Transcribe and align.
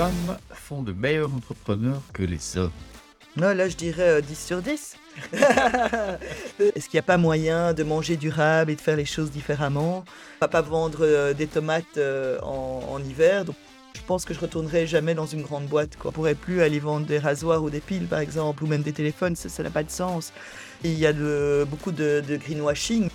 femmes 0.00 0.38
font 0.54 0.82
de 0.82 0.92
meilleurs 0.94 1.28
entrepreneurs 1.34 2.00
que 2.14 2.22
les 2.22 2.56
hommes 2.56 2.70
Non, 3.36 3.52
là, 3.54 3.68
je 3.68 3.76
dirais 3.76 4.08
euh, 4.08 4.20
10 4.22 4.46
sur 4.46 4.62
10. 4.62 4.96
Est-ce 5.34 6.88
qu'il 6.88 6.94
n'y 6.94 7.00
a 7.00 7.02
pas 7.02 7.18
moyen 7.18 7.74
de 7.74 7.82
manger 7.82 8.16
durable 8.16 8.70
et 8.70 8.76
de 8.76 8.80
faire 8.80 8.96
les 8.96 9.04
choses 9.04 9.30
différemment? 9.30 10.04
On 10.06 10.44
va 10.46 10.48
pas 10.48 10.62
vendre 10.62 11.00
euh, 11.02 11.34
des 11.34 11.46
tomates 11.46 11.98
euh, 11.98 12.38
en, 12.40 12.80
en 12.90 12.98
hiver. 13.04 13.44
Donc, 13.44 13.56
je 13.94 14.00
pense 14.06 14.24
que 14.24 14.32
je 14.32 14.40
retournerai 14.40 14.86
jamais 14.86 15.12
dans 15.14 15.26
une 15.26 15.42
grande 15.42 15.66
boîte. 15.66 15.98
Quoi. 15.98 16.08
On 16.10 16.12
pourrait 16.12 16.34
plus 16.34 16.62
aller 16.62 16.78
vendre 16.78 17.04
des 17.04 17.18
rasoirs 17.18 17.62
ou 17.62 17.68
des 17.68 17.80
piles, 17.80 18.06
par 18.06 18.20
exemple, 18.20 18.64
ou 18.64 18.68
même 18.68 18.82
des 18.82 18.94
téléphones. 18.94 19.36
Ça 19.36 19.62
n'a 19.62 19.68
pas 19.70 19.82
de 19.82 19.90
sens. 19.90 20.32
Il 20.82 20.98
y 20.98 21.04
a 21.04 21.12
de- 21.12 21.66
beaucoup 21.68 21.92
de, 21.92 22.22
de 22.26 22.36
greenwashing. 22.38 23.10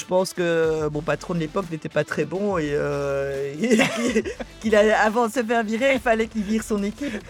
Je 0.00 0.06
pense 0.06 0.32
que 0.32 0.88
mon 0.88 1.02
patron 1.02 1.34
de 1.34 1.40
l'époque 1.40 1.66
n'était 1.70 1.90
pas 1.90 2.04
très 2.04 2.24
bon 2.24 2.56
et 2.56 2.70
euh, 2.72 3.54
qu'il 4.60 4.74
a, 4.74 4.98
avant 5.02 5.28
de 5.28 5.32
se 5.32 5.44
faire 5.44 5.62
virer, 5.62 5.94
il 5.94 6.00
fallait 6.00 6.26
qu'il 6.26 6.42
vire 6.42 6.64
son 6.64 6.82
équipe. 6.82 7.22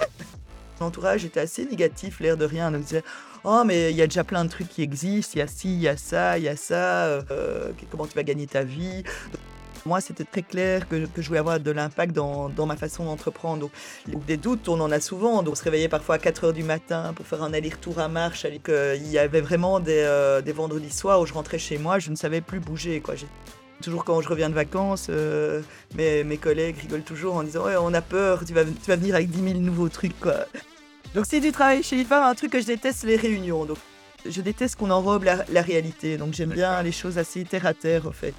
L'entourage 0.81 1.25
était 1.25 1.41
assez 1.41 1.67
négatif, 1.67 2.21
l'air 2.21 2.37
de 2.37 2.45
rien. 2.45 2.71
Donc, 2.71 2.83
disait, 2.83 3.03
oh, 3.43 3.63
mais 3.67 3.91
il 3.91 3.97
y 3.97 4.03
a 4.03 4.07
déjà 4.07 4.23
plein 4.23 4.45
de 4.45 4.51
trucs 4.51 4.69
qui 4.69 4.83
existent, 4.83 5.33
il 5.35 5.39
y 5.41 5.43
a 5.43 5.49
ci, 5.49 5.75
il 5.75 5.81
y 5.81 5.89
a 5.89 5.97
ça, 5.97 6.39
il 6.39 6.45
y 6.45 6.49
a 6.49 6.57
ça, 6.57 7.07
euh, 7.07 7.73
comment 7.91 8.07
tu 8.07 8.15
vas 8.15 8.23
gagner 8.23 8.47
ta 8.47 8.63
vie? 8.63 9.03
Moi, 9.87 10.01
c'était 10.01 10.25
très 10.25 10.43
clair 10.43 10.89
que, 10.89 11.07
que 11.07 11.23
je 11.23 11.29
voulais 11.29 11.41
avoir 11.41 11.61
de 11.61 11.71
l'impact 11.71 12.15
dans, 12.15 12.49
dans 12.49 12.67
ma 12.67 12.77
façon 12.77 13.05
d'entreprendre. 13.05 13.71
Donc, 14.09 14.25
des 14.27 14.37
doutes, 14.37 14.69
on 14.69 14.81
en 14.81 14.91
a 14.91 15.01
souvent. 15.01 15.43
Donc, 15.43 15.53
on 15.53 15.57
se 15.57 15.65
réveillait 15.65 15.89
parfois 15.89 16.17
à 16.17 16.19
4 16.19 16.45
heures 16.45 16.53
du 16.53 16.63
matin 16.63 17.13
pour 17.15 17.27
faire 17.27 17.43
un 17.43 17.53
aller-retour 17.53 17.99
à 17.99 18.09
marche. 18.09 18.47
Il 18.47 19.09
y 19.09 19.19
avait 19.19 19.41
vraiment 19.41 19.81
des, 19.81 20.03
euh, 20.05 20.41
des 20.41 20.53
vendredis 20.53 20.91
soirs 20.93 21.21
où 21.21 21.27
je 21.27 21.33
rentrais 21.33 21.59
chez 21.59 21.79
moi, 21.79 21.99
je 21.99 22.11
ne 22.11 22.17
savais 22.17 22.41
plus 22.41 22.61
bouger. 22.61 23.01
Quoi. 23.01 23.15
Toujours 23.83 24.05
quand 24.05 24.21
je 24.21 24.29
reviens 24.29 24.51
de 24.51 24.55
vacances, 24.55 25.07
euh, 25.09 25.63
mes, 25.95 26.23
mes 26.23 26.37
collègues 26.37 26.77
rigolent 26.79 27.03
toujours 27.03 27.37
en 27.37 27.43
disant 27.43 27.65
ouais, 27.65 27.77
on 27.81 27.95
a 27.95 28.03
peur, 28.03 28.45
tu 28.45 28.53
vas, 28.53 28.65
tu 28.65 28.89
vas 28.89 28.97
venir 28.97 29.15
avec 29.15 29.31
10 29.31 29.53
000 29.53 29.61
nouveaux 29.61 29.89
trucs. 29.89 30.19
Quoi. 30.21 30.35
Donc 31.15 31.27
si 31.27 31.41
tu 31.41 31.51
travailles 31.51 31.83
chez 31.83 31.97
IFA, 31.97 32.29
un 32.29 32.35
truc 32.35 32.53
que 32.53 32.61
je 32.61 32.67
déteste, 32.67 33.01
c'est 33.01 33.07
les 33.07 33.17
réunions. 33.17 33.65
Donc, 33.65 33.79
je 34.29 34.41
déteste 34.43 34.77
qu'on 34.77 34.91
enrobe 34.91 35.25
la, 35.25 35.45
la 35.51 35.63
réalité. 35.63 36.19
Donc 36.19 36.35
j'aime 36.35 36.51
bien 36.51 36.83
les 36.83 36.93
choses 36.93 37.17
assez 37.17 37.45
terre 37.45 37.67
à 37.67 37.75
terre, 37.75 38.07
en 38.07 38.13
fait. 38.13 38.35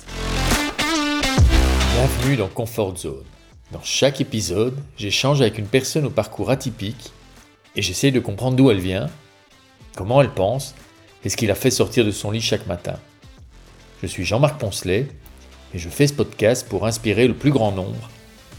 Bienvenue 1.94 2.38
dans 2.38 2.48
Comfort 2.48 2.96
Zone. 2.96 3.26
Dans 3.74 3.84
chaque 3.84 4.22
épisode, 4.22 4.78
j'échange 4.98 5.42
avec 5.42 5.58
une 5.58 5.68
personne 5.68 6.06
au 6.06 6.10
parcours 6.10 6.50
atypique 6.50 7.12
et 7.76 7.82
j'essaie 7.82 8.12
de 8.12 8.22
comprendre 8.22 8.56
d'où 8.56 8.72
elle 8.72 8.80
vient, 8.80 9.10
comment 9.98 10.22
elle 10.22 10.34
pense 10.34 10.74
et 11.26 11.30
ce 11.30 11.36
qui 11.36 11.48
la 11.48 11.54
fait 11.54 11.70
sortir 11.70 12.06
de 12.06 12.12
son 12.12 12.32
lit 12.32 12.40
chaque 12.40 12.66
matin. 12.66 12.98
Je 14.02 14.08
suis 14.08 14.24
Jean-Marc 14.24 14.58
Poncelet 14.58 15.10
et 15.74 15.80
je 15.80 15.90
fais 15.90 16.08
ce 16.08 16.14
podcast 16.14 16.68
pour 16.68 16.88
inspirer 16.88 17.28
le 17.28 17.36
plus 17.36 17.52
grand 17.52 17.74
nombre 17.74 18.10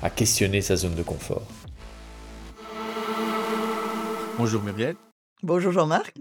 à 0.03 0.11
questionner 0.11 0.61
sa 0.61 0.77
zone 0.77 0.95
de 0.95 1.03
confort. 1.03 1.47
Bonjour 4.37 4.63
Muriel. 4.63 4.97
Bonjour 5.43 5.73
Jean-Marc. 5.73 6.15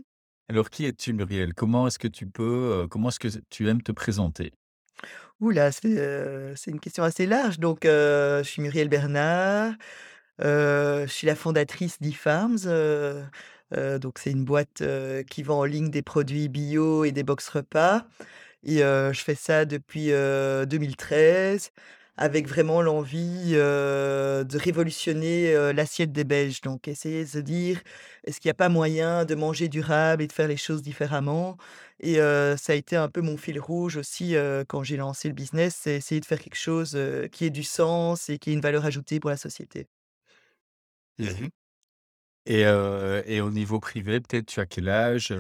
Alors 0.50 0.70
qui 0.70 0.86
es-tu 0.86 1.12
Muriel? 1.12 1.54
Comment 1.54 1.88
est-ce 1.88 2.00
que 2.00 2.08
tu 2.08 2.26
peux, 2.26 2.72
euh, 2.84 2.88
comment 2.88 3.10
est-ce 3.10 3.20
que 3.20 3.28
tu 3.50 3.68
aimes 3.68 3.84
te 3.84 3.92
présenter? 3.92 4.54
Oula, 5.42 5.72
c'est 5.72 6.56
c'est 6.56 6.72
une 6.72 6.80
question 6.80 7.04
assez 7.04 7.26
large. 7.26 7.60
Donc, 7.60 7.80
je 7.84 8.42
suis 8.44 8.62
Muriel 8.62 8.90
Bernard. 8.90 9.74
je 10.40 11.06
suis 11.08 11.28
la 11.28 11.36
fondatrice 11.36 12.00
d'e-Farms. 12.02 12.60
euh, 12.68 13.24
donc, 14.00 14.20
c'est 14.20 14.32
une 14.32 14.46
boîte 14.46 14.84
qui 15.30 15.44
vend 15.44 15.60
en 15.60 15.66
ligne 15.66 15.90
des 15.92 16.02
produits 16.04 16.50
bio 16.50 17.06
et 17.06 17.12
des 17.12 17.24
box 17.24 17.50
repas. 17.50 18.06
Et 18.64 18.80
je 18.80 19.22
fais 19.24 19.36
ça 19.36 19.66
depuis 19.66 20.12
euh, 20.14 20.66
2013 20.66 21.72
avec 22.18 22.48
vraiment 22.48 22.82
l'envie 22.82 23.52
euh, 23.54 24.44
de 24.44 24.58
révolutionner 24.58 25.54
euh, 25.56 25.74
l'assiette 25.74 26.12
des 26.12 26.24
Belges. 26.24 26.62
Donc, 26.62 26.88
essayer 26.88 27.24
de 27.24 27.30
se 27.30 27.40
dire, 27.40 27.82
est-ce 28.26 28.40
qu'il 28.40 28.50
n'y 28.50 28.52
a 28.52 28.56
pas 28.56 28.70
moyen 28.70 29.26
de 29.26 29.36
manger 29.36 29.70
durable 29.70 30.24
et 30.24 30.28
de 30.28 30.34
faire 30.34 30.48
les 30.48 30.58
choses 30.58 30.82
différemment? 30.82 31.58
Et 32.00 32.16
ça 32.16 32.74
a 32.74 32.76
été 32.76 32.96
un 32.96 33.10
peu 33.10 33.22
mon 33.22 33.38
fil 33.38 33.60
rouge 33.60 33.96
aussi, 33.98 34.36
quand 34.68 34.82
j'ai 34.84 34.98
lancé 34.98 35.28
le 35.28 35.36
business, 35.36 35.78
c'est 35.82 35.96
essayer 35.98 36.20
de 36.20 36.26
faire 36.26 36.40
quelque 36.40 36.56
chose, 36.58 36.98
qui 37.32 37.46
ait 37.46 37.52
du 37.52 37.64
sens 37.64 38.28
et 38.30 38.40
qui 38.40 38.50
ait 38.50 38.54
une 38.54 38.62
valeur 38.62 38.86
ajoutée 38.86 39.20
pour 39.20 39.30
la 39.30 39.38
société. 39.38 39.88
et, 42.46 42.66
euh, 42.66 43.22
et 43.26 43.42
au 43.42 43.52
niveau 43.52 43.80
privé, 43.80 44.20
peut-être 44.20 44.48
tu 44.48 44.60
as 44.60 44.66
quel 44.66 44.90
âge 44.90 45.34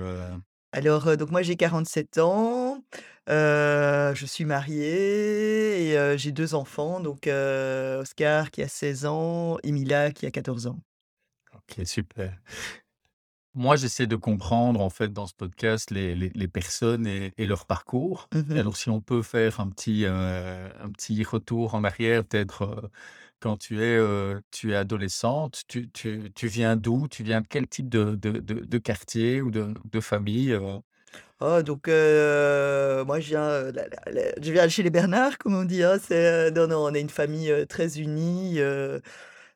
Alors, 0.71 1.17
donc 1.17 1.31
moi 1.31 1.41
j'ai 1.41 1.55
47 1.55 2.17
ans, 2.17 2.83
heu, 3.29 4.13
je 4.15 4.25
suis 4.25 4.45
mariée 4.45 5.89
et 5.91 5.97
heu, 5.97 6.17
j'ai 6.17 6.31
2 6.31 6.53
enfants, 6.55 6.99
donc 6.99 7.27
heu, 7.27 7.97
Oscar 8.01 8.51
qui 8.51 8.61
a 8.63 8.67
16 8.67 9.05
ans 9.05 9.57
et 9.63 9.71
Mila 9.71 10.11
qui 10.11 10.25
a 10.25 10.31
14 10.31 10.67
ans. 10.67 10.79
Ok, 11.53 11.85
super. 11.85 12.39
Moi, 13.53 13.75
j'essaie 13.75 14.07
de 14.07 14.15
comprendre 14.15 14.79
en 14.79 14.89
fait 14.89 15.11
dans 15.11 15.27
ce 15.27 15.33
podcast 15.33 15.91
les, 15.91 16.15
les, 16.15 16.29
les 16.29 16.47
personnes 16.47 17.05
et, 17.05 17.33
et 17.37 17.45
leur 17.45 17.65
parcours. 17.65 18.29
Mmh 18.33 18.51
Alors, 18.57 18.77
si 18.77 18.89
on 18.89 19.01
peut 19.01 19.21
faire 19.23 19.59
un 19.59 19.69
petit, 19.69 20.05
un 20.05 20.89
petit 20.91 21.21
retour 21.23 21.75
en 21.75 21.83
arrière, 21.83 22.23
peut-être 22.23 22.89
quand 23.41 23.57
tu 23.57 23.83
es, 23.83 23.99
tu 24.51 24.71
es 24.71 24.75
adolescente, 24.75 25.63
tu, 25.67 25.89
tu, 25.91 26.31
tu 26.33 26.47
viens 26.47 26.77
d'où? 26.77 27.07
Tu 27.09 27.23
viens 27.23 27.41
de 27.41 27.47
quel 27.47 27.67
type 27.67 27.89
de, 27.89 28.15
de, 28.15 28.31
de, 28.39 28.53
de 28.65 28.77
quartier 28.77 29.41
ou 29.41 29.51
de, 29.51 29.73
de 29.91 29.99
famille? 29.99 30.57
Oh 31.43 31.63
donc 31.63 31.87
heu, 31.87 33.03
moi 33.05 33.19
je 33.19 33.29
viens, 33.29 33.71
la 33.71 33.85
je 34.39 34.51
viens 34.51 34.69
chez 34.69 34.83
les 34.83 34.91
Bernard 34.91 35.39
comme 35.39 35.55
on 35.55 35.63
dit, 35.63 35.81
hein, 35.83 35.97
heu, 36.11 36.51
non, 36.51 36.67
non, 36.67 36.85
on 36.85 36.93
est 36.93 37.01
une 37.01 37.09
famille, 37.09 37.51
très 37.67 37.97
unie, 37.99 38.59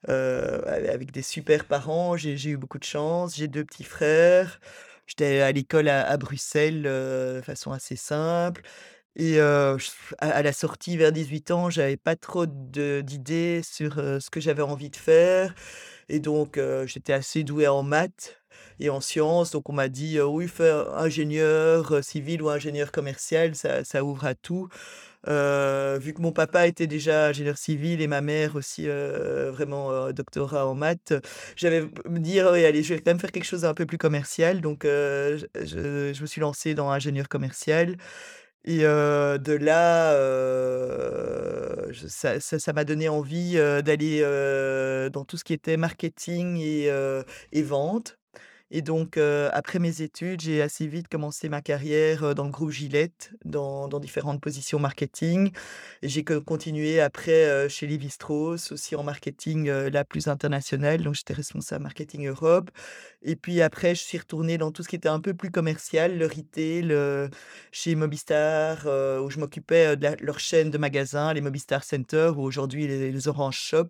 avec 0.07 1.11
des 1.11 1.21
super 1.21 1.65
parents. 1.65 2.17
J'ai 2.17 2.49
eu 2.49 2.57
beaucoup 2.57 2.79
de 2.79 2.83
chance, 2.83 3.35
j'ai 3.35 3.47
2 3.47 3.63
petits 3.65 3.83
frères. 3.83 4.59
J'étais 5.07 5.41
à 5.41 5.51
l'école 5.51 5.87
à 5.89 6.17
Bruxelles, 6.17 6.83
de 6.83 7.41
façon 7.45 7.71
assez 7.71 7.95
simple 7.95 8.63
et 9.17 9.39
à 9.41 10.43
la 10.43 10.53
sortie 10.53 10.97
vers 10.97 11.11
18 11.11 11.51
ans, 11.51 11.69
j'avais 11.71 11.97
pas 11.97 12.15
trop 12.17 12.45
d'idées 12.47 13.61
sur, 13.63 13.95
ce 13.95 14.29
que 14.31 14.39
j'avais 14.41 14.63
envie 14.63 14.89
de 14.91 14.95
faire 14.97 15.55
et 16.09 16.19
donc 16.19 16.59
j'étais 16.85 17.13
assez 17.13 17.43
doué 17.43 17.67
en 17.67 17.83
maths 17.83 18.37
et 18.79 18.89
en 18.89 19.01
sciences, 19.01 19.51
donc 19.51 19.69
on 19.69 19.73
m'a 19.73 19.87
dit: 19.89 20.17
«Heu, 20.17 20.25
oui, 20.27 20.47
fais 20.47 20.71
ingénieur, 20.95 22.03
civil 22.03 22.41
ou 22.41 22.49
ingénieur 22.49 22.91
commercial, 22.91 23.55
ça 23.55 23.83
ça 23.83 24.03
ouvre 24.03 24.25
à 24.25 24.35
tout». 24.35 24.67
Vu 25.27 26.13
que 26.13 26.21
mon 26.21 26.31
papa 26.31 26.67
était 26.67 26.87
déjà 26.87 27.27
ingénieur 27.29 27.57
civil 27.57 28.01
et 28.01 28.07
ma 28.07 28.21
mère 28.21 28.55
aussi, 28.55 28.87
vraiment, 28.87 30.11
doctorat 30.11 30.67
en 30.67 30.75
maths, 30.75 31.13
j'avais 31.55 31.81
me 32.09 32.19
dire: 32.19 32.49
«Oui, 32.53 32.65
allez, 32.65 32.83
je 32.83 32.93
vais 32.93 32.99
quand 33.01 33.11
même 33.11 33.19
faire 33.19 33.31
quelque 33.31 33.45
chose 33.45 33.61
d'un 33.61 33.73
peu 33.73 33.85
plus 33.85 33.97
commercial», 33.97 34.61
donc 34.61 34.83
je 34.85 35.45
je 35.55 36.21
me 36.21 36.27
suis 36.27 36.41
lancé 36.41 36.73
dans 36.75 36.89
ingénieur 36.91 37.27
commercial 37.29 37.97
et 38.65 38.79
de 38.79 39.53
là, 39.53 40.13
ça 42.49 42.73
m'a 42.73 42.83
donné 42.83 43.09
envie, 43.09 43.55
d'aller, 43.83 44.21
dans 45.11 45.25
tout 45.25 45.37
ce 45.37 45.43
qui 45.43 45.53
était 45.53 45.77
marketing 45.77 46.57
et 46.57 46.89
et 47.51 47.61
vente 47.63 48.17
et 48.71 48.81
donc 48.81 49.17
après 49.17 49.79
mes 49.79 50.01
études, 50.01 50.41
j'ai 50.41 50.61
assez 50.61 50.87
vite 50.87 51.07
commencé 51.07 51.49
ma 51.49 51.61
carrière, 51.61 52.35
dans 52.35 52.45
le 52.45 52.49
groupe 52.49 52.71
Gillette, 52.71 53.31
dans 53.45 53.87
différentes 53.99 54.41
positions 54.41 54.79
marketing. 54.79 55.51
Et 56.01 56.09
j'ai 56.09 56.23
continué 56.23 56.99
après, 56.99 57.69
chez 57.69 57.87
Lévi-Strauss, 57.87 58.71
aussi 58.71 58.95
en 58.95 59.03
marketing, 59.03 59.69
là, 59.69 60.03
plus 60.03 60.27
international, 60.27 61.03
donc 61.03 61.15
j'étais 61.15 61.33
responsable 61.33 61.83
marketing 61.83 62.27
Europe. 62.27 62.71
Et 63.21 63.35
puis 63.35 63.61
après, 63.61 63.95
je 63.95 64.03
suis 64.03 64.17
retournée 64.17 64.57
dans 64.57 64.71
tout 64.71 64.83
ce 64.83 64.89
qui 64.89 64.95
était 64.95 65.09
un 65.09 65.19
peu 65.19 65.33
plus 65.33 65.51
commercial, 65.51 66.17
le 66.17 66.25
retail, 66.25 66.93
chez 67.71 67.95
Mobistar, 67.95 68.85
où 69.23 69.29
je 69.29 69.39
m'occupais, 69.39 69.95
de 69.95 70.03
la 70.03 70.15
leur 70.19 70.39
chaîne 70.39 70.71
de 70.71 70.77
magasins, 70.77 71.33
les 71.33 71.41
Mobistar 71.41 71.83
Center 71.83 72.31
ou 72.35 72.41
aujourd'hui 72.41 72.87
les 72.87 73.11
les 73.11 73.27
Orange 73.27 73.57
Shop, 73.57 73.89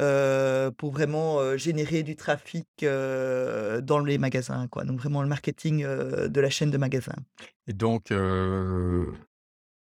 heu, 0.00 0.70
pour 0.78 0.92
vraiment, 0.92 1.40
heu, 1.40 1.56
générer 1.56 2.02
du 2.02 2.16
trafic, 2.16 2.66
heu, 2.82 3.80
dans 3.82 4.00
les 4.00 4.18
magasins, 4.18 4.66
quoi. 4.68 4.84
Donc 4.84 4.98
vraiment 5.00 5.22
le 5.22 5.28
marketing, 5.28 5.84
de 5.84 6.40
la 6.40 6.50
chaîne 6.50 6.70
de 6.70 6.78
magasins. 6.78 7.14
Et 7.66 7.72
donc, 7.72 8.10
euh, 8.10 9.06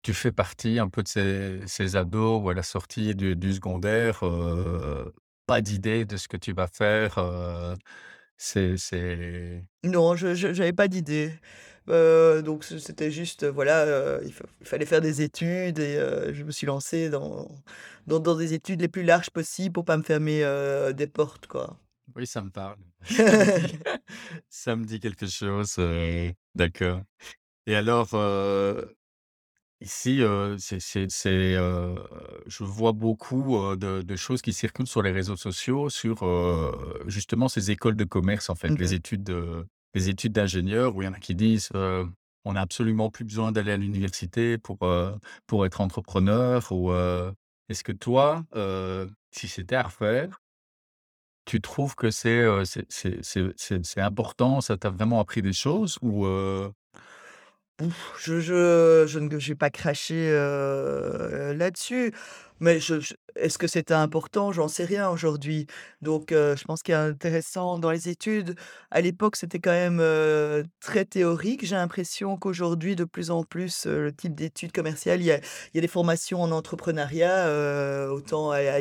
tu 0.02 0.14
fais 0.14 0.32
partie 0.32 0.78
un 0.78 0.88
peu 0.88 1.02
de 1.02 1.08
ces, 1.08 1.60
ces 1.66 1.96
ados 1.96 2.42
où 2.42 2.48
à 2.50 2.54
la 2.54 2.62
sortie 2.62 3.14
du, 3.14 3.36
du 3.36 3.52
secondaire, 3.54 4.20
euh, 4.24 5.12
pas 5.46 5.60
d'idée 5.60 6.04
de 6.04 6.16
ce 6.16 6.28
que 6.28 6.36
tu 6.36 6.52
vas 6.52 6.68
faire. 6.68 7.18
euh, 7.18 7.74
c'est, 8.36 8.76
c'est... 8.78 9.64
Non, 9.84 10.16
je 10.16 10.34
j'avais 10.34 10.72
pas 10.72 10.88
d'idée, 10.88 11.32
heu, 11.90 12.42
donc 12.42 12.64
c'était 12.64 13.10
juste, 13.10 13.44
heu, 13.44 13.48
voilà, 13.50 13.86
heu, 13.86 14.20
il 14.24 14.32
fa 14.32 14.44
il 14.60 14.66
fallait 14.66 14.86
faire 14.86 15.00
des 15.00 15.22
études 15.22 15.78
et 15.78 15.96
je 16.32 16.42
me 16.44 16.50
suis 16.52 16.66
lancée 16.66 17.10
dans 17.10 17.48
dans 18.06 18.20
dans 18.20 18.36
des 18.36 18.54
études 18.54 18.80
les 18.80 18.88
plus 18.88 19.02
larges 19.04 19.30
possibles 19.30 19.72
pour 19.72 19.84
pas 19.84 19.96
me 19.96 20.02
fermer, 20.02 20.42
des 20.94 21.06
portes, 21.06 21.46
quoi. 21.46 21.78
Oui, 22.16 22.26
ça 22.26 22.42
me 22.42 22.50
parle. 22.50 22.78
Ça 24.48 24.76
me 24.76 24.84
dit 24.84 25.00
quelque 25.00 25.26
chose. 25.26 25.76
euh, 25.78 26.32
d'accord. 26.54 27.02
Et 27.66 27.76
alors, 27.76 28.10
euh, 28.14 28.84
Ici, 29.82 30.20
c'est 30.58 30.78
je 32.46 32.64
vois 32.64 32.92
beaucoup, 32.92 33.76
de 33.76 34.02
de 34.02 34.16
choses 34.16 34.42
qui 34.42 34.52
circulent 34.52 34.86
sur 34.86 35.02
les 35.02 35.10
réseaux 35.12 35.36
sociaux 35.36 35.88
sur, 35.90 36.22
justement 37.06 37.48
ces 37.48 37.70
écoles 37.70 37.96
de 37.96 38.04
commerce 38.04 38.50
en 38.50 38.54
fait, 38.54 38.78
les 38.78 38.92
Mmh 38.92 38.94
études 38.94 39.30
de 39.94 39.98
les 39.98 40.08
études 40.08 40.32
d'ingénieurs 40.32 40.94
où 40.96 41.02
il 41.02 41.06
y 41.06 41.08
en 41.08 41.12
a 41.12 41.18
qui 41.18 41.34
disent, 41.34 41.70
«On 42.44 42.52
n'a 42.52 42.60
absolument 42.60 43.10
plus 43.10 43.24
besoin 43.24 43.52
d'aller 43.52 43.72
à 43.72 43.76
l'université 43.76 44.58
pour, 44.58 44.78
pour 45.46 45.66
être 45.66 45.80
entrepreneur» 45.80 46.70
ou, 46.72 46.92
est-ce 47.68 47.84
que 47.84 47.92
toi, 47.92 48.44
si 49.30 49.48
c'était 49.48 49.76
à 49.76 49.84
refaire, 49.84 50.40
tu 51.44 51.60
trouves 51.60 51.94
que 51.94 52.10
c'est, 52.10 52.44
c'est 52.88 54.00
important, 54.00 54.60
ça 54.60 54.76
t'a 54.76 54.90
vraiment 54.90 55.20
appris 55.20 55.42
des 55.42 55.52
choses 55.52 55.98
ou, 56.02 56.26
Je 58.18 58.40
je 58.40 59.04
je 59.08 59.18
ne 59.18 59.38
je 59.38 59.48
vais 59.48 59.54
pas 59.54 59.70
cracher, 59.70 60.28
heu, 60.30 61.52
là-dessus, 61.54 62.12
mais 62.60 62.78
est-ce 63.36 63.56
que 63.58 63.66
c'était 63.66 63.94
important? 63.94 64.52
J'en 64.52 64.68
sais 64.68 64.84
rien 64.84 65.08
aujourd'hui. 65.08 65.66
Donc 66.02 66.26
je 66.30 66.64
pense 66.64 66.82
qu'il 66.82 66.94
a 66.94 67.02
intéressant 67.04 67.78
dans 67.78 67.90
les 67.90 68.08
études, 68.10 68.54
à 68.90 69.00
l'époque, 69.00 69.36
c'était 69.36 69.58
quand 69.60 69.70
même, 69.70 70.02
très 70.80 71.04
théorique. 71.06 71.64
J'ai 71.64 71.76
l'impression 71.76 72.36
qu'aujourd'hui, 72.36 72.96
de 72.96 73.04
plus 73.04 73.30
en 73.30 73.44
plus, 73.44 73.86
le 73.86 74.12
type 74.12 74.34
d'études 74.34 74.72
commerciales, 74.72 75.22
il 75.22 75.26
y 75.26 75.32
a 75.32 75.40
des 75.80 75.88
formations 75.88 76.42
en 76.42 76.50
entrepreneuriat, 76.50 78.10
autant 78.12 78.50
à 78.50 78.58
à 78.60 78.80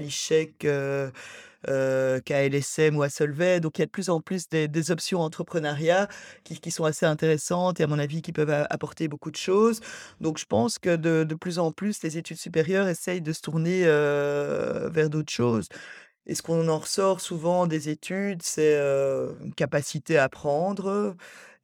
heu, 1.68 2.22
qu'à 2.26 2.44
LSM 2.46 2.96
ou 2.98 3.04
à 3.04 3.10
Solvay. 3.10 3.60
Donc 3.60 3.78
il 3.78 3.82
y 3.82 3.84
a 3.84 3.86
de 3.86 3.92
plus 3.92 4.10
en 4.10 4.22
plus 4.22 4.48
des 4.50 4.92
options 4.92 5.20
entrepreneuriat 5.22 6.08
qui 6.44 6.72
sont 6.72 6.86
assez 6.86 7.06
intéressantes 7.06 7.80
et 7.80 7.84
à 7.84 7.88
mon 7.88 8.00
avis 8.00 8.22
qui 8.22 8.32
peuvent 8.32 8.50
apporter 8.70 9.08
beaucoup 9.08 9.32
de 9.32 9.36
choses. 9.36 9.80
Donc 10.22 10.38
je 10.38 10.46
pense 10.46 10.80
que 10.80 10.96
de 10.96 11.24
de 11.24 11.36
plus 11.36 11.60
en 11.60 11.72
plus 11.72 12.02
les 12.04 12.18
études 12.18 12.38
supérieures 12.38 12.88
essayent 12.88 13.22
de 13.22 13.34
se 13.34 13.42
tourner, 13.42 13.86
heu, 13.86 14.90
vers 14.92 15.10
d'autres 15.10 15.32
choses. 15.32 15.68
Et 16.26 16.36
ce 16.36 16.42
qu'on 16.44 16.68
en 16.70 16.80
ressort 16.80 17.22
souvent 17.22 17.68
des 17.68 17.90
études, 17.90 18.42
c'est, 18.44 18.78
heu, 18.80 19.36
une 19.44 19.54
capacité 19.56 20.18
à 20.18 20.26
apprendre, 20.26 21.16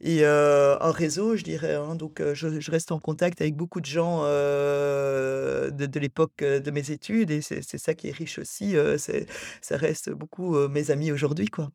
et 0.01 0.23
heu, 0.23 0.77
un 0.83 0.91
réseau, 0.91 1.35
je 1.37 1.43
dirais, 1.43 1.75
hein. 1.75 1.95
Donc 1.95 2.21
je 2.33 2.59
je 2.59 2.71
reste 2.71 2.91
en 2.91 2.99
contact 2.99 3.41
avec 3.41 3.55
beaucoup 3.55 3.81
de 3.81 3.85
gens, 3.85 4.23
de 4.23 5.85
de 5.85 5.99
l'époque, 5.99 6.37
de 6.43 6.71
mes 6.71 6.91
études 6.91 7.31
et 7.31 7.41
c'est 7.41 7.61
ça 7.77 7.93
qui 7.95 8.07
est 8.09 8.11
riche 8.11 8.39
aussi, 8.39 8.75
c'est 8.97 9.27
ça 9.61 9.77
reste 9.77 10.09
beaucoup, 10.11 10.67
mes 10.69 10.91
amis 10.91 11.11
aujourd'hui, 11.11 11.47
quoi. 11.47 11.71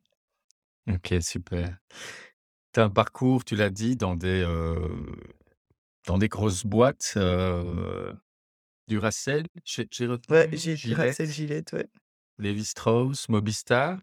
OK, 0.89 1.15
super. 1.23 1.79
Tu 2.73 2.81
as 2.81 2.85
un 2.85 2.91
parcours, 2.91 3.45
tu 3.45 3.57
l'as 3.57 3.71
dit, 3.71 3.97
dans 3.97 4.17
des, 4.17 4.45
dans 6.07 6.19
des 6.19 6.29
grosses 6.29 6.65
boîtes, 6.67 7.17
Duracell, 8.89 9.47
j'ai 9.65 10.07
Ouais, 10.31 10.49
retenu, 10.49 10.57
j'ai 10.57 10.77
Duracell, 10.83 11.29
Gillette, 11.29 11.31
Gillette, 11.31 11.73
ouais. 11.75 11.87
Lévi-Strauss, 12.39 13.29
Mobistar. 13.29 14.01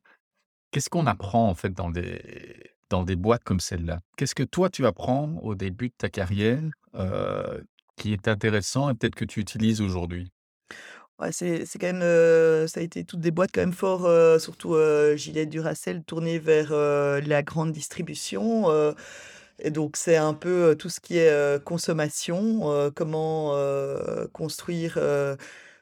Qu'est-ce 0.72 0.90
qu'on 0.90 1.08
apprend, 1.08 1.50
en 1.50 1.56
fait, 1.56 1.72
dans 1.72 1.90
des 1.90 2.72
dans 2.90 3.04
des 3.04 3.16
boîtes 3.16 3.44
comme 3.44 3.60
celle-là? 3.60 4.00
Qu'est-ce 4.18 4.36
que 4.36 4.44
toi, 4.44 4.70
tu 4.70 4.86
apprends 4.86 5.38
au 5.44 5.56
début 5.56 5.90
de 5.90 5.94
ta 5.98 6.10
carrière, 6.10 6.62
heu, 6.96 7.66
qui 7.98 8.14
est 8.14 8.28
intéressant 8.28 8.90
et 8.90 8.96
peut-être 8.96 9.16
que 9.16 9.26
tu 9.26 9.40
utilises 9.42 9.82
aujourd'hui? 9.82 10.32
Ouais, 11.20 11.32
c'est 11.32 11.66
quand 11.82 11.88
même, 11.88 12.02
heu, 12.04 12.68
ça 12.68 12.80
a 12.80 12.84
été 12.84 13.04
toutes 13.04 13.22
des 13.22 13.32
boîtes 13.32 13.50
quand 13.52 13.62
même 13.62 13.74
fort, 13.74 14.06
heu, 14.06 14.38
surtout, 14.38 14.76
heu, 14.76 15.16
Gillette, 15.16 15.50
Duracell, 15.50 16.04
tournées 16.04 16.38
vers, 16.38 16.72
la 16.72 17.42
grande 17.42 17.72
distribution, 17.72 18.66
et 19.60 19.72
donc 19.72 19.98
c'est 19.98 20.18
un 20.18 20.34
peu, 20.36 20.76
tout 20.78 20.90
ce 20.90 21.00
qui 21.00 21.18
est, 21.18 21.64
consommation, 21.64 22.92
comment, 22.96 23.54
construire, 24.34 25.00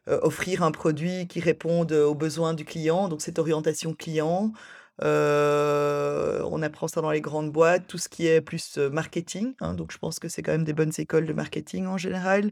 offrir 0.07 0.63
un 0.63 0.71
produit 0.71 1.27
qui 1.27 1.39
réponde, 1.41 1.91
aux 1.93 2.15
besoins 2.15 2.53
du 2.53 2.65
client, 2.65 3.09
donc 3.09 3.21
cette 3.21 3.39
orientation 3.39 3.93
client. 3.93 4.53
On 5.01 6.61
apprend 6.61 6.87
ça 6.87 7.01
dans 7.01 7.11
les 7.11 7.21
grandes 7.21 7.51
boîtes, 7.51 7.87
tout 7.87 7.97
ce 7.97 8.09
qui 8.09 8.27
est 8.27 8.41
plus, 8.41 8.77
marketing, 8.77 9.53
hein, 9.59 9.73
donc 9.73 9.91
je 9.91 9.97
pense 9.97 10.19
que 10.19 10.29
c'est 10.29 10.41
quand 10.41 10.53
même 10.53 10.63
des 10.63 10.73
bonnes 10.73 10.93
écoles 10.97 11.25
de 11.25 11.33
marketing 11.33 11.85
en 11.87 11.97
général. 11.97 12.51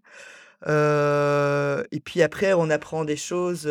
Et 0.66 2.00
puis 2.04 2.22
après 2.22 2.54
on 2.54 2.70
apprend 2.70 3.06
des 3.06 3.18
choses, 3.18 3.70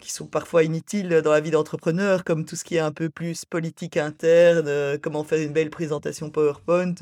qui 0.00 0.12
sont 0.12 0.26
parfois 0.26 0.64
inutiles 0.64 1.22
dans 1.22 1.32
la 1.32 1.40
vie 1.40 1.50
d'entrepreneur, 1.50 2.24
comme 2.24 2.44
tout 2.44 2.56
ce 2.56 2.64
qui 2.64 2.76
est 2.76 2.80
un 2.80 2.92
peu 2.92 3.08
plus 3.08 3.44
politique 3.44 3.96
interne, 3.96 4.98
comment 4.98 5.24
faire 5.24 5.40
une 5.40 5.52
belle 5.52 5.70
présentation 5.70 6.28
PowerPoint, 6.30 6.94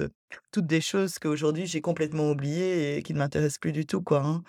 toutes 0.52 0.66
des 0.66 0.80
choses 0.80 1.18
qu'aujourd'hui 1.18 1.66
j'ai 1.66 1.80
complètement 1.80 2.30
oubliées 2.30 2.98
et 2.98 3.02
qui 3.02 3.14
ne 3.14 3.18
m'intéressent 3.18 3.58
plus 3.58 3.72
du 3.72 3.86
tout, 3.86 4.02
quoi, 4.02 4.22
hein. 4.22 4.42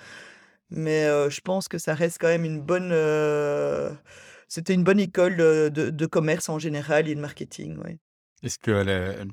Mais 0.70 1.06
je 1.30 1.42
pense 1.42 1.68
que 1.68 1.78
ça 1.78 1.94
reste 1.94 2.18
quand 2.20 2.28
même 2.28 2.46
une 2.46 2.62
bonne, 2.62 2.92
c'était 4.52 4.74
une 4.74 4.84
bonne 4.84 5.00
école, 5.00 5.38
de 5.38 6.06
commerce 6.06 6.50
en 6.50 6.60
général 6.60 7.08
et 7.08 7.16
de 7.16 7.22
marketing. 7.22 7.78
Est-ce 8.44 8.60
que 8.60 8.72
la 8.72 9.24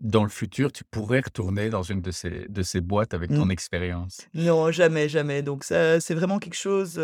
dans 0.00 0.22
le 0.24 0.30
futur, 0.30 0.72
tu 0.72 0.84
pourrais 0.84 1.20
retourner 1.20 1.70
dans 1.70 1.82
une 1.82 2.02
de 2.02 2.10
ces 2.10 2.46
de 2.48 2.62
ces 2.62 2.80
boîtes 2.80 3.14
avec 3.14 3.32
ton 3.34 3.46
Mmh. 3.46 3.50
expérience? 3.50 4.30
Non, 4.34 4.70
jamais, 4.72 5.08
jamais. 5.08 5.42
Donc 5.42 5.64
ça, 5.64 6.00
c'est 6.00 6.14
vraiment 6.14 6.38
quelque 6.38 6.54
chose, 6.56 7.00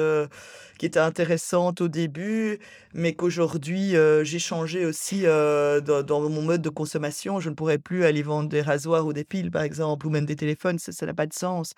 qui 0.78 0.86
était 0.86 1.00
intéressante 1.00 1.80
au 1.80 1.88
début, 1.88 2.58
mais 2.94 3.14
qu'aujourd'hui, 3.14 3.94
j'ai 4.22 4.38
changé 4.38 4.86
aussi, 4.86 5.22
dans 5.24 6.02
dans 6.06 6.28
mon 6.30 6.42
mode 6.42 6.62
de 6.62 6.68
consommation. 6.70 7.40
Je 7.40 7.50
ne 7.50 7.54
pourrais 7.54 7.78
plus 7.78 8.04
aller 8.04 8.22
vendre 8.22 8.48
des 8.48 8.62
rasoirs 8.62 9.06
ou 9.06 9.12
des 9.12 9.24
piles, 9.24 9.50
par 9.50 9.62
exemple, 9.62 10.06
ou 10.06 10.10
même 10.10 10.26
des 10.26 10.36
téléphones, 10.36 10.78
ça 10.78 11.06
n'a 11.06 11.14
pas 11.14 11.26
de 11.26 11.34
sens. 11.34 11.74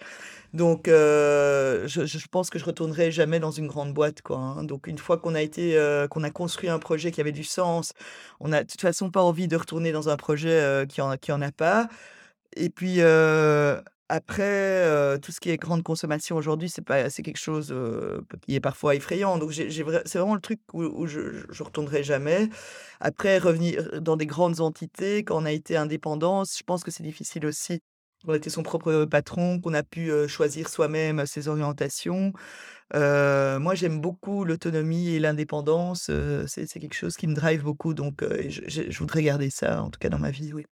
Donc 0.55 0.82
je 0.88 1.87
je 2.06 2.26
pense 2.29 2.50
que 2.50 2.59
je 2.59 2.64
retournerai 2.64 3.11
jamais 3.12 3.41
dans 3.41 3.50
une 3.53 3.67
grande 3.69 3.94
boîte, 3.94 4.23
quoi, 4.23 4.38
hein. 4.38 4.64
Donc 4.64 4.87
une 4.87 4.99
fois 4.99 5.19
qu'on 5.19 5.35
a 5.35 5.43
été, 5.43 5.76
qu'on 6.11 6.25
a 6.25 6.31
construit 6.31 6.69
un 6.71 6.79
projet 6.79 7.11
qui 7.12 7.21
avait 7.21 7.32
du 7.32 7.44
sens, 7.44 7.93
on 8.41 8.53
a 8.53 8.64
de 8.64 8.69
toute 8.71 8.81
façon 8.82 9.11
pas 9.11 9.23
envie 9.23 9.49
de 9.49 9.56
retourner 9.56 9.93
dans 9.93 10.09
un 10.11 10.17
projet, 10.17 10.85
qui 10.88 11.00
en 11.00 11.08
qui 11.17 11.33
en 11.33 11.41
a 11.41 11.53
pas. 11.53 11.89
Et 12.57 12.71
puis, 12.71 13.01
après, 14.11 15.19
tout 15.21 15.33
ce 15.33 15.41
qui 15.41 15.51
est 15.51 15.57
grande 15.59 15.83
consommation 15.83 16.37
aujourd'hui, 16.37 16.71
c'est 16.71 16.83
quelque 17.23 17.37
chose, 17.37 17.75
qui 18.47 18.55
est 18.55 18.61
parfois 18.61 18.95
effrayant. 18.95 19.39
Donc 19.39 19.53
c'est 19.53 19.83
vraiment 19.83 20.35
le 20.35 20.41
truc 20.41 20.61
où 20.73 21.07
je 21.07 21.45
je 21.51 21.63
retournerai 21.63 22.03
jamais. 22.05 22.49
Après 23.01 23.39
revenir 23.39 24.01
dans 24.01 24.17
des 24.17 24.27
grandes 24.27 24.61
entités, 24.61 25.25
quand 25.25 25.43
on 25.43 25.45
a 25.45 25.53
été 25.53 25.77
indépendant, 25.77 26.45
je 26.45 26.63
pense 26.65 26.85
que 26.85 26.91
c'est 26.91 27.03
difficile 27.03 27.47
aussi. 27.47 27.81
On 28.26 28.35
était 28.35 28.50
son 28.50 28.62
propre 28.62 29.05
patron, 29.05 29.61
qu'on 29.61 29.75
a 29.75 29.82
pu, 29.82 30.11
choisir 30.26 30.69
soi-même 30.69 31.25
ses 31.26 31.49
orientations. 31.49 32.32
Moi, 32.93 33.75
j'aime 33.75 34.00
beaucoup 34.00 34.44
l'autonomie 34.44 35.11
et 35.11 35.20
l'indépendance, 35.20 36.11
c'est 36.47 36.66
quelque 36.66 36.95
chose 36.95 37.16
qui 37.16 37.26
me 37.26 37.35
drive 37.35 37.62
beaucoup 37.62 37.95
donc 37.95 38.23
je 38.49 38.99
voudrais 38.99 39.23
garder 39.23 39.50
ça, 39.50 39.83
en 39.83 39.90
tout 39.90 40.00
cas 40.00 40.09
dans 40.09 40.19
ma 40.19 40.31
vie, 40.31 40.52
oui. 40.52 40.66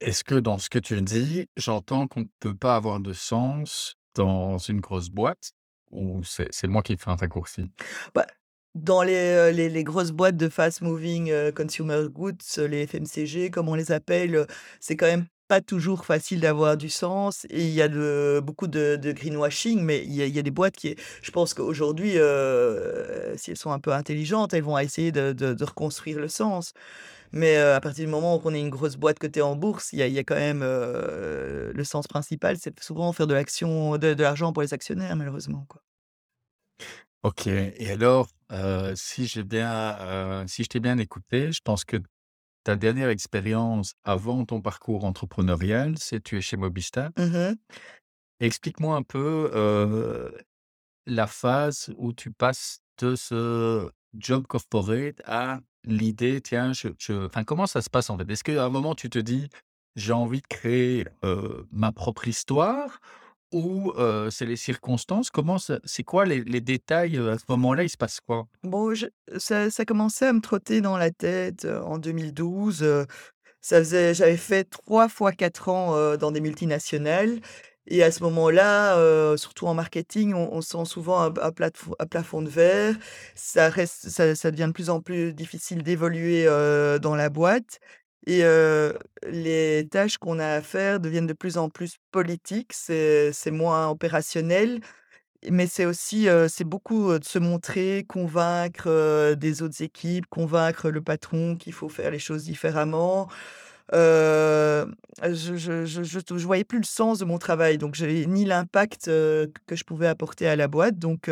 Est-ce 0.00 0.24
que 0.24 0.34
dans 0.34 0.58
ce 0.58 0.70
que 0.70 0.78
tu 0.78 1.00
dis, 1.02 1.46
j'entends 1.56 2.08
qu'on 2.08 2.20
ne 2.20 2.28
peut 2.40 2.56
pas 2.56 2.74
avoir 2.74 3.00
de 3.00 3.12
sens 3.12 3.96
dans 4.14 4.58
une 4.58 4.80
grosse 4.80 5.10
boîte 5.10 5.52
ou 5.90 6.22
c'est 6.24 6.66
moi 6.66 6.82
qui 6.82 6.96
fais 6.96 7.10
un 7.10 7.16
raccourci? 7.16 7.70
Bah, 8.14 8.26
dans 8.74 9.02
les, 9.02 9.52
les 9.52 9.68
les 9.68 9.84
grosses 9.84 10.12
boîtes 10.12 10.36
de 10.36 10.48
fast 10.48 10.80
moving, 10.80 11.52
consumer 11.52 12.08
goods, 12.08 12.38
les 12.56 12.86
FMCG 12.86 13.50
comme 13.50 13.68
on 13.68 13.74
les 13.74 13.92
appelle, 13.92 14.46
c'est 14.80 14.96
quand 14.96 15.06
même 15.06 15.26
pas 15.50 15.60
toujours 15.60 16.06
facile 16.06 16.40
d'avoir 16.40 16.76
du 16.78 16.88
sens 16.88 17.44
et 17.50 17.64
il 17.66 17.74
y 17.74 17.82
a 17.82 17.88
beaucoup 18.40 18.68
de 18.68 18.96
greenwashing, 19.12 19.82
mais 19.82 20.04
il 20.04 20.14
y 20.14 20.38
a 20.38 20.42
des 20.42 20.50
boîtes 20.52 20.76
qui 20.76 20.96
je 21.22 21.30
pense 21.32 21.54
qu'aujourd'hui, 21.54 22.14
heu, 22.18 23.34
si 23.36 23.50
elles 23.50 23.56
sont 23.58 23.72
un 23.72 23.80
peu 23.80 23.92
intelligentes, 23.92 24.54
elles 24.54 24.62
vont 24.62 24.78
essayer 24.78 25.12
de 25.12 25.64
reconstruire 25.64 26.20
le 26.20 26.28
sens. 26.28 26.72
Mais, 27.32 27.56
heu, 27.58 27.74
à 27.74 27.80
partir 27.80 28.04
du 28.06 28.10
moment 28.10 28.36
où 28.36 28.40
on 28.44 28.54
est 28.54 28.60
une 28.60 28.70
grosse 28.70 28.96
boîte 28.96 29.18
cotée 29.18 29.42
en 29.42 29.56
bourse, 29.56 29.92
il 29.92 29.98
y 30.00 30.18
a 30.18 30.24
quand 30.24 30.34
même, 30.36 30.62
heu, 30.62 31.72
le 31.74 31.84
sens 31.84 32.06
principal, 32.08 32.56
c'est 32.58 32.78
souvent 32.82 33.12
faire 33.12 33.26
de 33.26 33.34
l'action 33.34 33.98
de 33.98 34.08
l'argent 34.22 34.52
pour 34.52 34.62
les 34.62 34.74
actionnaires 34.74 35.16
malheureusement, 35.16 35.66
quoi. 35.68 35.82
OK 37.22 37.46
et 37.48 37.90
alors, 37.90 38.28
heu, 38.52 38.94
si 38.96 39.26
j'ai 39.26 39.44
bien, 39.44 40.44
si 40.48 40.64
je 40.64 40.68
t'ai 40.68 40.80
bien 40.80 40.96
écouté, 40.98 41.52
je 41.52 41.60
pense 41.62 41.84
que 41.84 41.98
ta 42.64 42.76
dernière 42.76 43.08
expérience 43.08 43.94
avant 44.04 44.44
ton 44.44 44.60
parcours 44.60 45.04
entrepreneurial, 45.04 45.94
c'est 45.98 46.22
tu 46.22 46.36
es 46.38 46.40
chez 46.40 46.56
Mobistar. 46.56 47.10
Mmh 47.18 47.54
Explique-moi 48.40 48.96
un 48.96 49.02
peu, 49.02 49.50
la 51.06 51.26
phase 51.26 51.92
où 51.96 52.12
tu 52.12 52.30
passes 52.30 52.80
de 52.98 53.16
ce 53.16 53.90
job 54.14 54.46
corporate 54.46 55.20
à 55.26 55.60
l'idée: 55.84 56.40
«Tiens, 56.40 56.72
je 56.72 56.88
je» 56.98 57.26
enfin, 57.26 57.44
comment 57.44 57.66
ça 57.66 57.82
se 57.82 57.90
passe, 57.90 58.10
en 58.10 58.16
fait? 58.18 58.30
Est-ce 58.30 58.44
qu'à 58.44 58.64
un 58.64 58.70
moment 58.70 58.94
tu 58.94 59.10
te 59.10 59.18
dis: 59.18 59.48
«J'ai 59.96 60.12
envie 60.12 60.40
de 60.40 60.46
créer, 60.46 61.06
ma 61.70 61.92
propre 61.92 62.28
histoire» 62.28 63.00
ou, 63.52 63.92
c'est 64.30 64.46
les 64.46 64.56
circonstances? 64.56 65.30
Comment 65.30 65.56
c'est 65.58 66.04
quoi 66.04 66.24
les 66.24 66.60
détails, 66.60 67.16
à 67.18 67.38
ce 67.38 67.44
moment-là, 67.48 67.82
il 67.84 67.88
se 67.88 67.96
passe 67.96 68.20
quoi? 68.20 68.46
Bon, 68.62 68.94
je 68.94 69.06
ça 69.38 69.70
ça 69.70 69.84
commençait 69.84 70.26
à 70.26 70.32
me 70.32 70.40
trotter 70.40 70.80
dans 70.80 70.96
la 70.98 71.10
tête, 71.10 71.64
en 71.64 71.98
2012, 71.98 72.82
heu, 72.82 73.06
ça 73.60 73.78
faisait 73.78 74.14
j'avais 74.14 74.36
fait 74.36 74.64
3 74.64 75.08
fois 75.08 75.32
4 75.32 75.68
ans, 75.70 76.16
dans 76.16 76.30
des 76.32 76.40
multinationales 76.40 77.40
et 77.86 78.02
à 78.04 78.12
ce 78.12 78.22
moment-là, 78.24 79.36
surtout 79.38 79.66
en 79.66 79.74
marketing, 79.74 80.34
on 80.34 80.60
sent 80.60 80.84
souvent 80.86 81.20
un 81.22 81.34
un 81.42 81.52
un 82.00 82.06
plafond 82.06 82.42
de 82.42 82.48
verre. 82.50 82.96
Ça 83.34 83.68
reste 83.70 84.10
ça 84.10 84.34
ça 84.36 84.50
devient 84.50 84.66
de 84.68 84.72
plus 84.72 84.90
en 84.90 85.00
plus 85.00 85.32
difficile 85.34 85.82
d'évoluer, 85.82 86.44
dans 87.02 87.14
la 87.16 87.30
boîte 87.30 87.80
et 88.26 88.42
les 89.26 89.88
tâches 89.90 90.18
qu'on 90.18 90.38
a 90.38 90.46
à 90.56 90.62
faire 90.62 91.00
deviennent 91.00 91.26
de 91.26 91.32
plus 91.32 91.58
en 91.58 91.68
plus 91.68 91.96
politiques. 92.12 92.72
C'est 92.72 93.32
moins 93.50 93.88
opérationnel, 93.88 94.80
mais 95.50 95.66
c'est 95.66 95.86
aussi, 95.86 96.28
beaucoup, 96.64 97.18
de 97.18 97.24
se 97.24 97.38
montrer, 97.38 98.04
convaincre, 98.08 99.34
des 99.34 99.62
autres 99.62 99.82
équipes, 99.82 100.26
convaincre 100.28 100.90
le 100.90 101.02
patron 101.02 101.56
qu'il 101.56 101.72
faut 101.72 101.88
faire 101.88 102.10
les 102.10 102.18
choses 102.18 102.44
différemment. 102.44 103.28
Je 103.92 104.86
je 105.22 106.46
voyais 106.46 106.64
plus 106.64 106.78
le 106.78 106.84
sens 106.84 107.18
de 107.18 107.24
mon 107.24 107.38
travail, 107.38 107.78
donc 107.78 107.94
j'avais 107.94 108.26
ni 108.26 108.44
l'impact, 108.44 109.06
que 109.06 109.76
je 109.76 109.84
pouvais 109.84 110.06
apporter 110.08 110.46
à 110.48 110.56
la 110.56 110.68
boîte, 110.68 110.98
donc 110.98 111.30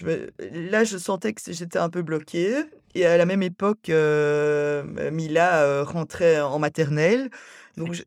là, 0.00 0.84
je 0.84 0.96
sentais 0.98 1.32
que 1.34 1.40
j'étais 1.52 1.78
un 1.78 1.90
peu 1.90 2.02
bloquée 2.02 2.64
et 2.94 3.06
à 3.06 3.16
la 3.16 3.26
même 3.26 3.42
époque, 3.42 3.88
heu, 3.90 4.84
Mila, 5.12 5.64
heu, 5.66 5.82
rentrait 5.82 6.40
en 6.40 6.58
maternelle, 6.58 7.30
donc 7.76 7.94
je 7.94 8.02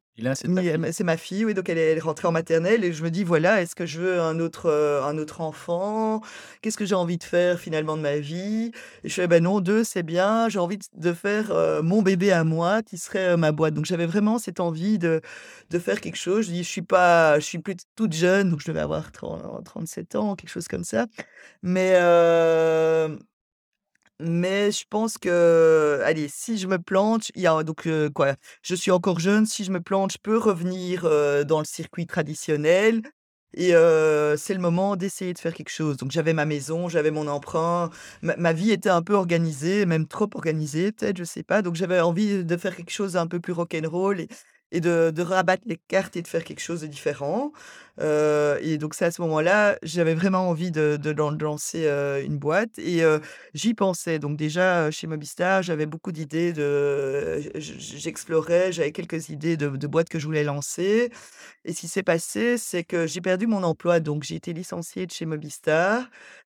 c'est 0.93 1.03
ma 1.03 1.17
fille, 1.17 1.43
oui, 1.43 1.53
donc 1.53 1.67
elle 1.69 1.77
est 1.77 1.91
elle 1.91 1.97
est 1.97 2.01
rentrée 2.01 2.27
en 2.27 2.31
maternelle 2.31 2.83
et 2.85 2.93
je 2.93 3.03
me 3.03 3.11
dis: 3.11 3.23
«Voilà, 3.25 3.61
est-ce 3.61 3.75
que 3.75 3.85
je 3.85 3.99
veux 3.99 4.21
un 4.21 4.39
autre, 4.39 4.69
heu, 4.69 5.01
un 5.03 5.17
autre 5.17 5.41
enfant? 5.41 6.21
Qu'est-ce 6.61 6.77
que 6.77 6.85
j'ai 6.85 6.95
envie 6.95 7.17
de 7.17 7.23
faire 7.23 7.59
finalement 7.59 7.97
de 7.97 8.01
ma 8.01 8.17
vie?» 8.19 8.71
et 9.03 9.09
je 9.09 9.13
fais: 9.13 9.27
«Bah 9.27 9.41
non, 9.41 9.59
2 9.59 9.83
c'est 9.83 10.03
bien, 10.03 10.47
j'ai 10.49 10.59
envie 10.59 10.77
de 10.77 10.85
de 10.95 11.13
faire, 11.13 11.51
heu, 11.51 11.81
mon 11.81 12.01
bébé 12.01 12.31
à 12.31 12.43
moi 12.45 12.81
qui 12.83 12.97
serait, 12.97 13.33
heu, 13.33 13.37
ma 13.37 13.51
boîte». 13.51 13.73
Donc 13.73 13.85
j'avais 13.85 14.05
vraiment 14.05 14.39
cette 14.39 14.59
envie 14.61 14.97
de 14.99 15.21
de 15.71 15.79
faire 15.79 15.99
quelque 16.01 16.15
chose. 16.17 16.45
Je 16.47 16.51
dis: 16.51 16.63
«Je 16.63 16.69
suis 16.69 16.81
pas 16.81 17.39
je 17.39 17.45
suis 17.45 17.59
plus 17.59 17.75
toute 17.95 18.13
jeune», 18.13 18.49
donc 18.51 18.61
je 18.61 18.67
devais 18.67 18.79
avoir 18.81 19.11
tren 19.11 19.39
37 19.65 20.15
ans, 20.15 20.35
quelque 20.35 20.49
chose 20.51 20.67
comme 20.69 20.83
ça. 20.85 21.07
Mais 21.63 21.95
mais 24.19 24.71
je 24.71 24.85
pense 24.89 25.17
que, 25.17 26.01
allez, 26.03 26.27
si 26.29 26.57
je 26.57 26.67
me 26.67 26.77
plante, 26.79 27.29
il 27.35 27.41
y 27.41 27.47
a 27.47 27.63
donc 27.63 27.87
quoi, 28.13 28.35
je 28.61 28.75
suis 28.75 28.91
encore 28.91 29.19
jeune, 29.19 29.45
si 29.45 29.63
je 29.63 29.71
me 29.71 29.81
plante, 29.81 30.13
je 30.13 30.17
peux 30.21 30.37
revenir, 30.37 31.03
dans 31.45 31.59
le 31.59 31.65
circuit 31.65 32.07
traditionnel 32.07 33.01
et 33.57 33.69
c'est 34.37 34.53
le 34.53 34.59
moment 34.59 34.95
d'essayer 34.95 35.33
de 35.33 35.39
faire 35.39 35.53
quelque 35.53 35.69
chose. 35.69 35.97
Donc 35.97 36.11
j'avais 36.11 36.33
ma 36.33 36.45
maison, 36.45 36.89
j'avais 36.89 37.11
mon 37.11 37.27
emprunt, 37.27 37.89
ma 38.21 38.53
vie 38.53 38.71
était 38.71 38.89
un 38.89 39.01
peu 39.01 39.13
organisée, 39.13 39.85
même 39.85 40.07
trop 40.07 40.29
organisée 40.35 40.91
peut-être, 40.91 41.17
je 41.17 41.23
sais 41.23 41.43
pas. 41.43 41.61
Donc 41.61 41.75
j'avais 41.75 41.99
envie 42.01 42.43
de 42.43 42.57
faire 42.57 42.75
quelque 42.75 42.91
chose 42.91 43.13
d'un 43.13 43.27
peu 43.27 43.39
plus 43.39 43.53
rock'n'roll 43.53 44.19
et 44.21 44.27
et 44.71 44.81
de 44.81 45.11
de 45.15 45.21
rabattre 45.21 45.63
les 45.67 45.77
cartes 45.87 46.15
et 46.17 46.21
de 46.21 46.27
faire 46.27 46.43
quelque 46.43 46.59
chose 46.61 46.81
de 46.81 46.87
différent. 46.87 47.51
Heu 48.01 48.57
et 48.61 48.77
donc 48.77 48.93
c'est 48.93 49.05
à 49.05 49.11
ce 49.11 49.21
moment-là, 49.21 49.77
j'avais 49.83 50.15
vraiment 50.15 50.49
envie 50.49 50.71
de 50.71 50.97
de 51.01 51.09
lan 51.11 51.31
de 51.31 51.43
lancer, 51.43 51.85
heu, 51.87 52.21
une 52.23 52.37
boîte 52.37 52.77
et 52.79 53.03
heu, 53.03 53.21
j'y 53.53 53.73
pensais. 53.73 54.19
Donc 54.19 54.37
déjà, 54.37 54.91
chez 54.91 55.07
Mobistar, 55.07 55.63
j'avais 55.63 55.85
beaucoup 55.85 56.11
d'idées 56.11 56.51
de 56.53 57.41
j'explorais, 57.55 58.71
j'avais 58.71 58.91
quelques 58.91 59.29
idées 59.29 59.57
de 59.57 59.87
boîtes 59.87 60.09
que 60.09 60.19
je 60.19 60.25
voulais 60.25 60.43
lancer 60.43 61.09
et 61.65 61.73
ce 61.73 61.81
qui 61.81 61.87
s'est 61.87 62.03
passé, 62.03 62.57
c'est 62.57 62.83
que 62.83 63.07
j'ai 63.07 63.21
perdu 63.21 63.47
mon 63.47 63.63
emploi, 63.63 63.99
donc 63.99 64.23
j'ai 64.23 64.35
été 64.35 64.53
licenciée 64.53 65.05
de 65.05 65.11
chez 65.11 65.25
Mobistar 65.25 66.09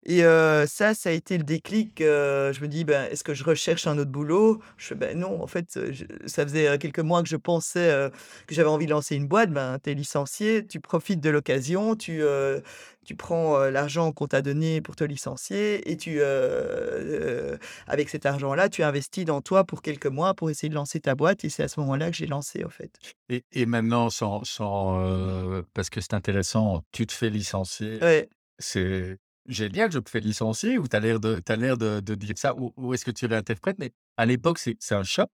et 0.05 0.21
ça, 0.67 0.93
ça 0.93 1.09
a 1.09 1.11
été 1.11 1.37
le 1.37 1.43
déclic, 1.43 1.93
je 1.99 2.61
me 2.61 2.67
dis: 2.67 2.83
«Ben, 2.85 3.07
est-ce 3.11 3.23
que 3.23 3.33
je 3.33 3.43
recherche 3.43 3.87
un 3.87 3.97
autre 3.97 4.11
boulot?» 4.11 4.61
je 4.77 4.87
fais: 4.87 4.95
«Ben 4.95 5.17
non, 5.17 5.41
en 5.41 5.47
fait, 5.47 5.79
je 5.91 6.05
ça 6.27 6.43
faisait, 6.43 6.77
quelques 6.77 6.99
mois 6.99 7.23
que 7.23 7.29
je 7.29 7.37
pensais, 7.37 8.09
que 8.47 8.55
j'avais 8.55 8.69
envie 8.69 8.85
de 8.85 8.91
lancer 8.91 9.15
une 9.15 9.27
boîte». 9.27 9.51
Ben, 9.51 9.77
tu 9.83 9.91
es 9.91 9.93
licencié, 9.93 10.65
tu 10.65 10.79
profites 10.79 11.21
de 11.21 11.29
l'occasion, 11.29 11.95
tu, 11.95 12.21
tu 13.05 13.15
prends, 13.15 13.59
l'argent 13.69 14.11
qu'on 14.11 14.27
t'a 14.27 14.41
donné 14.41 14.81
pour 14.81 14.95
te 14.95 15.03
licencier 15.03 15.89
et 15.91 15.97
tu, 15.97 16.21
avec 17.87 18.09
cet 18.09 18.25
argent-là, 18.25 18.69
tu 18.69 18.83
investis 18.83 19.25
dans 19.25 19.41
toi 19.41 19.63
pour 19.63 19.81
quelques 19.81 20.07
mois 20.07 20.33
pour 20.33 20.49
essayer 20.49 20.69
de 20.69 20.75
lancer 20.75 20.99
ta 20.99 21.15
boîte 21.15 21.43
et 21.45 21.49
c'est 21.49 21.63
à 21.63 21.67
ce 21.67 21.79
moment-là 21.79 22.11
que 22.11 22.15
j'ai 22.17 22.27
lancé, 22.27 22.63
en 22.63 22.69
fait. 22.69 22.91
Et 23.29 23.43
et 23.53 23.65
maintenant 23.65 24.09
sans 24.09 24.43
sans, 24.43 25.63
parce 25.73 25.89
que 25.89 25.99
c'est 26.01 26.13
intéressant, 26.13 26.83
tu 26.91 27.07
te 27.07 27.13
fais 27.13 27.29
licencier. 27.29 27.99
Ouais. 28.01 28.29
C'est 28.59 29.17
génial, 29.47 29.91
je 29.91 29.99
me 29.99 30.03
fais 30.07 30.19
licencier 30.19 30.77
ou 30.77 30.87
tu 30.87 30.95
as 30.95 30.99
l'air 30.99 31.19
de 31.19 31.41
as 31.47 31.57
de 31.77 31.99
de 31.99 32.15
dire 32.15 32.37
ça 32.37 32.55
ou 32.55 32.93
est-ce 32.93 33.05
que 33.05 33.11
tu 33.11 33.25
réinterprètes? 33.25 33.77
Mais 33.79 33.93
à 34.17 34.25
l'époque, 34.25 34.59
c'est 34.59 34.77
un 34.91 35.03
choc 35.03 35.29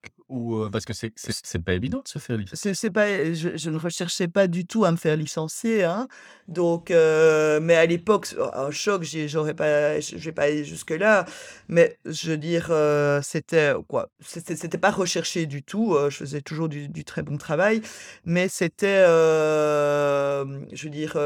parce 0.73 0.85
que 0.85 0.93
c'est 0.93 1.59
pas 1.65 1.73
évident 1.75 2.01
de 2.03 2.09
se 2.09 2.19
faire 2.19 2.37
licencier. 2.37 2.75
C'est 2.75 2.91
pas 2.91 3.33
je 3.35 3.71
ne 3.71 3.79
recherchais 3.79 4.29
pas 4.29 4.47
du 4.47 4.67
tout 4.67 4.85
à 4.85 4.93
me 4.93 4.97
faire 4.97 5.17
licencier, 5.17 5.85
hein, 5.85 6.09
donc 6.49 6.91
mais 6.91 7.75
à 7.77 7.87
l'époque, 7.87 8.27
c 8.27 8.37
un 8.55 8.71
choc, 8.71 9.03
j'ai 9.03 9.29
j'aurais 9.29 9.55
pas 9.55 9.99
vais 9.99 10.33
pas 10.33 10.43
aller 10.43 10.65
jusque-là, 10.65 11.25
mais 11.69 11.99
je 12.05 12.31
veux 12.31 12.37
dire, 12.37 12.69
heu, 12.71 13.21
c'était 13.23 13.73
quoi? 13.89 14.11
C'était 14.21 14.79
pas 14.79 14.91
recherché 14.91 15.47
du 15.47 15.63
tout, 15.63 15.97
je 16.11 16.17
faisais 16.17 16.41
toujours 16.43 16.69
du 16.69 17.05
très 17.05 17.23
bon 17.23 17.37
travail, 17.39 17.81
mais 18.25 18.49
c'était, 18.49 19.05
je 19.07 20.85
veux 20.85 20.91
dire, 20.91 21.17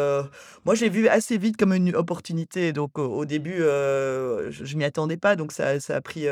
moi, 0.64 0.75
j'ai 0.75 0.88
vu 0.88 1.09
assez 1.09 1.38
vite 1.38 1.56
comme 1.56 1.73
une 1.73 1.94
opportunité, 1.97 2.73
donc 2.73 2.99
au 2.99 3.25
début, 3.25 3.59
je 3.59 4.62
je 4.64 4.76
m'y 4.76 4.85
attendais 4.85 5.16
pas, 5.16 5.37
donc 5.37 5.52
ça 5.52 5.80
ça 5.80 5.97
a 5.97 6.00
pris, 6.00 6.26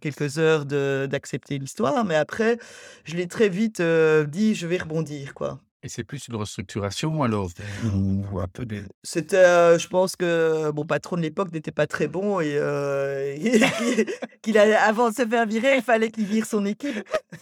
quelques 0.00 0.38
heures 0.38 0.64
d'accepter 0.66 1.58
l'histoire, 1.58 1.97
mais 2.04 2.14
après, 2.16 2.58
je 3.04 3.16
l'ai 3.16 3.26
très 3.28 3.48
vite, 3.48 3.80
heu, 3.80 4.26
dit: 4.26 4.54
«Je 4.54 4.66
vais 4.66 4.78
rebondir», 4.78 5.34
quoi. 5.34 5.60
Et 5.84 5.88
c'est 5.88 6.02
plus 6.02 6.26
une 6.26 6.34
restructuration 6.34 7.22
alors? 7.22 7.50
Ou 7.94 8.40
un 8.40 8.48
peu 8.48 8.66
des 8.66 8.82
C'était, 9.04 9.36
heu, 9.46 9.78
je 9.78 9.86
pense 9.86 10.16
que 10.16 10.72
mon 10.72 10.84
patron 10.84 11.14
de 11.16 11.22
l'époque 11.22 11.52
n'était 11.52 11.70
pas 11.70 11.86
très 11.86 12.08
bon 12.08 12.40
et 12.40 12.56
heu, 12.58 13.36
qu'il 14.42 14.58
allait 14.58 14.74
avant 14.74 15.10
de 15.10 15.14
se 15.14 15.24
faire 15.24 15.46
virer, 15.46 15.76
il 15.76 15.82
fallait 15.82 16.10
qu'il 16.10 16.24
vire 16.26 16.46
son 16.46 16.66
équipe. 16.66 16.96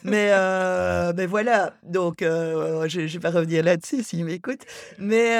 Mais 0.04 0.32
heu, 0.34 1.14
mais 1.16 1.24
voilà, 1.24 1.72
donc 1.82 2.16
je 2.20 2.86
je 3.06 3.12
vais 3.14 3.20
pas 3.20 3.30
revenir 3.30 3.64
là-dessus 3.64 4.02
s'il 4.02 4.26
m'écoute. 4.26 4.60
Mais 4.98 5.34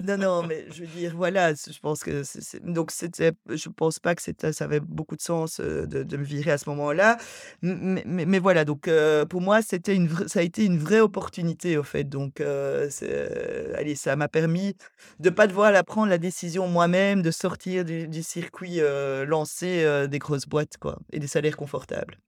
non, 0.00 0.16
non, 0.16 0.42
mais 0.46 0.64
je 0.72 0.80
veux 0.80 0.86
dire, 0.86 1.12
voilà, 1.14 1.54
c 1.54 1.70
je 1.70 1.80
pense 1.80 2.02
que 2.02 2.22
c'est 2.22 2.40
c'est 2.42 2.64
donc 2.64 2.92
c'était 2.92 3.32
je 3.50 3.68
pense 3.68 3.98
pas 3.98 4.14
que 4.14 4.22
c'était 4.22 4.54
ça 4.54 4.64
avait 4.64 4.80
beaucoup 4.80 5.16
de 5.16 5.22
sens, 5.22 5.60
de 5.60 5.84
de 6.02 6.16
me 6.16 6.24
virer 6.24 6.52
à 6.52 6.58
ce 6.58 6.66
moment-là. 6.70 7.18
Mais 7.60 8.02
mais 8.06 8.24
mais 8.24 8.38
voilà, 8.38 8.64
donc 8.64 8.88
pour 9.28 9.40
moi, 9.42 9.60
c'était 9.60 9.94
une 9.94 10.08
vraie 10.08 10.28
ça 10.28 10.40
a 10.40 10.42
été 10.42 10.64
une 10.64 10.78
vraie 10.78 11.00
opportunité, 11.00 11.76
au 11.76 11.82
fait, 11.90 12.04
donc 12.04 12.40
allez, 12.40 13.94
ça 13.96 14.16
m'a 14.16 14.28
permis 14.28 14.76
de 15.20 15.30
pas 15.30 15.46
devoir 15.46 15.72
la 15.72 15.84
prendre 15.84 16.08
la 16.08 16.18
décision 16.18 16.68
moi-même, 16.68 17.22
de 17.22 17.30
sortir 17.30 17.84
du 17.84 18.22
circuit, 18.22 18.80
heu, 18.80 19.24
lancé, 19.24 20.06
des 20.08 20.18
grosses 20.18 20.46
boîtes, 20.46 20.78
quoi 20.78 20.98
et 21.12 21.18
des 21.20 21.26
salaires 21.26 21.56
confortables. 21.56 22.20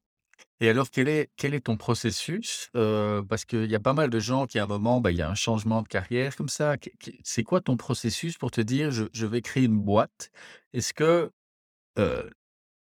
Et 0.60 0.68
alors 0.68 0.90
quel 0.90 1.08
est 1.08 1.30
quel 1.36 1.54
est 1.54 1.60
ton 1.62 1.76
processus? 1.76 2.70
Heu, 2.76 3.22
parce 3.28 3.44
qu'il 3.44 3.70
y 3.70 3.74
a 3.74 3.80
pas 3.80 3.92
mal 3.94 4.10
de 4.10 4.18
gens 4.20 4.46
qui 4.46 4.58
à 4.58 4.64
un 4.64 4.66
moment, 4.66 5.00
bah, 5.00 5.10
il 5.10 5.16
y 5.18 5.22
a 5.22 5.28
un 5.28 5.34
changement 5.34 5.82
de 5.82 5.88
carrière 5.88 6.36
comme 6.36 6.48
ça. 6.48 6.76
C'est 7.24 7.42
quoi 7.42 7.60
ton 7.60 7.76
processus 7.76 8.38
pour 8.38 8.50
te 8.50 8.60
dire: 8.60 8.90
«Je 8.90 9.04
je 9.12 9.26
vais 9.26 9.42
créer 9.42 9.64
une 9.64 9.78
boîte»? 9.78 10.30
Est-ce 10.72 10.92
que, 10.94 11.30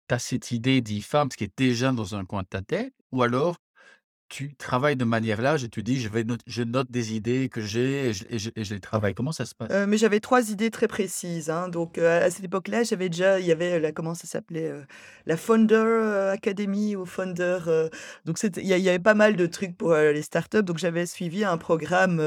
tu 0.08 0.14
as 0.14 0.18
cette 0.18 0.50
idée 0.52 0.80
d'e-farm 0.80 1.28
qui 1.30 1.44
est 1.44 1.52
déjà 1.58 1.92
dans 1.92 2.14
un 2.14 2.24
coin 2.24 2.42
de 2.42 2.48
ta 2.48 2.62
tête? 2.62 2.94
Ou 3.12 3.22
alors 3.22 3.56
tu 4.32 4.54
travailles 4.54 4.96
de 4.96 5.04
manière 5.04 5.42
large 5.42 5.62
et 5.62 5.68
tu 5.68 5.82
dis: 5.82 6.00
«Je 6.00 6.08
vais 6.08 6.24
note 6.24 6.40
je 6.46 6.62
note 6.62 6.90
des 6.90 7.14
idées 7.14 7.50
que 7.50 7.60
j'ai 7.60 8.08
et 8.08 8.12
je 8.14 8.24
et 8.30 8.38
je 8.38 8.50
et 8.56 8.64
je 8.64 8.72
les 8.74 8.80
travaille». 8.80 9.14
Comment 9.14 9.32
ça 9.32 9.44
se 9.44 9.54
passe? 9.54 9.70
Heu, 9.70 9.86
mais 9.86 9.98
j'avais 9.98 10.20
3 10.20 10.50
idées 10.50 10.70
très 10.70 10.88
précises, 10.88 11.50
hein, 11.50 11.68
donc 11.68 11.98
heu, 11.98 12.06
à 12.08 12.30
cette 12.30 12.44
époque-là, 12.44 12.82
j'avais 12.82 13.10
déjà 13.10 13.38
il 13.40 13.46
y 13.46 13.52
avait 13.52 13.78
la 13.78 13.92
comment 13.92 14.14
ça 14.14 14.26
s'appelait, 14.26 14.72
la 15.26 15.36
Founder, 15.36 16.30
Academy 16.32 16.96
ou 16.96 17.04
Founder, 17.04 17.58
donc 18.24 18.38
il 18.42 18.64
y 18.64 18.80
y 18.80 18.88
avait 18.88 18.98
pas 18.98 19.14
mal 19.14 19.36
de 19.36 19.46
trucs 19.46 19.76
pour, 19.76 19.94
les 19.94 20.22
startups, 20.22 20.62
donc 20.62 20.78
j'avais 20.78 21.04
suivi 21.06 21.44
un 21.44 21.58
programme, 21.58 22.22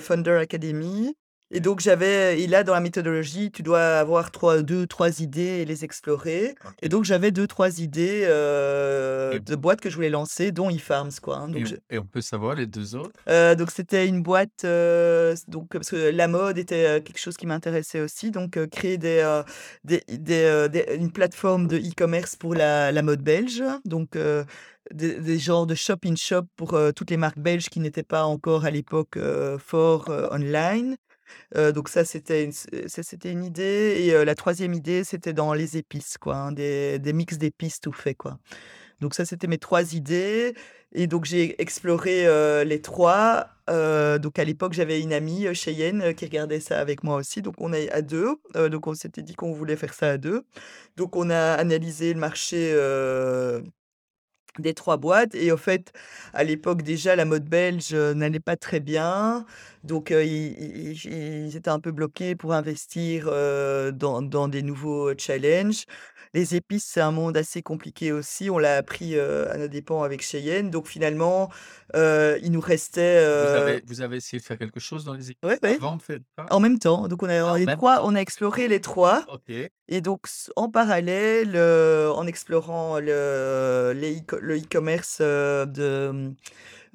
Founder 0.00 0.38
Academy 0.40 1.14
et 1.54 1.60
donc 1.60 1.80
j'avais 1.80 2.40
et 2.40 2.46
là, 2.46 2.64
dans 2.64 2.74
la 2.74 2.80
méthodologie, 2.80 3.50
tu 3.50 3.62
dois 3.62 3.98
avoir 3.98 4.30
3 4.32 4.62
2-3 4.62 5.20
idées 5.20 5.60
et 5.60 5.64
les 5.64 5.84
explorer. 5.84 6.54
Et 6.82 6.88
donc 6.88 7.04
j'avais 7.04 7.30
2-3 7.30 7.78
idées, 7.78 8.26
heu, 8.28 9.34
Et 9.36 9.40
de 9.40 9.54
boîtes 9.54 9.80
que 9.80 9.88
je 9.88 9.94
voulais 9.94 10.10
lancer, 10.10 10.50
dont 10.50 10.68
e-farms, 10.68 11.10
quoi, 11.22 11.36
hein, 11.38 11.48
et 11.48 11.52
donc 11.52 11.62
on 11.62 11.66
je 11.66 11.74
et 11.90 11.98
on 11.98 12.04
peut 12.04 12.20
savoir 12.20 12.56
les 12.56 12.66
2 12.66 12.96
autres? 12.96 13.20
Heu, 13.28 13.54
donc 13.56 13.70
c'était 13.70 14.06
une 14.08 14.22
boîte, 14.22 14.64
heu, 14.64 15.30
s 15.32 15.48
donc 15.48 15.68
parce 15.70 15.90
que 15.90 16.10
la 16.10 16.28
mode 16.28 16.58
était, 16.58 17.00
quelque 17.02 17.20
chose 17.20 17.36
qui 17.36 17.46
m'intéressait 17.46 18.00
aussi, 18.00 18.30
donc 18.32 18.58
créer 18.70 18.98
des, 18.98 19.22
des 19.84 20.02
des, 20.08 20.84
une 20.98 21.12
plateforme 21.12 21.68
de 21.68 21.78
e-commerce 21.78 22.34
pour 22.36 22.54
la 22.54 22.90
la 22.90 23.02
mode 23.02 23.22
belge, 23.22 23.62
donc 23.84 24.18
des 24.92 25.20
des 25.20 25.38
genres 25.38 25.66
de 25.66 25.74
shop 25.74 25.98
in 26.04 26.16
shop 26.16 26.42
pour, 26.56 26.76
toutes 26.94 27.10
les 27.10 27.16
marques 27.16 27.38
belges 27.38 27.68
qui 27.68 27.80
n'étaient 27.80 28.02
pas 28.02 28.24
encore 28.24 28.64
à 28.64 28.70
l'époque, 28.70 29.16
heu, 29.16 29.56
fort, 29.58 30.10
online. 30.30 30.96
Donc 31.54 31.88
ça, 31.88 32.04
c'était 32.04 32.50
une 33.32 33.44
idée 33.44 33.96
et 34.00 34.24
la 34.24 34.34
troisième 34.34 34.74
idée, 34.74 35.04
c'était 35.04 35.32
dans 35.32 35.54
les 35.54 35.76
épices, 35.76 36.18
quoi, 36.18 36.36
hein, 36.36 36.52
des 36.52 36.98
des 36.98 37.12
mix 37.12 37.38
d'épices 37.38 37.80
tout 37.80 37.92
faits, 37.92 38.16
quoi. 38.16 38.38
Donc 39.00 39.14
ça, 39.14 39.24
c'était 39.24 39.46
mes 39.46 39.58
3 39.58 39.94
idées 39.94 40.54
et 40.92 41.06
donc 41.06 41.24
j'ai 41.24 41.60
exploré, 41.60 42.26
les 42.64 42.80
3 42.80 43.48
Heu, 43.70 44.18
donc 44.18 44.38
à 44.38 44.44
l'époque, 44.44 44.74
j'avais 44.74 45.00
une 45.00 45.12
amie, 45.14 45.46
Cheyenne, 45.54 46.14
qui 46.14 46.26
regardait 46.26 46.60
ça 46.60 46.78
avec 46.80 47.02
moi 47.02 47.16
aussi, 47.16 47.40
donc 47.40 47.54
on 47.58 47.72
est 47.72 47.90
à 47.90 48.02
2, 48.02 48.36
heu, 48.56 48.68
donc 48.68 48.86
on 48.86 48.94
s'était 48.94 49.22
dit 49.22 49.34
qu'on 49.34 49.52
voulait 49.52 49.76
faire 49.76 49.94
ça 49.94 50.10
à 50.10 50.18
2. 50.18 50.44
Donc 50.96 51.16
on 51.16 51.30
a 51.30 51.54
analysé 51.54 52.12
le 52.12 52.20
marché, 52.20 52.74
des 54.60 54.74
3 54.74 54.98
boîtes 54.98 55.34
et 55.34 55.50
au 55.50 55.56
fait, 55.56 55.92
à 56.32 56.44
l'époque 56.44 56.82
déjà, 56.82 57.16
la 57.16 57.24
mode 57.24 57.44
belge, 57.48 57.92
n'allait 57.94 58.38
pas 58.40 58.56
très 58.56 58.78
bien. 58.80 59.46
Donc 59.84 60.10
ils 60.10 60.16
ils 60.26 60.92
ils 61.06 61.46
ils 61.48 61.56
étaient 61.56 61.70
un 61.70 61.80
peu 61.80 61.92
bloqués 61.92 62.34
pour 62.36 62.52
investir, 62.54 63.26
dans 63.94 64.22
dans 64.22 64.48
des 64.48 64.62
nouveaux, 64.62 65.12
challenges. 65.18 65.84
Les 66.34 66.56
épices, 66.56 66.84
c'est 66.86 67.00
un 67.00 67.12
monde 67.12 67.36
assez 67.36 67.62
compliqué 67.62 68.10
aussi, 68.10 68.50
on 68.50 68.58
l'a 68.58 68.76
appris, 68.78 69.14
heu, 69.14 69.48
à 69.52 69.56
nos 69.56 69.68
dépens 69.68 70.02
avec 70.02 70.20
Cheyenne. 70.22 70.70
Donc 70.70 70.88
finalement, 70.88 71.50
il 71.94 72.50
nous 72.50 72.60
restait, 72.60 73.24
Vous 73.36 73.54
avez 73.54 73.82
vous 73.86 74.00
avez 74.00 74.16
essayé 74.16 74.40
de 74.40 74.44
faire 74.44 74.58
quelque 74.58 74.80
chose 74.80 75.04
dans 75.04 75.14
les 75.14 75.30
équipes 75.30 75.44
ouais, 75.44 75.58
ouais, 75.62 75.78
avant 75.80 75.98
ça? 75.98 76.14
en 76.50 76.60
même 76.60 76.78
temps. 76.78 77.08
Donc 77.08 77.22
on 77.22 77.28
a 77.28 77.42
Ah, 77.42 77.58
les 77.58 77.66
même 77.66 77.76
3 77.76 78.00
temps? 78.00 78.06
on 78.06 78.14
a 78.14 78.20
exploré 78.20 78.68
les 78.68 78.80
3 78.80 79.26
OK. 79.26 79.70
et 79.88 80.00
donc 80.00 80.26
en 80.56 80.70
parallèle, 80.70 81.56
en 81.58 82.26
explorant 82.26 82.98
le 83.00 83.92
e 83.94 84.60
e-commerce, 84.60 85.20
de, 85.20 86.34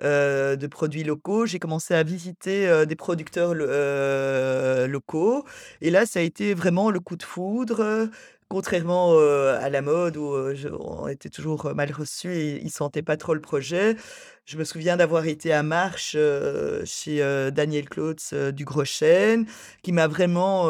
heu, 0.03 0.58
de 0.58 0.68
produits 0.68 1.03
locaux, 1.03 1.46
j'ai 1.46 1.60
commencé 1.60 1.94
à 1.94 2.03
visiter, 2.03 2.68
heu, 2.70 2.86
des 2.86 2.96
producteurs 2.96 3.53
heu, 3.56 4.88
locaux 4.88 5.46
et 5.82 5.89
là, 5.91 6.06
ça 6.06 6.20
a 6.20 6.24
été 6.24 6.53
vraiment 6.53 6.91
le 6.91 7.00
coup 7.00 7.15
de 7.15 7.24
foudre, 7.24 8.10
contrairement, 8.50 9.18
à 9.20 9.70
la 9.70 9.82
mode 9.82 10.18
où, 10.18 10.53
je 10.56 10.70
on 10.70 11.08
était 11.08 11.29
toujours, 11.29 11.74
mal 11.75 11.91
reçus 11.91 12.34
et 12.36 12.62
ils 12.63 12.72
sentaient 12.72 13.01
pas 13.03 13.18
trop 13.18 13.34
le 13.34 13.41
projet. 13.41 13.96
Je 14.46 14.58
me 14.58 14.63
souviens 14.63 14.98
d'avoir 14.98 15.25
été 15.27 15.53
à 15.53 15.63
Marche, 15.63 16.18
chez, 16.86 17.50
Daniel 17.53 17.88
Klotz, 17.89 18.34
du 18.34 18.65
Gros 18.65 18.86
Chêne, 18.86 19.46
qui 19.84 19.91
m'a 19.91 20.08
vraiment, 20.08 20.70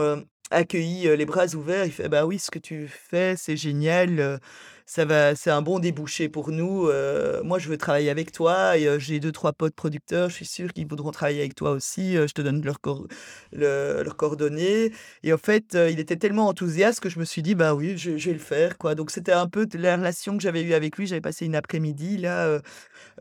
accueilli, 0.52 1.16
les 1.16 1.26
bras 1.26 1.48
ouverts. 1.56 1.86
Il 1.86 1.92
fait: 1.92 2.10
«Bah 2.10 2.26
oui, 2.26 2.40
ce 2.40 2.52
que 2.52 2.60
tu 2.60 2.88
fais, 2.90 3.36
c'est 3.38 3.56
génial, 3.58 4.40
ça 4.92 5.06
va 5.06 5.36
c'est 5.36 5.52
un 5.52 5.62
bon 5.62 5.78
débouché 5.78 6.30
pour 6.30 6.50
nous, 6.52 6.90
moi 7.44 7.60
je 7.60 7.70
veux 7.70 7.78
travailler 7.78 8.10
avec 8.10 8.32
toi 8.32 8.76
et 8.76 9.00
j'ai 9.00 9.20
deux 9.20 9.32
trois 9.32 9.54
potes 9.54 9.76
producteurs, 9.76 10.30
je 10.30 10.36
suis 10.36 10.46
sûre 10.46 10.74
qu'ils 10.74 10.88
voudront 10.88 11.12
travailler 11.12 11.42
avec 11.42 11.54
toi 11.54 11.72
aussi, 11.72 12.16
je 12.16 12.34
te 12.34 12.42
donne 12.42 12.64
leurs 12.66 12.82
cor 12.82 13.08
le 13.52 14.02
leurs 14.04 14.18
coordonnées» 14.18 14.92
et 15.24 15.32
en 15.34 15.38
fait, 15.38 15.76
il 15.76 16.00
était 16.00 16.16
tellement 16.16 16.48
enthousiaste 16.48 17.02
que 17.02 17.10
je 17.10 17.20
me 17.20 17.26
suis 17.26 17.44
dit: 17.44 17.54
«Bah 17.54 17.76
oui, 17.76 17.98
je 17.98 18.12
vais 18.12 18.34
le 18.34 18.40
faire, 18.40 18.78
quoi». 18.80 18.96
Donc 18.96 19.12
c'était 19.12 19.32
un 19.32 19.48
peu 19.48 19.68
la 19.76 19.96
relation 19.98 20.36
que 20.38 20.42
j'avais 20.42 20.64
eue 20.64 20.74
avec 20.74 20.98
lui. 20.98 21.06
J'avais 21.06 21.22
passé 21.22 21.46
une 21.46 21.56
après-midi 21.56 22.18
là, 22.18 22.60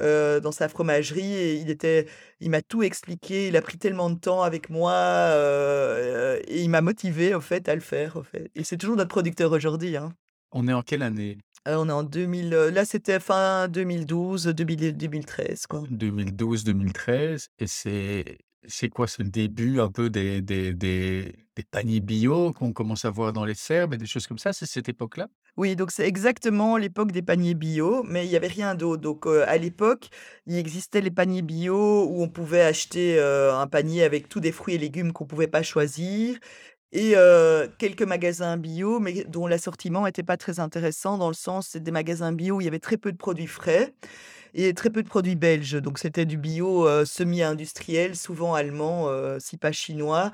dans 0.01 0.53
sa 0.53 0.69
fromagerie 0.71 1.35
et 1.35 1.55
il 1.57 1.71
était 1.71 2.07
il 2.41 2.51
m'a 2.51 2.63
tout 2.63 2.83
expliqué. 2.83 3.49
Il 3.49 3.57
a 3.57 3.63
pris 3.63 3.77
tellement 3.79 4.09
de 4.11 4.19
temps 4.19 4.43
avec 4.43 4.71
moi, 4.71 5.31
et 6.49 6.63
il 6.63 6.71
m'a 6.71 6.81
motivé 6.81 7.35
au 7.35 7.41
fait, 7.43 7.69
à 7.69 7.75
le 7.75 7.83
faire, 7.83 8.17
au 8.17 8.23
fait 8.23 8.51
et 8.55 8.65
c'est 8.65 8.79
toujours 8.79 8.97
notre 8.97 9.11
producteur 9.11 9.53
aujourd'hui, 9.53 9.97
hein. 9.97 10.15
On 10.51 10.67
est 10.67 10.73
en 10.73 10.81
quelle 10.83 11.03
année? 11.03 11.37
Heu, 11.69 11.77
on 11.79 11.89
est 11.89 11.93
en 11.93 12.03
2000, 12.03 12.53
heu, 12.55 12.71
là, 12.71 12.85
c'était 12.85 13.21
fin 13.21 13.69
2012, 13.69 14.47
2000 14.47 14.97
2013, 14.97 15.67
quoi. 15.67 15.85
2012-2013 15.91 17.49
et 17.59 17.67
c'est 17.67 18.39
c'est 18.67 18.89
quoi? 18.89 19.07
Le 19.19 19.25
début 19.31 19.81
un 19.81 19.91
peu 19.91 20.11
des 20.11 20.43
des 20.43 20.75
des 20.75 21.35
des 21.57 21.63
paniers 21.71 22.01
bio 22.01 22.53
qu'on 22.53 22.73
commence 22.73 23.05
à 23.05 23.11
voir 23.11 23.33
dans 23.33 23.45
les 23.45 23.55
fermes 23.55 23.95
et 23.95 23.99
des 23.99 24.07
choses 24.07 24.27
comme 24.27 24.39
ça, 24.39 24.53
c'est 24.53 24.67
cette 24.67 24.89
époque-là? 24.89 25.29
Oui, 25.57 25.75
donc 25.75 25.91
c'est 25.91 26.07
exactement 26.07 26.77
l'époque 26.77 27.11
des 27.11 27.21
paniers 27.23 27.55
bio, 27.55 28.05
mais 28.05 28.25
il 28.25 28.31
y 28.31 28.37
avait 28.37 28.47
rien 28.47 28.77
d'autre. 28.77 29.03
Donc, 29.03 29.27
heu, 29.27 29.43
à 29.49 29.57
l'époque, 29.59 30.09
il 30.47 30.57
existait 30.57 31.01
les 31.01 31.11
paniers 31.11 31.43
bio 31.43 32.05
où 32.09 32.23
on 32.23 32.29
pouvait 32.29 32.63
acheter, 32.63 33.19
un 33.21 33.67
panier 33.67 34.05
avec 34.05 34.29
tous 34.29 34.39
des 34.41 34.53
fruits 34.53 34.77
et 34.77 34.79
légumes 34.79 35.13
qu'on 35.13 35.27
pouvait 35.27 35.49
pas 35.49 35.63
choisir 35.65 36.39
et 36.93 37.15
quelques 37.79 38.03
magasins 38.03 38.57
bio, 38.57 39.01
mais 39.01 39.25
dont 39.25 39.47
l'assortiment 39.47 40.07
était 40.07 40.23
pas 40.23 40.37
très 40.37 40.61
intéressant 40.61 41.19
dans 41.19 41.29
le 41.29 41.35
sens, 41.35 41.69
c'est 41.71 41.83
des 41.83 41.91
magasins 41.91 42.33
bio 42.33 42.57
où 42.57 42.61
il 42.61 42.65
y 42.65 42.69
avait 42.69 42.79
très 42.79 42.97
peu 42.97 43.13
de 43.13 43.19
produits 43.19 43.47
frais 43.47 43.95
et 44.55 44.73
très 44.75 44.91
peu 44.91 45.03
de 45.03 45.09
produits 45.09 45.37
belges. 45.37 45.75
Donc 45.83 45.99
c'était 45.99 46.25
du 46.25 46.39
bio, 46.39 47.05
semi-industriel, 47.05 48.17
souvent 48.17 48.55
allemand, 48.55 49.09
si 49.39 49.59
pas 49.59 49.73
chinois, 49.73 50.33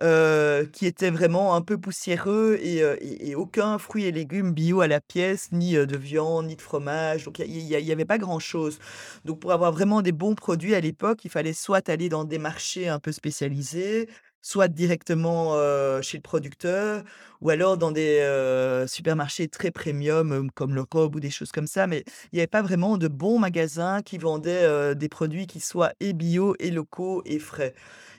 qui 0.00 0.86
était 0.86 1.10
vraiment 1.10 1.54
un 1.56 1.62
peu 1.62 1.78
poussiéreux 1.78 2.58
et 2.60 2.78
et 2.78 3.30
et 3.30 3.34
aucun 3.34 3.78
fruit 3.78 4.04
et 4.04 4.12
légumes 4.12 4.52
bio 4.52 4.82
à 4.82 4.86
la 4.86 5.00
pièce, 5.00 5.48
ni, 5.52 5.72
de 5.74 5.96
viande, 5.96 6.46
ni 6.46 6.56
de 6.56 6.62
fromage. 6.62 7.24
Donc 7.24 7.38
il 7.40 7.46
y 7.46 7.58
a 7.58 7.60
il 7.60 7.66
y 7.66 7.74
a 7.74 7.78
il 7.80 7.86
y 7.86 7.92
avait 7.92 8.04
pas 8.04 8.18
grand-chose. 8.18 8.78
Donc 9.24 9.40
pour 9.40 9.52
avoir 9.52 9.72
vraiment 9.72 10.02
des 10.02 10.12
bons 10.12 10.34
produits 10.34 10.74
à 10.74 10.80
l'époque, 10.80 11.24
il 11.24 11.30
fallait 11.30 11.52
soit 11.54 11.88
aller 11.88 12.08
dans 12.08 12.24
des 12.24 12.38
marchés 12.38 12.88
un 12.88 13.00
peu 13.00 13.10
spécialisés, 13.12 14.08
soit 14.42 14.68
directement, 14.68 15.54
chez 16.02 16.18
le 16.18 16.22
producteur 16.22 17.02
ou 17.40 17.50
alors 17.50 17.76
dans 17.76 17.92
des, 17.92 18.84
supermarchés 18.88 19.48
très 19.48 19.70
premium, 19.70 20.50
comme 20.52 20.74
le 20.74 20.84
Coop 20.84 21.16
ou 21.16 21.20
des 21.20 21.30
choses 21.30 21.52
comme 21.52 21.66
ça. 21.66 21.86
Mais 21.86 22.04
il 22.32 22.36
y 22.36 22.40
avait 22.40 22.46
pas 22.46 22.62
vraiment 22.62 22.98
de 22.98 23.08
bons 23.08 23.38
magasins 23.38 24.02
qui 24.02 24.18
vendaient, 24.18 24.94
des 24.94 25.08
produits 25.08 25.46
qui 25.46 25.60
soient 25.60 25.92
et 26.00 26.12
bio 26.12 26.54
et 26.58 26.70
locaux 26.70 27.22
et 27.26 27.38
frais. 27.38 27.74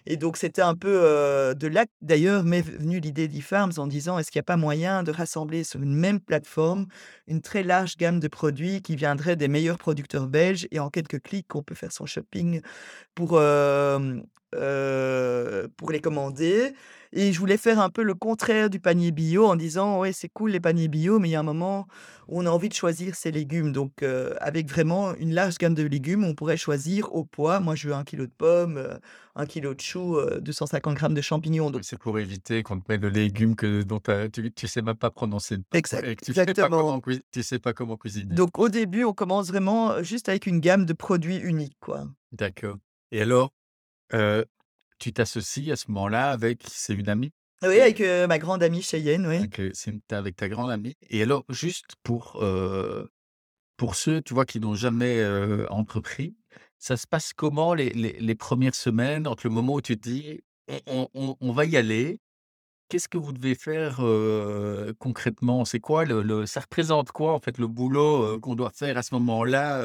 Et 0.10 0.16
donc 0.16 0.38
c'était 0.38 0.62
un 0.62 0.74
peu, 0.76 1.54
de 1.56 1.68
là, 1.68 1.86
d'ailleurs, 2.02 2.44
m'est 2.46 2.62
venue 2.62 3.00
l'idée 3.02 3.28
d'eFarms 3.28 3.74
en 3.78 3.88
disant: 3.88 4.18
«Est-ce 4.18 4.32
qu'il 4.32 4.40
y 4.40 4.42
a 4.42 4.44
pas 4.44 4.56
moyen 4.56 5.04
de 5.04 5.12
rassembler 5.12 5.66
sur 5.66 5.82
une 5.84 5.94
même 5.94 6.22
plateforme 6.22 6.88
une 7.28 7.42
très 7.42 7.62
large 7.62 7.98
gamme 7.98 8.22
de 8.22 8.30
produits 8.30 8.82
qui 8.82 8.96
viendraient 8.96 9.36
des 9.36 9.50
meilleurs 9.50 9.78
producteurs 9.78 10.28
belges 10.28 10.66
et 10.72 10.80
en 10.80 10.90
quelques 10.90 11.22
clics, 11.22 11.54
on 11.56 11.62
peut 11.64 11.76
faire 11.76 11.92
son 11.92 12.06
shopping 12.06 12.62
pour 13.16 13.40
les 15.92 16.02
commander? 16.02 16.74
Et 17.14 17.32
je 17.34 17.40
voulais 17.40 17.58
faire 17.58 17.80
un 17.80 17.90
peu 17.90 18.04
le 18.04 18.14
contraire 18.16 18.70
du 18.70 18.80
panier 18.80 19.12
bio 19.12 19.46
en 19.48 19.56
disant: 19.56 20.00
«Ouais, 20.00 20.14
c'est 20.14 20.30
cool 20.30 20.52
les 20.52 20.60
paniers 20.60 20.88
bio, 20.88 21.20
mais 21.20 21.30
il 21.30 21.32
y 21.32 21.36
a 21.36 21.40
un 21.40 21.44
moment 21.44 21.88
où 22.28 22.40
on 22.42 22.46
a 22.46 22.50
envie 22.50 22.70
de 22.70 22.74
choisir 22.74 23.16
ses 23.16 23.32
légumes». 23.32 23.72
Donc, 23.72 24.04
avec 24.40 24.70
vraiment 24.70 25.14
une 25.16 25.34
large 25.34 25.58
gamme 25.58 25.74
de 25.76 25.84
légumes, 25.84 26.24
on 26.24 26.36
pourrait 26.36 26.58
choisir 26.58 27.14
au 27.14 27.24
poids. 27.26 27.60
Moi, 27.60 27.76
je 27.76 27.88
veux 27.90 27.94
un 27.96 28.04
kilo 28.04 28.26
de 28.26 28.32
pommes, 28.38 29.00
1 29.36 29.46
kilo 29.46 29.74
de 29.74 29.82
choux, 29.82 30.18
heu, 30.18 30.40
250 30.42 30.96
grammes 30.96 31.14
de 31.14 31.22
champignons, 31.22 31.70
donc 31.72 31.84
c'est 31.84 31.98
pour 32.00 32.18
éviter 32.20 32.64
qu'on 32.64 32.80
te 32.80 32.92
mette 32.92 33.02
de 33.02 33.08
légumes 33.08 33.56
que 33.56 33.84
dont 33.84 34.00
tu 34.34 34.52
tu 34.52 34.68
sais 34.68 34.82
même 34.82 34.96
pas 34.96 35.12
prononcer 35.12 35.58
exact 35.74 36.08
et 36.08 36.16
que 36.16 36.26
tu 36.26 36.34
sais 36.34 36.40
pas 36.46 36.52
exactement. 36.52 36.82
comment 36.82 37.02
cui 37.02 37.22
tu 37.32 37.44
sais 37.44 37.60
pas 37.60 37.74
comment 37.74 37.98
cuisiner. 37.98 38.36
Donc 38.36 38.58
au 38.58 38.70
début, 38.70 39.04
on 39.04 39.14
commence 39.14 39.48
vraiment, 39.48 40.02
juste 40.04 40.30
avec 40.30 40.48
une 40.48 40.60
gamme 40.60 40.86
de 40.86 40.94
produits 40.94 41.38
uniques, 41.38 41.78
quoi. 41.80 42.08
D'accord 42.32 42.78
et 43.12 43.22
alors, 43.22 43.54
tu 45.00 45.14
t'associes 45.14 45.72
à 45.72 45.76
ce 45.76 45.86
moment-là 45.90 46.32
avec 46.32 46.64
c'est 46.68 46.94
une 46.94 47.10
amie? 47.10 47.32
Oui, 47.64 47.80
avec, 47.80 48.00
ma 48.02 48.38
grande 48.38 48.62
amie 48.62 48.82
Cheyenne, 48.82 49.26
oui. 49.26 49.40
Avec 50.12 50.36
ta 50.36 50.48
grande 50.48 50.70
amie 50.72 50.96
et 51.10 51.24
alors 51.24 51.44
juste 51.50 51.96
pour, 52.04 52.44
pour 53.78 53.96
ceux, 53.96 54.22
tu 54.22 54.34
vois, 54.34 54.46
qui 54.46 54.60
n'ont 54.60 54.76
jamais, 54.76 55.26
entrepris, 55.70 56.36
ça 56.78 56.98
se 56.98 57.08
passe 57.08 57.34
comment 57.34 57.74
les 57.74 57.90
les 57.90 58.14
les 58.20 58.36
1 58.36 58.72
semaines 58.76 59.28
entre 59.28 59.48
le 59.48 59.54
moment 59.54 59.74
où 59.76 59.82
tu 59.82 59.98
te 60.00 60.10
dis: 60.10 60.42
«On 60.68 60.80
on 60.88 61.10
on 61.14 61.36
on 61.40 61.52
va 61.52 61.66
y 61.66 61.78
aller». 61.78 62.20
Qu'est-ce 62.90 63.10
que 63.10 63.18
vous 63.18 63.34
devez 63.34 63.56
faire, 63.56 63.98
concrètement? 65.00 65.66
C'est 65.66 65.82
quoi 65.82 66.06
le 66.06 66.22
le 66.24 66.46
ça 66.46 66.62
représente 66.62 67.12
quoi, 67.12 67.34
en 67.34 67.40
fait, 67.40 67.58
le 67.58 67.68
boulot, 67.68 68.40
qu'on 68.40 68.56
doit 68.56 68.72
faire 68.72 68.98
à 68.98 69.04
ce 69.04 69.14
moment-là? 69.16 69.84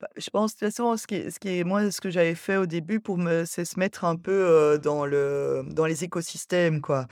Bah, 0.00 0.08
je 0.16 0.30
pense 0.30 0.52
de 0.54 0.58
toute 0.60 0.68
façon, 0.74 0.96
ce 0.96 1.06
qui 1.06 1.16
est 1.16 1.30
ce 1.30 1.38
qui 1.38 1.58
est 1.58 1.64
moi, 1.64 1.90
ce 1.90 2.00
que 2.00 2.08
j'avais 2.10 2.34
fait 2.34 2.56
au 2.56 2.64
début 2.66 3.00
pour 3.00 3.18
me 3.18 3.44
c'est 3.44 3.66
se 3.66 3.78
mettre 3.78 4.04
un 4.04 4.16
peu, 4.16 4.78
dans 4.82 5.04
le 5.04 5.62
dans 5.68 5.84
les 5.86 6.04
écosystèmes, 6.04 6.80
quoi. 6.80 7.06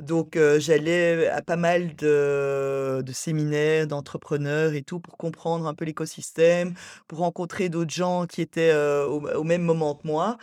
Donc, 0.00 0.38
j'allais 0.58 1.28
à 1.28 1.42
pas 1.42 1.56
mal 1.56 1.96
de 1.96 3.02
de 3.04 3.12
séminaires 3.12 3.86
d'entrepreneurs 3.86 4.74
et 4.74 4.82
tout 4.82 5.00
pour 5.00 5.16
comprendre 5.16 5.66
un 5.66 5.74
peu 5.74 5.84
l'écosystème, 5.86 6.74
pour 7.08 7.18
rencontrer 7.20 7.68
d'autres 7.70 7.94
gens 7.94 8.26
qui 8.26 8.42
étaient, 8.42 8.74
au 8.74 9.26
au 9.28 9.44
même 9.44 9.62
moment 9.62 9.94
que 9.94 10.06
moi. 10.06 10.38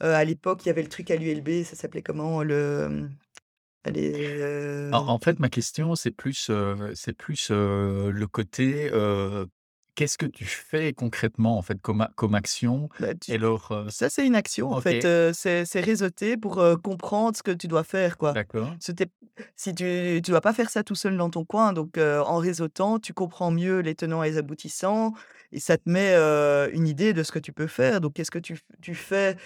À 0.00 0.24
l'époque, 0.24 0.64
il 0.64 0.68
y 0.68 0.70
avait 0.70 0.82
le 0.82 0.88
truc 0.88 1.10
à 1.10 1.16
l'ULB, 1.16 1.64
ça 1.64 1.76
s'appelait 1.76 2.02
comment? 2.02 2.42
Le, 2.42 3.08
allez, 3.84 4.90
En 4.92 5.18
fait, 5.20 5.38
ma 5.40 5.48
question, 5.48 5.94
c'est 5.94 6.10
plus, 6.10 6.50
c'est 6.94 7.12
plus, 7.14 7.50
le 7.50 8.26
côté, 8.26 8.90
qu'est-ce 9.96 10.18
que 10.18 10.26
tu 10.26 10.44
fais 10.46 10.92
concrètement, 10.94 11.58
en 11.58 11.62
fait, 11.62 11.80
comme 11.82 12.34
action? 12.36 12.88
bah, 12.98 13.14
Et 13.28 13.34
tu 13.34 13.36
alors, 13.36 13.72
heu 13.72 13.88
Ça, 13.88 14.10
c'est 14.10 14.26
une 14.26 14.36
action, 14.36 14.72
en 14.72 14.80
fait, 14.80 15.06
c'est 15.34 15.80
réseauter 15.80 16.36
pour, 16.36 16.62
comprendre 16.82 17.36
ce 17.36 17.42
que 17.42 17.52
tu 17.52 17.68
dois 17.68 17.84
faire, 17.84 18.18
quoi. 18.18 18.34
d'accord. 18.34 18.78
Si 19.56 19.74
tu 19.74 20.20
tu 20.24 20.30
dois 20.30 20.40
pas 20.40 20.52
faire 20.52 20.70
ça 20.70 20.82
tout 20.84 20.94
seul 20.94 21.16
dans 21.16 21.30
ton 21.30 21.44
coin, 21.44 21.72
donc 21.72 21.98
en 21.98 22.38
réseautant, 22.38 22.98
tu 22.98 23.12
comprends 23.14 23.50
mieux 23.50 23.80
les 23.80 23.94
tenants 23.94 24.22
et 24.22 24.30
les 24.30 24.38
aboutissants 24.38 25.12
et 25.52 25.60
ça 25.60 25.76
te 25.78 25.88
met, 25.88 26.14
une 26.72 26.86
idée 26.88 27.12
de 27.12 27.22
ce 27.22 27.32
que 27.32 27.38
tu 27.38 27.52
peux 27.52 27.66
faire. 27.66 28.00
Donc 28.00 28.14
qu'est-ce 28.14 28.30
que 28.30 28.38
tu 28.38 28.94
fais? 28.94 29.36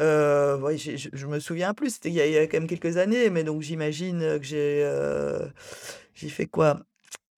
Ouais, 0.00 0.76
j'ai 0.78 0.96
je 0.98 1.10
je 1.12 1.26
me 1.26 1.40
souviens 1.40 1.74
plus, 1.74 1.90
c'était 1.94 2.10
il 2.10 2.14
y 2.14 2.20
a 2.20 2.26
il 2.26 2.32
y 2.32 2.38
a 2.38 2.46
quand 2.46 2.58
même 2.58 2.68
quelques 2.68 2.96
années, 2.98 3.30
mais 3.30 3.44
donc 3.44 3.62
j'imagine, 3.62 4.20
que 4.38 4.44
j'ai, 4.44 4.82
heu, 4.84 5.52
j'ai 6.14 6.28
fait 6.30 6.46
quoi? 6.46 6.82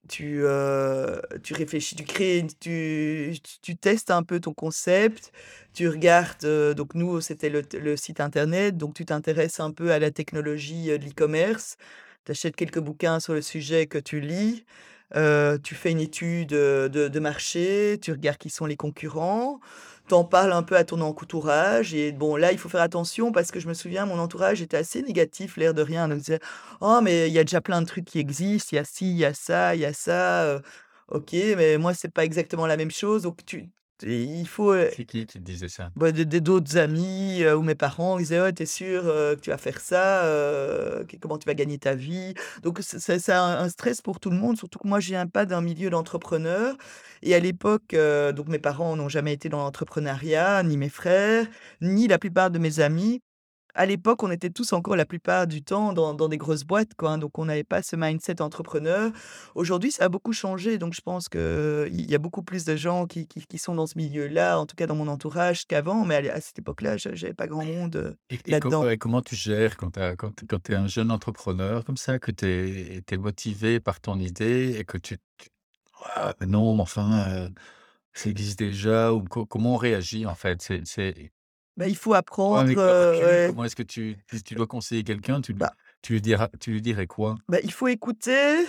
Tu, 0.07 0.41
heu, 0.43 1.21
tu 1.43 1.53
réfléchis, 1.53 1.95
tu 1.95 2.03
crées 2.03 2.45
tu 2.59 3.33
tu 3.61 3.75
testes 3.77 4.11
un 4.11 4.23
peu 4.23 4.39
ton 4.39 4.53
concept, 4.53 5.31
tu 5.73 5.87
regardes, 5.89 6.43
heu, 6.45 6.73
donc 6.75 6.95
nous, 6.95 7.21
c'était 7.21 7.49
le 7.49 7.61
le 7.73 7.97
site 7.97 8.19
internet, 8.21 8.77
donc 8.77 8.93
tu 8.95 9.05
t'intéresses 9.05 9.59
un 9.59 9.71
peu 9.71 9.91
à 9.91 9.99
la 9.99 10.11
technologie, 10.11 10.91
heu, 10.91 10.99
de 10.99 11.05
l'e-commerce. 11.05 11.77
Tu 12.25 12.31
achètes 12.31 12.55
quelques 12.55 12.79
bouquins 12.79 13.19
sur 13.19 13.33
le 13.33 13.41
sujet 13.41 13.85
que 13.87 13.97
tu 13.99 14.19
lis, 14.19 14.65
tu 15.63 15.75
fais 15.75 15.91
une 15.91 15.99
étude, 16.01 16.49
de 16.49 16.87
de 17.07 17.19
marché, 17.19 17.99
tu 18.01 18.11
regardes 18.11 18.37
qui 18.37 18.49
sont 18.49 18.65
les 18.65 18.75
concurrents, 18.77 19.59
tu 20.07 20.13
en 20.13 20.23
parles 20.25 20.51
un 20.53 20.63
peu 20.63 20.75
à 20.77 20.83
ton 20.83 21.01
entourage 21.01 21.93
et 21.93 22.11
bon, 22.11 22.35
là, 22.35 22.51
il 22.51 22.57
faut 22.57 22.69
faire 22.69 22.81
attention 22.81 23.31
parce 23.31 23.51
que 23.51 23.59
je 23.59 23.67
me 23.67 23.73
souviens, 23.73 24.05
mon 24.05 24.19
entourage 24.19 24.61
était 24.61 24.77
assez 24.77 25.01
négatif, 25.01 25.57
l'air 25.57 25.73
de 25.73 25.81
rien. 25.81 26.07
Donc, 26.07 26.17
ils 26.19 26.21
disaient: 26.21 26.39
«Oh 26.81 26.99
mais 27.01 27.27
il 27.27 27.33
y 27.33 27.39
a 27.39 27.43
déjà 27.43 27.61
plein 27.61 27.81
de 27.81 27.87
trucs 27.87 28.05
qui 28.05 28.19
existent, 28.19 28.69
il 28.73 28.75
y 28.75 28.79
a 28.79 28.83
ci, 28.85 29.11
il 29.11 29.17
y 29.17 29.25
a 29.25 29.33
ça, 29.33 29.75
il 29.75 29.81
y 29.81 29.85
a 29.85 29.93
ça, 29.93 30.45
heu, 30.45 30.61
OK, 31.09 31.33
mais 31.33 31.77
moi, 31.77 31.93
c'est 31.93 32.11
pas 32.13 32.25
exactement 32.25 32.67
la 32.67 32.77
même 32.77 32.91
chose». 32.91 33.23
Donc 33.23 33.45
tu 33.45 33.69
t 33.97 34.23
il 34.23 34.47
faut, 34.47 34.73
C'est 34.87 35.05
qui 35.05 35.25
qui 35.25 35.25
te 35.27 35.37
disait 35.39 35.69
ça? 35.69 35.91
bah, 35.95 36.11
des 36.11 36.25
des 36.25 36.41
d'autres 36.41 36.77
amis, 36.77 37.45
ou 37.47 37.61
mes 37.63 37.75
parents, 37.75 38.17
ils 38.19 38.23
disaient: 38.23 38.41
«Ouais, 38.41 38.53
tu 38.53 38.63
es 38.63 38.65
sûr, 38.65 39.03
que 39.03 39.35
tu 39.41 39.49
vas 39.51 39.57
faire 39.57 39.79
ça, 39.81 40.23
que 41.07 41.17
comment 41.17 41.37
tu 41.37 41.45
vas 41.47 41.53
gagner 41.55 41.77
ta 41.79 41.95
vie?» 41.95 42.33
donc 42.63 42.79
c'est 42.81 42.99
c'est 42.99 43.19
c'est 43.19 43.33
un 43.33 43.59
un 43.59 43.69
stress 43.69 44.01
pour 44.01 44.19
tout 44.19 44.29
le 44.31 44.37
monde, 44.37 44.57
surtout 44.57 44.79
que 44.79 44.87
moi, 44.87 44.99
je 44.99 45.07
viens 45.09 45.27
pas 45.27 45.45
d'un 45.45 45.61
milieu 45.61 45.89
d'entrepreneurs 45.89 46.75
et 47.23 47.35
à 47.35 47.39
l'époque, 47.39 47.95
donc 48.35 48.47
mes 48.49 48.59
parents 48.59 48.95
n'ont 48.97 49.09
jamais 49.09 49.33
été 49.33 49.49
dans 49.49 49.59
l'entrepreneuriat, 49.59 50.63
ni 50.63 50.77
mes 50.77 50.89
frères, 50.89 51.47
ni 51.81 52.07
la 52.07 52.19
plupart 52.19 52.51
de 52.51 52.59
mes 52.59 52.79
amis. 52.81 53.21
À 53.77 53.85
l'époque, 53.85 54.23
on 54.23 54.31
était 54.31 54.49
tous 54.49 54.71
encore 54.71 54.95
la 54.95 55.05
plupart 55.05 55.47
du 55.47 55.61
temps 55.61 55.91
dans 55.91 56.13
dans 56.13 56.29
des 56.29 56.37
grosses 56.37 56.63
boîtes, 56.63 56.93
quoi, 56.95 57.11
hein, 57.11 57.17
donc 57.17 57.37
on 57.37 57.43
n'avait 57.45 57.65
pas 57.65 57.81
ce 57.83 57.97
mindset 57.97 58.41
entrepreneur. 58.41 59.11
Aujourd'hui, 59.53 59.91
ça 59.91 60.05
a 60.05 60.09
beaucoup 60.09 60.31
changé, 60.31 60.77
donc 60.77 60.93
je 60.93 61.01
pense 61.01 61.27
qu'il 61.27 62.09
y 62.09 62.15
a 62.15 62.17
beaucoup 62.17 62.41
plus 62.41 62.63
de 62.63 62.77
gens 62.77 63.05
qui 63.05 63.27
qui 63.27 63.45
qui 63.45 63.57
sont 63.57 63.75
dans 63.75 63.85
ce 63.85 63.97
milieu-là, 63.97 64.59
en 64.59 64.65
tout 64.65 64.75
cas 64.77 64.87
dans 64.87 64.95
mon 64.95 65.09
entourage, 65.09 65.65
qu'avant, 65.67 66.05
mais 66.05 66.29
à 66.29 66.39
cette 66.39 66.59
époque-là, 66.59 66.95
je 66.97 67.09
j'avais 67.15 67.33
pas 67.33 67.47
grand 67.47 67.65
monde, 67.65 67.95
heu, 67.97 68.15
Et 68.29 68.39
et 68.51 68.57
comment 68.97 69.21
tu 69.21 69.35
gères 69.35 69.77
quand 69.77 69.91
tu 69.91 70.71
es 70.71 70.75
un 70.75 70.87
jeune 70.87 71.11
entrepreneur 71.11 71.85
comme 71.85 71.97
ça, 71.97 72.17
que 72.19 72.31
tu 72.31 72.45
es 73.07 73.17
motivé 73.17 73.79
par 73.79 74.01
ton 74.01 74.19
idée 74.19 74.75
et 74.79 74.83
que 74.85 74.97
tu 74.97 75.17
tu 75.37 75.49
«Ah 76.15 76.35
mais 76.41 76.47
non, 76.47 76.75
mais 76.75 76.81
enfin, 76.83 77.49
ça 78.13 78.29
existe 78.29 78.59
déjà» 78.59 79.13
ou 79.13 79.23
co 79.25 79.45
comment 79.47 79.75
on 79.75 79.77
réagit 79.77 80.25
en 80.27 80.35
fait? 80.35 80.61
C'est 80.61 81.33
Bah, 81.77 81.87
il 81.87 81.95
faut 81.97 82.13
apprendre, 82.13 82.67
ouais. 82.69 83.47
comment 83.49 83.65
est-ce 83.65 83.75
que 83.75 83.83
tu 83.83 84.17
tu 84.45 84.55
dois 84.55 84.67
conseiller 84.67 85.03
quelqu'un, 85.03 85.41
tu 85.41 85.51
lui 85.51 85.59
Bah 85.59 85.73
tu 86.01 86.13
lui 86.13 86.21
diras 86.21 86.49
tu 86.59 86.71
lui 86.71 86.81
dirais 86.81 87.07
quoi? 87.07 87.35
bah, 87.49 87.57
il 87.63 87.71
faut 87.71 87.87
écouter, 87.87 88.63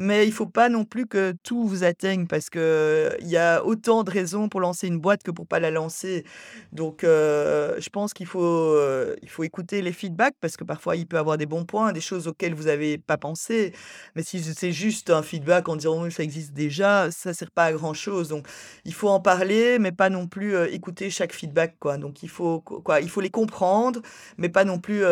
mais 0.00 0.26
il 0.26 0.32
faut 0.32 0.46
pas 0.46 0.70
non 0.70 0.86
plus 0.86 1.06
que 1.06 1.34
tout 1.42 1.68
vous 1.68 1.84
atteigne 1.84 2.26
parce 2.26 2.48
qu'il 2.48 3.28
y 3.28 3.36
a 3.36 3.62
autant 3.62 4.02
de 4.02 4.10
raisons 4.10 4.48
pour 4.48 4.60
lancer 4.60 4.86
une 4.88 4.98
boîte 4.98 5.22
que 5.22 5.30
pour 5.30 5.46
pas 5.46 5.60
la 5.60 5.70
lancer. 5.70 6.24
Donc 6.72 7.00
je 7.02 7.88
pense 7.90 8.14
qu'il 8.14 8.26
faut, 8.26 8.78
il 9.22 9.28
faut 9.28 9.44
écouter 9.44 9.82
les 9.82 9.92
feedbacks 9.92 10.36
parce 10.40 10.56
que 10.56 10.64
parfois 10.64 10.96
il 10.96 11.06
peut 11.06 11.18
avoir 11.18 11.36
des 11.36 11.44
bons 11.44 11.66
points, 11.66 11.92
des 11.92 12.00
choses 12.00 12.28
auxquelles 12.28 12.54
vous 12.54 12.66
avez 12.66 12.96
pas 12.96 13.18
pensé. 13.18 13.74
Mais 14.16 14.22
si 14.22 14.42
c'est 14.42 14.72
juste 14.72 15.10
un 15.10 15.22
feedback 15.22 15.68
en 15.68 15.76
disant: 15.76 16.02
«Oui, 16.02 16.10
ça 16.10 16.22
existe 16.22 16.54
déjà», 16.54 17.10
ça 17.10 17.34
sert 17.34 17.50
pas 17.50 17.66
à 17.66 17.72
grand 17.72 17.92
chose. 17.92 18.28
Donc 18.28 18.46
il 18.86 18.94
faut 18.94 19.10
en 19.10 19.20
parler, 19.20 19.78
mais 19.78 19.92
pas 19.92 20.08
non 20.08 20.26
plus, 20.26 20.56
écouter 20.72 21.10
chaque 21.10 21.34
feedback, 21.34 21.76
quoi. 21.78 21.98
Donc 21.98 22.22
il 22.22 22.30
faut 22.30 22.60
quoi, 22.62 23.02
il 23.02 23.10
faut 23.10 23.20
les 23.20 23.28
comprendre, 23.30 24.00
mais 24.38 24.48
pas 24.48 24.64
non 24.64 24.78
plus, 24.78 25.02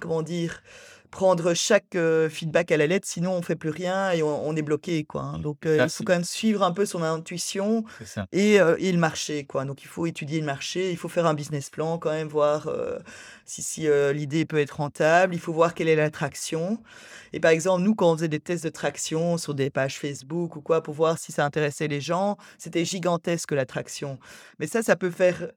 comment 0.00 0.22
dire? 0.22 0.62
Prendre 1.10 1.54
chaque, 1.54 1.96
feedback 2.28 2.72
à 2.72 2.76
la 2.76 2.86
lettre, 2.86 3.06
sinon 3.08 3.32
on 3.32 3.42
fait 3.42 3.56
plus 3.56 3.70
rien 3.70 4.12
et 4.12 4.22
on 4.22 4.46
on 4.46 4.56
est 4.56 4.62
bloqué, 4.62 5.04
quoi, 5.04 5.22
hein. 5.22 5.38
Donc 5.38 5.58
il 5.64 5.88
faut 5.90 6.04
quand 6.04 6.14
même 6.14 6.24
suivre 6.24 6.62
un 6.62 6.72
peu 6.72 6.86
son 6.86 7.02
intuition 7.02 7.84
et 8.32 8.54
et 8.54 8.92
le 8.92 8.98
marché, 8.98 9.44
quoi. 9.44 9.64
Donc 9.64 9.82
il 9.82 9.88
faut 9.88 10.06
étudier 10.06 10.40
le 10.40 10.46
marché, 10.46 10.90
il 10.90 10.96
faut 10.96 11.08
faire 11.08 11.26
un 11.26 11.34
business 11.34 11.70
plan 11.70 11.98
quand 11.98 12.10
même, 12.10 12.28
voir, 12.28 12.68
si 13.44 13.62
si, 13.62 13.88
l'idée 14.12 14.44
peut 14.44 14.58
être 14.58 14.76
rentable. 14.76 15.34
Il 15.34 15.40
faut 15.40 15.52
voir 15.52 15.74
quelle 15.74 15.88
est 15.88 15.96
l'attraction 15.96 16.82
et 17.32 17.40
par 17.40 17.50
exemple, 17.50 17.82
nous, 17.82 17.94
quand 17.94 18.10
on 18.12 18.16
faisait 18.16 18.28
des 18.28 18.40
tests 18.40 18.64
de 18.64 18.70
traction 18.70 19.38
sur 19.38 19.54
des 19.54 19.70
pages 19.70 19.98
Facebook 19.98 20.56
ou 20.56 20.60
quoi, 20.60 20.82
pour 20.82 20.94
voir 20.94 21.18
si 21.18 21.32
ça 21.32 21.44
intéressait 21.44 21.88
les 21.88 22.00
gens, 22.00 22.36
c'était 22.58 22.84
gigantesque 22.84 23.52
l'attraction. 23.52 24.18
Mais 24.58 24.66
ça, 24.66 24.82
ça 24.82 24.96
peut 24.96 25.10
faire 25.10 25.52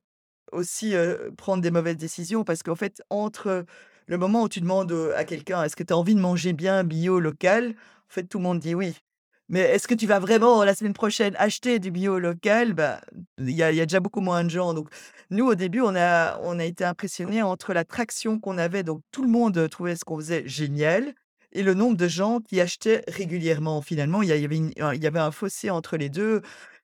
aussi, 0.51 0.93
prendre 1.37 1.63
des 1.63 1.71
mauvaises 1.71 1.97
décisions 1.97 2.43
parce 2.43 2.61
qu'en 2.63 2.75
fait, 2.75 3.01
entre 3.09 3.65
le 4.07 4.17
moment 4.17 4.43
où 4.43 4.49
tu 4.49 4.61
demandes, 4.61 4.93
à 5.15 5.23
quelqu'un: 5.25 5.63
«Est-ce 5.63 5.75
que 5.75 5.83
tu 5.83 5.93
as 5.93 5.97
envie 5.97 6.15
de 6.15 6.19
manger 6.19 6.53
bien, 6.53 6.83
bio, 6.83 7.19
local?» 7.19 7.75
en 8.09 8.13
fait, 8.13 8.23
tout 8.25 8.37
le 8.39 8.43
monde 8.43 8.59
dit: 8.59 8.75
«Oui». 8.75 8.95
Mais 9.49 9.59
est-ce 9.59 9.87
que 9.87 9.93
tu 9.93 10.07
vas 10.07 10.19
vraiment 10.19 10.63
la 10.63 10.73
semaine 10.73 10.93
prochaine 10.93 11.35
acheter 11.37 11.77
du 11.79 11.91
bio 11.91 12.17
local? 12.17 12.73
Bah, 12.73 13.01
il 13.37 13.51
y 13.51 13.61
a 13.61 13.71
y 13.73 13.81
a 13.81 13.85
déjà 13.85 13.99
beaucoup 13.99 14.21
moins 14.21 14.43
de 14.43 14.49
gens. 14.49 14.73
Donc 14.73 14.89
nous, 15.31 15.45
au 15.45 15.55
début, 15.55 15.81
on 15.81 15.95
a 15.95 16.39
on 16.43 16.59
a 16.59 16.63
été 16.65 16.85
impressionnés 16.85 17.41
entre 17.43 17.73
l'attraction 17.73 18.39
qu'on 18.39 18.57
avait, 18.57 18.83
donc 18.83 19.01
tout 19.11 19.21
le 19.21 19.29
monde, 19.29 19.69
trouvait 19.69 19.95
ce 19.97 20.05
qu'on 20.05 20.17
faisait 20.17 20.47
génial 20.47 21.13
et 21.51 21.61
le 21.63 21.73
nombre 21.73 21.97
de 21.97 22.07
gens 22.07 22.39
qui 22.39 22.61
achetaient 22.61 23.03
régulièrement. 23.07 23.81
Finalement, 23.81 24.21
il 24.23 24.29
y 24.29 24.33
il 24.33 25.03
y 25.03 25.07
avait 25.07 25.19
un 25.19 25.31
fossé 25.31 25.69
entre 25.69 25.97
les 25.97 26.09
2 26.09 26.41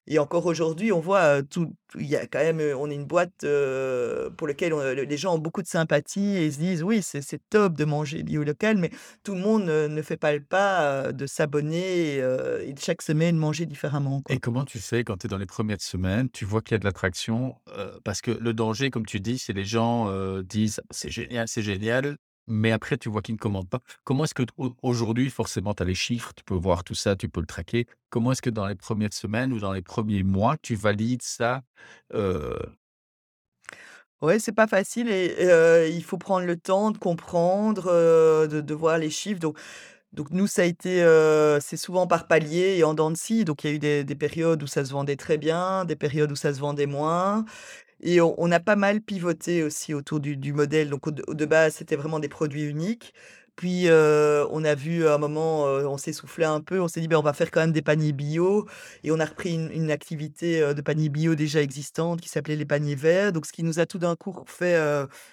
et 0.09 0.19
encore 0.19 0.45
aujourd'hui, 0.47 0.91
on 0.91 0.99
voit, 0.99 1.43
tout 1.43 1.73
il 1.95 2.05
y 2.07 2.15
a 2.15 2.27
quand 2.27 2.39
même, 2.39 2.59
on 2.77 2.89
est 2.91 2.95
une 2.95 3.05
boîte, 3.05 3.31
pour 4.37 4.47
lequel, 4.47 4.73
heu, 4.73 4.93
le 4.95 5.03
les 5.03 5.17
gens 5.17 5.35
ont 5.35 5.39
beaucoup 5.39 5.61
de 5.63 5.67
sympathie 5.67 6.37
et 6.37 6.45
ils 6.45 6.53
se 6.53 6.59
disent: 6.59 6.83
«Oui, 6.83 7.01
c'est 7.03 7.41
top 7.49 7.73
de 7.75 7.85
manger 7.85 8.23
bio 8.23 8.43
local», 8.43 8.77
mais 8.77 8.91
tout 9.23 9.33
le 9.35 9.41
monde 9.41 9.63
ne 9.65 10.01
fait 10.03 10.17
pas 10.17 10.33
le 10.33 10.43
pas, 10.43 11.11
de 11.13 11.25
s'abonner 11.25 12.15
et 12.15 12.21
heu 12.21 12.61
et 12.63 12.73
de 12.73 12.79
chaque 12.79 13.01
semaine 13.01 13.37
manger 13.37 13.65
différemment, 13.65 14.21
Et 14.31 14.39
comment 14.39 14.63
tu 14.65 14.79
fais 14.79 15.03
quand 15.03 15.17
tu 15.17 15.25
es 15.27 15.29
dans 15.29 15.37
les 15.39 15.45
premières 15.47 15.81
semaines, 15.81 16.29
tu 16.29 16.45
vois 16.45 16.61
qu'il 16.61 16.73
y 16.73 16.75
a 16.75 16.79
de 16.79 16.85
l'attraction? 16.85 17.55
Parce 18.03 18.21
que 18.21 18.31
le 18.31 18.53
danger, 18.53 18.91
comme 18.91 19.05
tu 19.05 19.19
dis, 19.19 19.39
c'est 19.39 19.53
les 19.53 19.65
gens, 19.65 20.11
disent: 20.43 20.81
«C'est 20.91 21.09
génial, 21.09 21.47
c'est 21.47 21.63
génial», 21.63 22.17
mais 22.49 22.71
après 22.71 22.97
tu 22.97 23.09
vois 23.09 23.21
qu'ils 23.21 23.35
ne 23.35 23.39
commandent 23.39 23.69
pas. 23.69 23.81
Comment 24.03 24.23
est-ce 24.25 24.33
que 24.33 24.43
aujourd'hui, 24.81 25.29
forcément, 25.29 25.73
tu 25.73 25.83
as 25.83 25.85
les 25.85 25.95
chiffres, 25.95 26.33
tu 26.35 26.43
peux 26.43 26.55
voir 26.55 26.83
tout 26.83 26.95
ça, 26.95 27.15
tu 27.15 27.29
peux 27.29 27.39
le 27.41 27.45
traquer. 27.47 27.87
Comment 28.09 28.31
est-ce 28.33 28.41
que 28.41 28.49
dans 28.49 28.67
les 28.67 28.75
premières 28.75 29.13
semaines 29.13 29.53
ou 29.53 29.59
dans 29.59 29.73
les 29.73 29.81
premiers 29.81 30.23
mois, 30.23 30.57
tu 30.61 30.75
valides 30.75 31.21
ça? 31.23 31.63
Heu, 32.13 32.57
Ouais, 34.21 34.37
c'est 34.39 34.51
pas 34.51 34.67
facile 34.67 35.09
et 35.09 35.33
heu, 35.39 35.87
il 35.89 36.03
faut 36.03 36.17
prendre 36.17 36.45
le 36.45 36.57
temps 36.57 36.91
de 36.91 36.97
comprendre, 36.97 37.87
heu, 37.89 38.47
de 38.49 38.73
voir 38.73 38.97
les 38.97 39.09
chiffres 39.09 39.39
donc 39.39 39.57
donc 40.13 40.31
nous, 40.31 40.47
ça 40.47 40.63
a 40.63 40.65
été, 40.65 41.03
heu, 41.03 41.59
c'est 41.61 41.77
souvent 41.77 42.07
par 42.07 42.27
palier 42.27 42.77
et 42.77 42.83
en 42.85 42.95
dents 42.95 43.11
de 43.11 43.17
scie. 43.17 43.45
Donc 43.45 43.63
il 43.63 43.69
y 43.69 43.73
a 43.73 43.75
eu 43.75 43.79
des 43.79 44.03
des 44.05 44.15
périodes 44.15 44.63
où 44.63 44.67
ça 44.67 44.85
se 44.85 44.91
vendait 44.93 45.17
très 45.17 45.37
bien, 45.37 45.85
des 45.85 45.95
périodes 45.97 46.31
où 46.31 46.35
ça 46.37 46.53
se 46.53 46.59
vendait 46.61 46.87
moins 46.87 47.45
et 48.01 48.21
on 48.21 48.51
a 48.51 48.59
pas 48.59 48.75
mal 48.75 49.01
pivoté 49.01 49.63
aussi 49.63 49.93
autour 49.93 50.19
du 50.19 50.53
modèle. 50.53 50.89
Donc 50.89 51.07
au 51.07 51.11
de 51.11 51.45
base, 51.45 51.75
c'était 51.75 51.95
vraiment 51.95 52.19
des 52.19 52.29
produits 52.29 52.63
uniques. 52.63 53.13
Puis, 53.59 53.87
heu, 53.89 54.45
on 54.51 54.63
a 54.63 54.73
vu 54.73 55.05
à 55.05 55.15
un 55.15 55.17
moment, 55.17 55.67
heu, 55.67 55.85
on 55.85 55.97
s'essoufflait 55.97 56.45
un 56.45 56.61
peu, 56.61 56.79
on 56.79 56.87
s'est 56.87 57.01
dit: 57.01 57.09
«Beh, 57.09 57.17
on 57.17 57.21
va 57.21 57.33
faire 57.33 57.51
quand 57.51 57.59
même 57.59 57.73
des 57.73 57.81
paniers 57.81 58.13
bio» 58.13 58.65
et 59.03 59.11
on 59.11 59.19
a 59.19 59.25
repris 59.25 59.55
une 59.55 59.91
activité, 59.91 60.61
heu, 60.61 60.73
de 60.73 60.81
paniers 60.81 61.09
bio 61.09 61.35
déjà 61.35 61.61
existante 61.61 62.21
qui 62.21 62.29
s'appelait 62.29 62.55
les 62.55 62.63
paniers 62.65 62.95
verts. 62.95 63.33
Donc 63.33 63.45
ce 63.45 63.51
qui 63.51 63.63
nous 63.63 63.79
a 63.81 63.85
tout 63.85 63.97
d'un 63.99 64.15
coup 64.15 64.33
fait, 64.47 64.79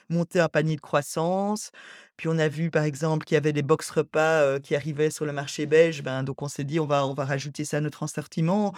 monter 0.09 0.41
un 0.41 0.49
panier 0.49 0.75
de 0.75 0.81
croissance. 0.81 1.71
Puis 2.17 2.29
on 2.29 2.37
a 2.39 2.49
vu 2.49 2.71
par 2.73 2.83
exemple 2.83 3.25
qu'il 3.27 3.37
y 3.37 3.39
avait 3.39 3.53
des 3.53 3.63
box 3.63 3.91
repas, 3.91 4.59
qui 4.61 4.75
arrivaient 4.75 5.11
sur 5.11 5.25
le 5.25 5.33
marché 5.33 5.67
belge, 5.67 6.03
ben, 6.03 6.25
donc 6.25 6.43
on 6.43 6.49
s'est 6.49 6.65
dit: 6.65 6.81
«On 6.81 6.87
va 6.87 7.07
on 7.07 7.15
va 7.15 7.25
rajouter 7.27 7.65
ça 7.65 7.77
à 7.77 7.81
notre 7.81 8.03
assortiment». 8.03 8.73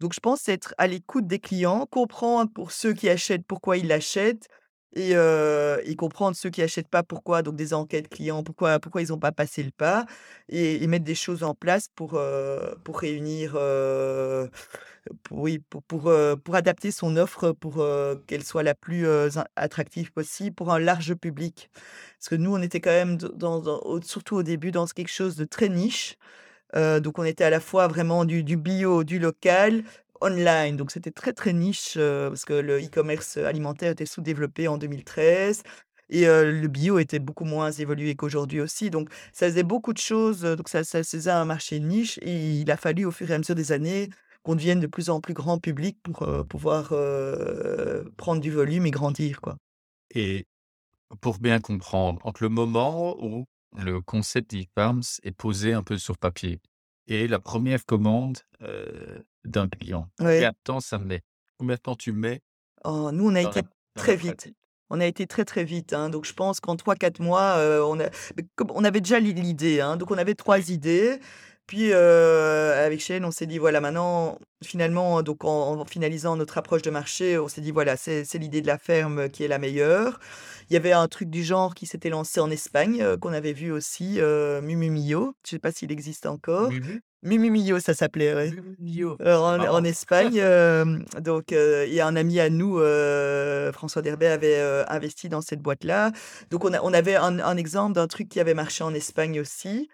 Donc 0.00 0.14
je 0.14 0.20
pense 0.20 0.48
être 0.48 0.74
à 0.78 0.86
l'écoute 0.86 1.26
des 1.26 1.40
clients, 1.40 1.84
comprendre 1.90 2.50
pour 2.54 2.72
ceux 2.72 2.94
qui 2.94 3.08
achètent, 3.10 3.44
pourquoi 3.46 3.76
ils 3.76 3.86
l'achètent 3.88 4.48
et 4.94 5.96
comprendre 5.96 6.36
ceux 6.36 6.50
qui 6.50 6.62
achètent 6.62 6.88
pas 6.88 7.02
pourquoi, 7.02 7.42
donc 7.42 7.56
des 7.56 7.74
enquêtes 7.74 8.08
clients, 8.08 8.42
pourquoi 8.42 8.78
pourquoi 8.78 9.02
ils 9.02 9.12
ont 9.12 9.18
pas 9.18 9.32
passé 9.32 9.62
le 9.62 9.70
pas 9.70 10.06
et 10.48 10.82
et 10.82 10.86
mettre 10.86 11.04
des 11.04 11.14
choses 11.14 11.42
en 11.42 11.54
place 11.54 11.88
pour, 11.94 12.20
pour 12.84 12.98
réunir, 13.00 13.58
pour 15.22 15.38
oui, 15.38 15.58
pour 15.70 15.82
pour, 15.82 16.12
pour 16.44 16.54
adapter 16.54 16.90
son 16.90 17.16
offre 17.16 17.52
pour, 17.52 17.84
qu'elle 18.26 18.44
soit 18.44 18.62
la 18.62 18.74
plus, 18.74 19.06
attractive 19.56 20.12
possible 20.12 20.54
pour 20.54 20.72
un 20.72 20.78
large 20.78 21.14
public. 21.14 21.70
Parce 22.18 22.28
que 22.28 22.36
nous, 22.36 22.54
on 22.54 22.62
était 22.62 22.80
quand 22.80 22.90
même 22.90 23.16
dans 23.16 23.62
surtout 24.02 24.36
au 24.36 24.42
début, 24.42 24.70
dans 24.70 24.86
quelque 24.86 25.10
chose 25.10 25.36
de 25.36 25.44
très 25.44 25.68
niche. 25.68 26.16
Donc 26.74 27.18
on 27.18 27.24
était 27.24 27.44
à 27.44 27.50
la 27.50 27.60
fois 27.60 27.86
vraiment 27.88 28.24
du 28.24 28.56
bio, 28.56 29.04
du 29.04 29.18
local, 29.18 29.84
online. 30.24 30.76
Donc 30.76 30.90
c'était 30.90 31.10
très, 31.10 31.32
très 31.32 31.52
niche, 31.52 31.94
parce 31.94 32.44
que 32.44 32.54
le 32.54 32.80
e-commerce, 32.82 33.36
alimentaire 33.36 33.92
était 33.92 34.06
sous-développé 34.06 34.68
en 34.68 34.78
2013 34.78 35.62
et 36.10 36.26
le 36.26 36.66
bio 36.68 36.98
était 36.98 37.18
beaucoup 37.18 37.44
moins 37.44 37.70
évolué 37.70 38.14
qu'aujourd'hui 38.14 38.60
aussi. 38.60 38.90
Donc 38.90 39.08
ça 39.32 39.48
faisait 39.48 39.62
beaucoup 39.62 39.92
de 39.92 39.98
choses, 39.98 40.42
donc 40.42 40.68
ça 40.68 40.84
ça 40.84 41.02
faisait 41.02 41.30
un 41.30 41.44
marché 41.44 41.80
niche 41.80 42.18
et 42.22 42.60
il 42.60 42.70
a 42.70 42.76
fallu 42.76 43.04
au 43.04 43.10
fur 43.10 43.30
et 43.30 43.34
à 43.34 43.38
mesure 43.38 43.54
des 43.54 43.72
années 43.72 44.10
qu'on 44.42 44.54
devienne 44.54 44.80
de 44.80 44.86
plus 44.86 45.08
en 45.10 45.20
plus 45.20 45.34
grand 45.34 45.58
public 45.58 45.98
pour, 46.02 46.26
pouvoir, 46.48 46.92
prendre 48.16 48.40
du 48.40 48.50
volume 48.50 48.86
et 48.86 48.90
grandir, 48.90 49.40
quoi. 49.40 49.56
et 50.14 50.46
pour 51.20 51.38
bien 51.38 51.60
comprendre, 51.60 52.20
entre 52.24 52.42
le 52.42 52.48
moment 52.48 53.16
où 53.22 53.46
le 53.76 54.00
concept 54.00 54.50
d'e-farms 54.50 55.02
est 55.22 55.32
posé 55.32 55.72
un 55.72 55.82
peu 55.82 55.98
sur 55.98 56.18
papier 56.18 56.60
et 57.06 57.28
la 57.28 57.38
première 57.38 57.84
commande, 57.84 58.38
d'un 59.44 59.68
client. 59.68 60.08
Ouais. 60.20 60.36
Combien 60.36 60.50
de 60.50 60.56
temps 60.64 60.80
ça 60.80 60.98
met? 60.98 61.22
Combien 61.58 61.76
de 61.76 61.80
temps 61.80 61.96
tu 61.96 62.12
mets 62.12 62.40
Oh, 62.84 63.10
nous, 63.12 63.30
on 63.30 63.34
a 63.34 63.42
été 63.42 63.60
très 63.94 64.16
vite. 64.16 64.52
On 64.90 65.00
a 65.00 65.06
été 65.06 65.26
très, 65.26 65.44
très 65.44 65.64
vite, 65.64 65.94
hein, 65.94 66.10
donc 66.10 66.26
je 66.26 66.34
pense 66.34 66.60
qu'en 66.60 66.76
trois 66.76 66.94
quatre 66.94 67.18
mois, 67.18 67.56
heu, 67.58 67.82
on 67.82 67.98
a 67.98 68.10
on 68.74 68.84
avait 68.84 69.00
déjà 69.00 69.18
l'i 69.18 69.32
l'idée, 69.32 69.80
hein, 69.80 69.96
donc 69.96 70.10
on 70.10 70.18
avait 70.18 70.34
3 70.34 70.70
idées. 70.70 71.18
Puis, 71.66 71.92
heu, 71.92 72.72
avec 72.74 73.00
Shane, 73.00 73.24
on 73.24 73.30
s'est 73.30 73.46
dit: 73.46 73.58
«Voilà, 73.58 73.80
maintenant, 73.80 74.38
finalement», 74.62 75.22
donc 75.22 75.44
en 75.44 75.80
en 75.80 75.84
finalisant 75.86 76.36
notre 76.36 76.58
approche 76.58 76.82
de 76.82 76.90
marché, 76.90 77.38
on 77.38 77.48
s'est 77.48 77.62
dit: 77.62 77.70
«Voilà, 77.70 77.96
c'est 77.96 78.24
l'idée 78.34 78.60
de 78.60 78.66
la 78.66 78.76
ferme 78.78 79.30
qui 79.30 79.44
est 79.44 79.48
la 79.48 79.58
meilleure». 79.58 80.20
Il 80.70 80.74
y 80.74 80.76
avait 80.76 80.92
un 80.92 81.08
truc 81.08 81.30
du 81.30 81.42
genre 81.42 81.74
qui 81.74 81.86
s'était 81.86 82.10
lancé 82.10 82.40
en 82.40 82.50
Espagne, 82.50 83.02
heu, 83.02 83.16
qu'on 83.16 83.32
avait 83.32 83.52
vu 83.54 83.70
aussi, 83.72 84.18
heu, 84.20 84.60
Miu 84.62 84.76
Mio. 84.76 85.34
Je 85.44 85.50
sais 85.50 85.58
pas 85.58 85.72
s'il 85.72 85.90
existe 85.92 86.26
encore. 86.26 86.70
Mumu? 86.70 87.00
Miu 87.22 87.50
Mio, 87.50 87.78
ça 87.80 87.94
s'appelait, 87.94 88.34
ouais. 88.34 88.50
C'est 89.18 89.68
en. 89.68 89.84
Espagne, 89.84 90.42
donc 91.20 91.52
il 91.52 91.92
y 91.94 92.00
a 92.00 92.06
un 92.06 92.16
ami 92.16 92.40
à 92.40 92.50
nous, 92.50 92.78
François 93.72 94.02
Derbet 94.02 94.26
avait, 94.26 94.84
investi 94.88 95.28
dans 95.30 95.40
cette 95.40 95.60
boîte-là. 95.60 96.12
Donc 96.50 96.64
on 96.64 96.72
a 96.74 96.80
on 96.82 96.92
avait 96.92 97.16
un 97.16 97.38
un 97.40 97.56
exemple 97.56 97.94
d'un 97.94 98.06
truc 98.08 98.28
qui 98.28 98.40
avait 98.40 98.54
marché 98.54 98.84
en 98.84 98.92
Espagne 98.94 99.40
aussi 99.40 99.88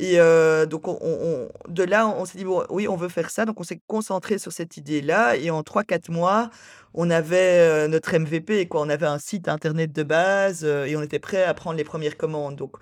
et 0.00 0.18
heu, 0.20 0.66
donc 0.66 0.86
on 0.88 1.48
de 1.68 1.82
là, 1.82 2.06
on 2.08 2.24
s'est 2.24 2.38
dit: 2.38 2.44
«Bon, 2.44 2.64
oui, 2.70 2.86
on 2.88 2.96
veut 2.96 3.08
faire 3.08 3.30
ça», 3.30 3.44
donc 3.44 3.60
on 3.60 3.64
s'est 3.64 3.80
concentré 3.88 4.38
sur 4.38 4.52
cette 4.52 4.76
idée-là 4.76 5.36
et 5.36 5.50
en 5.50 5.62
trois 5.64 5.82
quatre 5.84 6.08
mois, 6.10 6.50
on 6.94 7.10
avait, 7.10 7.84
heu, 7.86 7.88
notre 7.88 8.14
MVP, 8.14 8.68
quoi. 8.68 8.80
On 8.82 8.88
avait 8.88 9.06
un 9.06 9.18
site 9.18 9.48
internet 9.48 9.92
de 9.92 10.02
base, 10.04 10.64
heu 10.64 10.86
et 10.86 10.96
on 10.96 11.02
était 11.02 11.18
prêt 11.18 11.42
à 11.44 11.54
prendre 11.54 11.76
les 11.76 11.84
premières 11.84 12.16
commandes. 12.16 12.56
Donc 12.56 12.76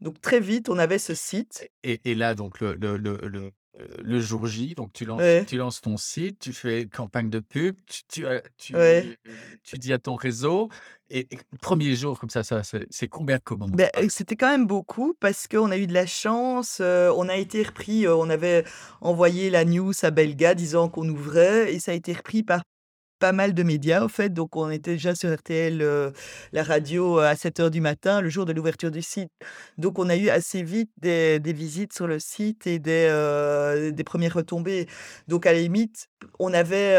donc 0.00 0.20
très 0.20 0.40
vite, 0.40 0.68
on 0.68 0.78
avait 0.78 0.98
ce 0.98 1.14
site. 1.14 1.68
Et 1.82 2.00
et 2.04 2.14
là, 2.14 2.34
donc 2.34 2.60
le 2.60 2.74
le 2.74 2.96
le 2.96 3.18
le, 4.02 4.20
jour 4.20 4.46
J, 4.46 4.74
donc 4.74 4.92
tu 4.92 5.04
lances 5.04 5.20
Ouais, 5.20 5.44
tu 5.44 5.56
lances 5.56 5.80
ton 5.80 5.96
site, 5.96 6.38
tu 6.38 6.52
fais 6.52 6.86
campagne 6.86 7.30
de 7.30 7.40
pub, 7.40 7.76
tu 7.86 8.24
tu, 8.56 8.74
ouais. 8.76 9.18
tu 9.64 9.78
dis 9.78 9.92
à 9.92 9.98
ton 9.98 10.14
réseau 10.14 10.68
et 11.10 11.26
et 11.30 11.38
1 11.60 11.94
jour 11.94 12.18
comme 12.18 12.30
ça, 12.30 12.42
ça 12.42 12.62
c'est 12.62 13.08
combien 13.08 13.36
de 13.36 13.42
commandes? 13.42 13.76
Par 13.76 13.88
heu, 14.02 14.08
c'était 14.08 14.36
quand 14.36 14.50
même 14.50 14.66
beaucoup 14.66 15.14
parce 15.20 15.46
qu'on 15.48 15.70
a 15.70 15.76
eu 15.76 15.86
de 15.86 15.94
la 15.94 16.06
chance, 16.06 16.80
heu, 16.80 17.10
on 17.16 17.28
a 17.28 17.36
été 17.36 17.62
repris, 17.62 18.06
on 18.08 18.30
avait 18.30 18.64
envoyé 19.00 19.50
la 19.50 19.64
news 19.64 19.92
à 20.02 20.10
Belga 20.10 20.54
disant 20.54 20.88
qu'on 20.88 21.08
ouvrait 21.08 21.72
et 21.72 21.80
ça 21.80 21.92
a 21.92 21.94
été 21.94 22.12
repris 22.12 22.42
par 22.42 22.62
pas 23.20 23.32
mal 23.32 23.54
de 23.54 23.62
médias, 23.62 24.04
au 24.04 24.08
fait. 24.08 24.30
Donc 24.30 24.56
on 24.56 24.70
était 24.70 24.92
déjà 24.94 25.14
sur 25.14 25.32
RTL, 25.34 25.82
heu, 25.82 26.12
la 26.52 26.64
radio, 26.64 27.20
heu, 27.20 27.24
à 27.24 27.36
sept 27.36 27.60
heures 27.60 27.70
du 27.70 27.80
matin, 27.80 28.20
le 28.22 28.30
jour 28.30 28.46
de 28.46 28.52
l'ouverture 28.52 28.90
du 28.90 29.02
site. 29.02 29.30
Donc 29.78 29.98
on 30.00 30.08
a 30.10 30.16
eu 30.16 30.30
assez 30.30 30.62
vite 30.64 30.90
des 30.98 31.40
des 31.40 31.52
visites 31.52 31.92
sur 31.94 32.06
le 32.08 32.18
site 32.18 32.66
et 32.66 32.78
des, 32.80 33.08
heu, 33.10 33.92
des 33.92 34.04
premières 34.04 34.34
retombées. 34.34 34.88
Donc 35.28 35.46
à 35.46 35.52
la 35.52 35.60
limite, 35.60 36.08
on 36.40 36.52
avait, 36.54 36.96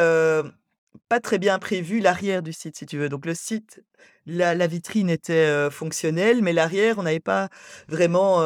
pas 1.09 1.19
très 1.19 1.39
bien 1.39 1.59
prévu 1.59 1.99
l'arrière 1.99 2.41
du 2.43 2.53
site, 2.53 2.77
si 2.77 2.85
tu 2.85 2.97
veux. 2.97 3.09
Donc 3.09 3.25
le 3.25 3.33
site, 3.35 3.83
la 4.25 4.67
vitrine 4.67 5.09
était, 5.09 5.69
fonctionnelle, 5.71 6.41
mais 6.41 6.53
l'arrière, 6.53 6.97
on 6.97 7.03
n'avait 7.03 7.19
pas 7.19 7.49
vraiment, 7.87 8.37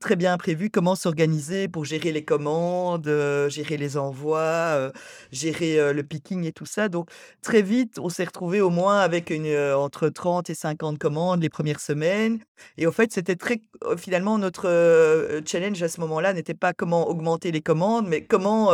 très 0.00 0.16
bien 0.16 0.36
prévu 0.38 0.70
comment 0.70 0.94
s'organiser 0.94 1.68
pour 1.68 1.84
gérer 1.84 2.12
les 2.12 2.24
commandes, 2.24 3.10
gérer 3.48 3.76
les 3.76 3.96
envois, 3.96 4.92
gérer, 5.32 5.92
le 5.92 6.02
picking 6.02 6.44
et 6.44 6.52
tout 6.52 6.66
ça. 6.66 6.88
Donc 6.88 7.08
très 7.42 7.62
vite, 7.62 7.98
on 7.98 8.08
s'est 8.08 8.24
retrouvé 8.24 8.60
au 8.60 8.70
moins 8.70 9.00
avec 9.00 9.30
une, 9.30 9.54
entre 9.74 10.08
30 10.08 10.50
et 10.50 10.54
50 10.54 10.98
commandes 10.98 11.42
les 11.42 11.50
premières 11.50 11.80
semaines 11.80 12.40
et 12.76 12.86
au 12.86 12.92
fait, 12.92 13.12
c'était 13.12 13.36
très 13.36 13.60
finalement 13.96 14.38
notre, 14.38 15.40
challenge 15.46 15.82
à 15.82 15.88
ce 15.88 16.00
moment-là 16.00 16.32
n'était 16.32 16.54
pas 16.54 16.72
comment 16.72 17.08
augmenter 17.08 17.50
les 17.52 17.62
commandes, 17.62 18.06
mais 18.08 18.24
comment, 18.24 18.70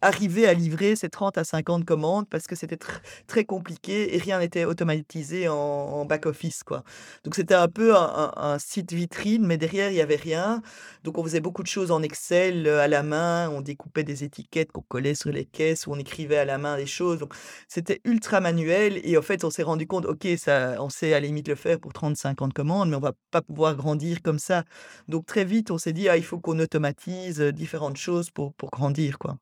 arriver 0.00 0.46
à 0.46 0.54
livrer 0.54 0.96
ces 0.96 1.08
30 1.08 1.38
à 1.38 1.44
50 1.44 1.84
commandes 1.84 2.28
parce 2.28 2.46
que 2.46 2.56
c'était 2.56 2.76
tr 2.76 3.00
très 3.26 3.44
compliqué 3.44 4.14
et 4.14 4.18
rien 4.18 4.38
n'était 4.38 4.64
automatisé 4.64 5.48
en 5.48 5.57
en 5.58 6.04
back 6.04 6.26
office, 6.26 6.62
quoi. 6.64 6.82
Donc 7.24 7.34
c'était 7.34 7.54
un 7.54 7.68
peu 7.68 7.94
un 7.96 8.58
site 8.58 8.92
vitrine, 8.92 9.46
mais 9.46 9.56
derrière, 9.58 9.90
il 9.90 9.96
y 9.96 10.00
avait 10.00 10.16
rien. 10.16 10.62
Donc 11.04 11.18
on 11.18 11.24
faisait 11.24 11.40
beaucoup 11.40 11.62
de 11.62 11.68
choses 11.68 11.90
en 11.90 12.02
Excel, 12.02 12.66
heu, 12.66 12.78
à 12.80 12.88
la 12.88 13.02
main, 13.02 13.48
on 13.50 13.60
découpait 13.60 14.04
des 14.04 14.24
étiquettes 14.24 14.72
qu'on 14.72 14.82
collait 14.82 15.14
sur 15.14 15.30
les 15.30 15.44
caisses 15.44 15.86
on 15.86 15.98
écrivait 15.98 16.36
à 16.38 16.44
la 16.44 16.58
main 16.58 16.76
des 16.76 16.86
choses. 16.86 17.20
C'était 17.68 18.00
ultra 18.04 18.40
manuel 18.40 19.00
et 19.04 19.16
en 19.18 19.22
fait, 19.22 19.44
on 19.44 19.50
s'est 19.50 19.62
rendu 19.62 19.86
compte, 19.86 20.06
OK, 20.06 20.26
ça 20.38 20.76
on 20.80 20.90
sait 20.90 21.12
à 21.14 21.20
la 21.20 21.26
limite 21.26 21.48
le 21.48 21.54
faire 21.54 21.78
pour 21.80 21.92
30-50 21.92 22.52
commandes, 22.52 22.90
mais 22.90 22.96
on 22.96 23.00
va 23.00 23.12
pas 23.30 23.42
pouvoir 23.42 23.74
grandir 23.76 24.22
comme 24.22 24.38
ça. 24.38 24.64
Donc 25.08 25.26
très 25.26 25.44
vite, 25.44 25.70
on 25.70 25.78
s'est 25.78 25.92
dit: 25.92 26.08
«Ah, 26.08 26.16
il 26.16 26.24
faut 26.24 26.38
qu'on 26.40 26.58
automatise, 26.58 27.40
heu, 27.40 27.52
différentes 27.52 27.96
choses 27.96 28.30
pour 28.30 28.54
pour 28.54 28.70
grandir, 28.70 29.18
quoi». 29.18 29.38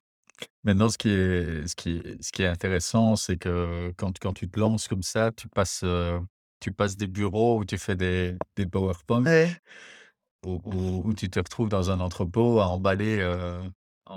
Maintenant, 0.64 0.88
ce 0.88 0.98
qui 0.98 1.08
est 1.10 1.66
ce 1.68 1.74
qui 1.76 1.98
est 1.98 2.22
ce 2.22 2.32
qui 2.32 2.42
est 2.42 2.46
intéressant, 2.46 3.16
c'est 3.16 3.36
que 3.38 3.92
quand 3.96 4.18
quand 4.20 4.32
tu 4.34 4.48
te 4.50 4.58
lances 4.60 4.88
comme 4.88 5.02
ça, 5.02 5.32
tu 5.32 5.48
passes, 5.48 5.82
heu, 5.84 6.20
tu 6.60 6.72
passes 6.72 6.96
des 6.96 7.06
bureaux 7.06 7.58
où 7.60 7.64
tu 7.64 7.78
fais 7.78 7.96
des 7.96 8.36
des 8.56 8.66
PowerPoint, 8.66 9.24
Ouais. 9.24 9.50
où 10.46 10.60
où 10.64 11.02
où 11.08 11.14
tu 11.14 11.28
te 11.30 11.38
retrouves 11.38 11.68
dans 11.68 11.90
un 11.90 12.00
entrepôt 12.00 12.60
à 12.60 12.68
emballer, 12.68 13.20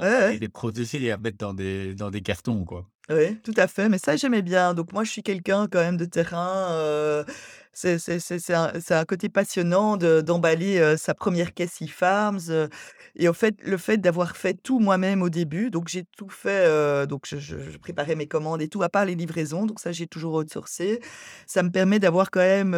ouais. 0.01 0.39
des 0.39 0.49
produits 0.49 0.87
et 0.95 1.11
à 1.11 1.17
mettre 1.17 1.37
dans 1.37 1.53
des 1.53 1.95
dans 1.95 2.09
des 2.11 2.21
cartons, 2.21 2.65
quoi. 2.65 2.89
Oui, 3.09 3.39
tout 3.41 3.53
à 3.57 3.67
fait, 3.67 3.89
mais 3.89 3.97
ça 3.97 4.15
j'aimais 4.17 4.43
bien. 4.43 4.73
Donc 4.75 4.93
moi 4.93 5.03
je 5.03 5.09
suis 5.11 5.23
quelqu'un 5.23 5.67
quand 5.67 5.79
même 5.79 5.97
de 5.97 6.05
terrain, 6.05 6.67
heu, 6.73 7.25
c'est 7.73 7.97
c'est 7.99 8.19
c'est 8.19 8.39
c'est 8.39 8.53
un 8.53 8.71
un 8.89 9.05
côté 9.05 9.29
passionnant 9.29 9.97
de 9.97 10.21
d'emballer, 10.21 10.95
sa 10.97 11.13
première 11.13 11.53
caisse 11.53 11.81
e-Farms, 11.81 12.69
et 13.15 13.27
au 13.27 13.33
fait, 13.33 13.55
le 13.63 13.77
fait 13.77 13.97
d'avoir 13.97 14.35
fait 14.37 14.53
tout 14.55 14.79
moi-même 14.79 15.21
au 15.21 15.29
début, 15.29 15.69
donc 15.71 15.87
j'ai 15.87 16.03
tout 16.17 16.29
fait, 16.29 17.07
donc 17.07 17.25
je 17.27 17.77
préparais 17.77 18.15
mes 18.15 18.27
commandes 18.27 18.61
et 18.61 18.67
tout, 18.67 18.83
à 18.83 18.89
part 18.89 19.05
les 19.05 19.15
livraisons, 19.15 19.65
donc 19.65 19.79
ça 19.79 19.91
j'ai 19.91 20.07
toujours 20.07 20.35
outsourcé. 20.35 20.99
Ça 21.47 21.63
me 21.63 21.69
permet 21.71 21.99
d'avoir 21.99 22.31
quand 22.31 22.39
même, 22.41 22.75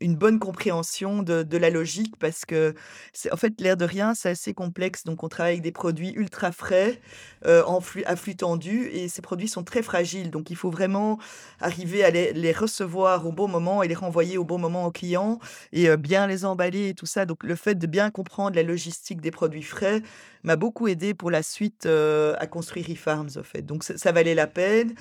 une 0.00 0.16
bonne 0.16 0.38
compréhension 0.38 1.22
de 1.22 1.42
de 1.42 1.56
la 1.58 1.68
logique 1.70 2.14
parce 2.18 2.44
que 2.46 2.74
c'est 3.12 3.32
en 3.32 3.36
fait, 3.36 3.60
l'air 3.60 3.76
de 3.76 3.84
rien, 3.84 4.14
c'est 4.14 4.30
assez 4.30 4.54
complexe, 4.54 5.04
donc 5.04 5.22
on 5.22 5.28
travaille 5.28 5.52
avec 5.54 5.62
des 5.62 5.72
produits 5.72 6.12
ultra 6.16 6.52
frais, 6.52 7.00
en 7.46 7.80
flux 7.80 8.04
à 8.04 8.16
flux 8.16 8.36
tendu 8.36 8.86
et 8.92 9.08
ces 9.08 9.22
produits 9.22 9.48
sont 9.48 9.64
très 9.64 9.82
fragiles. 9.82 10.30
Donc 10.30 10.50
il 10.50 10.56
faut 10.56 10.70
vraiment 10.70 11.18
arriver 11.60 12.04
à 12.04 12.10
les 12.10 12.32
les 12.32 12.52
recevoir 12.52 13.26
au 13.26 13.32
bon 13.32 13.48
moment 13.48 13.82
et 13.82 13.88
les 13.88 13.94
renvoyer 14.00 14.36
au 14.38 14.44
bon 14.44 14.58
moment 14.58 14.86
aux 14.86 14.90
clients 14.90 15.38
et 15.72 15.96
bien 15.96 16.26
les 16.26 16.44
emballer 16.44 16.88
et 16.88 16.94
tout 16.94 17.06
ça. 17.06 17.26
Donc 17.26 17.44
le 17.44 17.54
fait 17.54 17.76
de 17.76 17.86
bien 17.86 18.10
comprendre 18.10 18.56
la 18.56 18.62
logistique 18.62 19.20
des 19.20 19.30
produits 19.30 19.62
frais 19.62 20.02
m'a 20.42 20.56
beaucoup 20.56 20.88
aidé 20.88 21.14
pour 21.14 21.30
la 21.30 21.42
suite, 21.42 21.86
à 21.86 22.46
construire 22.46 22.90
eFarms, 22.90 23.30
au 23.36 23.42
fait. 23.42 23.62
Donc 23.62 23.84
ça 23.84 23.96
ça 23.96 24.12
valait 24.12 24.34
la 24.34 24.46
peine 24.46 24.94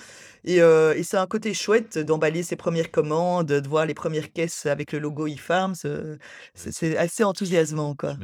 et 0.43 0.59
c'est 1.03 1.17
un 1.17 1.27
côté 1.27 1.53
chouette 1.53 1.97
d'emballer 1.97 2.43
ses 2.43 2.55
premières 2.55 2.91
commandes, 2.91 3.47
de 3.47 3.67
voir 3.67 3.85
les 3.85 3.93
premières 3.93 4.31
caisses 4.31 4.65
avec 4.65 4.91
le 4.91 4.99
logo 4.99 5.25
eFarms, 5.27 5.75
c'est 6.53 6.97
assez 6.97 7.23
enthousiasmant, 7.23 7.95
quoi. 7.95 8.15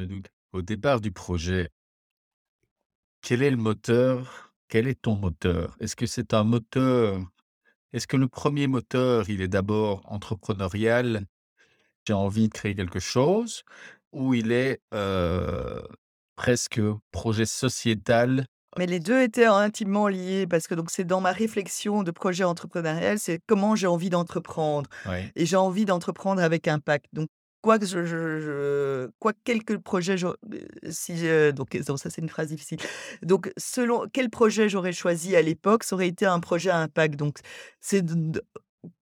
Au 0.52 0.62
départ 0.62 1.00
du 1.00 1.10
projet, 1.10 1.70
quel 3.22 3.42
est 3.42 3.50
le 3.50 3.56
moteur? 3.56 4.52
Quel 4.68 4.88
est 4.88 5.00
ton 5.00 5.16
moteur? 5.16 5.76
Est-ce 5.80 5.96
que 5.96 6.06
c'est 6.06 6.34
un 6.34 6.44
moteur 6.44 7.20
est-ce 7.92 8.06
que 8.06 8.16
le 8.16 8.28
premier 8.28 8.66
moteur, 8.66 9.28
il 9.30 9.40
est 9.40 9.48
d'abord 9.48 10.02
entrepreneurial, 10.06 11.26
j'ai 12.06 12.12
envie 12.12 12.48
de 12.48 12.52
créer 12.52 12.74
quelque 12.74 13.00
chose, 13.00 13.62
ou 14.12 14.34
il 14.34 14.52
est, 14.52 14.80
presque 16.36 16.80
projet 17.10 17.46
sociétal? 17.46 18.46
Mais 18.78 18.86
les 18.86 19.00
2 19.00 19.22
étaient 19.22 19.46
intimement 19.46 20.06
liés 20.06 20.46
parce 20.46 20.66
que 20.66 20.74
donc 20.74 20.90
c'est 20.90 21.04
dans 21.04 21.22
ma 21.22 21.32
réflexion 21.32 22.02
de 22.02 22.10
projet 22.10 22.44
entrepreneurial, 22.44 23.18
c'est 23.18 23.40
comment 23.46 23.74
j'ai 23.74 23.86
envie 23.86 24.10
d'entreprendre 24.10 24.90
Oui. 25.06 25.30
et 25.34 25.46
j'ai 25.46 25.56
envie 25.56 25.86
d'entreprendre 25.86 26.42
avec 26.42 26.68
impact. 26.68 27.06
Donc 27.14 27.28
quoi 27.66 27.78
que 27.80 27.86
je 27.86 28.04
je 28.06 28.40
je 28.40 29.08
quoi 29.18 29.32
que 29.34 29.72
le 29.72 29.80
projet 29.80 30.16
j'au 30.16 30.30
heu, 30.54 30.68
si 30.90 31.16
je 31.18 31.50
donc 31.50 31.74
non, 31.88 31.96
ça 31.96 32.10
c'est 32.10 32.22
une 32.22 32.28
phrase 32.28 32.48
difficile. 32.48 32.78
Donc 33.22 33.50
selon 33.56 34.04
quel 34.12 34.30
projet 34.30 34.68
j'aurais 34.68 34.92
choisi 34.92 35.34
à 35.36 35.42
l'époque, 35.42 35.82
ça 35.84 35.96
aurait 35.96 36.06
été 36.08 36.26
un 36.26 36.38
projet 36.40 36.70
à 36.70 36.78
impact. 36.78 37.16
Donc 37.16 37.38
c'est 37.80 38.02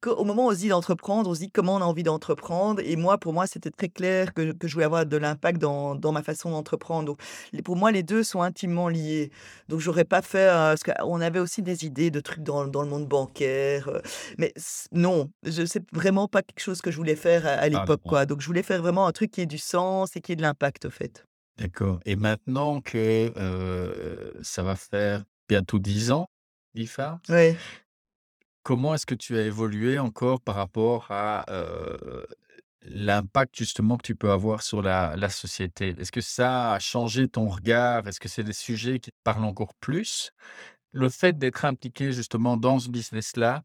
Qu'au 0.00 0.24
moment 0.24 0.46
où 0.46 0.50
on 0.50 0.52
se 0.52 0.58
dit 0.58 0.68
d'entreprendre, 0.68 1.28
on 1.28 1.34
se 1.34 1.40
dit: 1.40 1.50
«Comment 1.50 1.74
on 1.76 1.80
a 1.82 1.84
envie 1.84 2.02
d'entreprendre?» 2.04 2.80
et 2.84 2.96
moi, 2.96 3.18
pour 3.18 3.32
moi, 3.34 3.46
c'était 3.46 3.70
très 3.70 3.88
clair 3.88 4.32
que 4.32 4.52
que 4.52 4.66
je 4.68 4.72
voulais 4.74 4.87
avoir 4.87 5.04
de 5.06 5.16
l'impact 5.16 5.60
dans 5.60 5.94
dans 5.94 6.12
ma 6.12 6.22
façon 6.22 6.50
d'entreprendre. 6.50 7.04
Donc 7.06 7.20
les 7.52 7.62
pour 7.62 7.76
moi, 7.76 7.92
les 7.92 8.02
2 8.02 8.22
sont 8.22 8.40
intimement 8.42 8.88
liés. 8.88 9.30
Donc 9.68 9.80
j'aurais 9.80 10.04
pas 10.04 10.22
fait, 10.22 10.46
heu, 10.48 10.50
parce 10.76 10.82
qu'on 10.84 11.20
avait 11.20 11.38
aussi 11.38 11.62
des 11.62 11.84
idées 11.84 12.10
de 12.10 12.20
trucs 12.20 12.42
dans 12.42 12.66
dans 12.66 12.82
le 12.82 12.88
monde 12.88 13.06
bancaire, 13.08 13.88
heu, 13.88 14.00
mais 14.38 14.52
non, 14.92 15.30
je 15.42 15.64
c'est 15.66 15.84
vraiment 15.92 16.28
pas 16.28 16.42
quelque 16.42 16.60
chose 16.60 16.80
que 16.80 16.90
je 16.90 16.96
voulais 16.96 17.16
faire 17.16 17.46
à 17.46 17.50
à 17.50 17.68
Ah 17.72 17.87
l'époque, 17.87 18.02
quoi. 18.06 18.24
Donc 18.26 18.40
je 18.40 18.46
voulais 18.46 18.62
faire 18.62 18.80
vraiment 18.82 19.06
un 19.06 19.12
truc 19.12 19.30
qui 19.32 19.40
ait 19.42 19.46
du 19.46 19.58
sens 19.58 20.16
et 20.16 20.20
qui 20.20 20.32
ait 20.32 20.37
de 20.37 20.42
l'impact, 20.42 20.87
au 20.87 20.90
fait. 20.90 21.24
d'accord 21.58 22.00
et 22.04 22.16
maintenant 22.16 22.80
que, 22.80 23.32
heu, 23.37 24.34
ça 24.42 24.62
va 24.62 24.76
faire 24.76 25.24
bientôt 25.48 25.78
10 25.78 26.10
ans, 26.10 26.26
l'IFARS, 26.74 27.20
Ouais. 27.28 27.56
Comment 28.64 28.94
est-ce 28.94 29.07
que 29.07 29.14
tu 29.14 29.37
as 29.37 29.42
évolué 29.42 30.00
encore 30.00 30.40
par 30.40 30.57
rapport 30.57 31.07
à, 31.11 31.46
l'impact 32.87 33.57
justement 33.57 33.96
que 33.96 34.03
tu 34.03 34.16
peux 34.16 34.31
avoir 34.31 34.62
sur 34.62 34.83
la 34.83 35.29
société? 35.29 35.94
Est-ce 35.98 36.11
que 36.11 36.20
ça 36.20 36.72
a 36.72 36.79
changé 36.81 37.29
ton 37.29 37.48
regard? 37.48 38.09
Est-ce 38.09 38.18
que 38.18 38.29
c'est 38.29 38.42
des 38.42 38.53
sujets 38.53 38.98
qui 38.98 39.12
te 39.12 39.16
parlent 39.22 39.44
encore 39.44 39.74
plus? 39.74 40.33
Le 40.92 41.09
fait 41.09 41.38
d'être 41.38 41.64
impliqué 41.64 42.12
justement 42.12 42.57
dans 42.57 42.79
ce 42.81 42.88
business-là, 42.88 43.62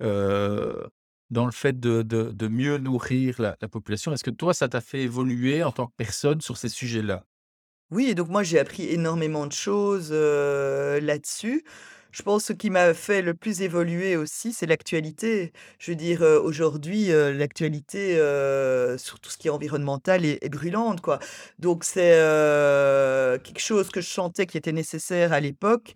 dans 0.00 1.46
le 1.46 1.52
fait 1.52 1.80
de 1.80 2.02
de 2.02 2.48
mieux 2.48 2.78
nourrir 2.78 3.40
la 3.40 3.56
la 3.60 3.68
population, 3.68 4.12
est-ce 4.12 4.24
que 4.24 4.30
toi, 4.30 4.54
ça 4.54 4.68
t'a 4.68 4.80
fait 4.80 5.02
évoluer 5.02 5.64
en 5.64 5.72
tant 5.72 5.88
que 5.88 5.94
personne 5.96 6.40
sur 6.40 6.56
ces 6.56 6.68
sujets-là? 6.68 7.24
Oui 7.90 8.06
et 8.06 8.14
donc 8.14 8.28
moi 8.28 8.42
j'ai 8.42 8.58
appris 8.58 8.88
énormément 8.88 9.46
de 9.46 9.52
choses, 9.52 10.12
là-dessus. 10.12 11.64
Je 12.16 12.22
pense 12.22 12.44
ce 12.46 12.54
qui 12.54 12.70
m'a 12.70 12.94
fait 12.94 13.20
le 13.20 13.34
plus 13.34 13.60
évoluer 13.60 14.16
aussi, 14.16 14.54
c'est 14.54 14.64
l'actualité. 14.64 15.52
Je 15.78 15.90
veux 15.90 15.96
dire, 15.96 16.22
aujourd'hui, 16.22 17.08
l'actualité, 17.08 18.14
sur 18.96 19.20
tout 19.20 19.28
ce 19.28 19.36
qui 19.36 19.48
est 19.48 19.50
environnemental 19.50 20.24
est 20.24 20.48
brûlante, 20.48 21.02
quoi. 21.02 21.18
Donc 21.58 21.84
c'est, 21.84 22.16
quelque 23.44 23.60
chose 23.60 23.90
que 23.90 24.00
je 24.00 24.08
sentais 24.08 24.46
qui 24.46 24.56
était 24.56 24.72
nécessaire 24.72 25.34
à 25.34 25.40
l'époque. 25.40 25.92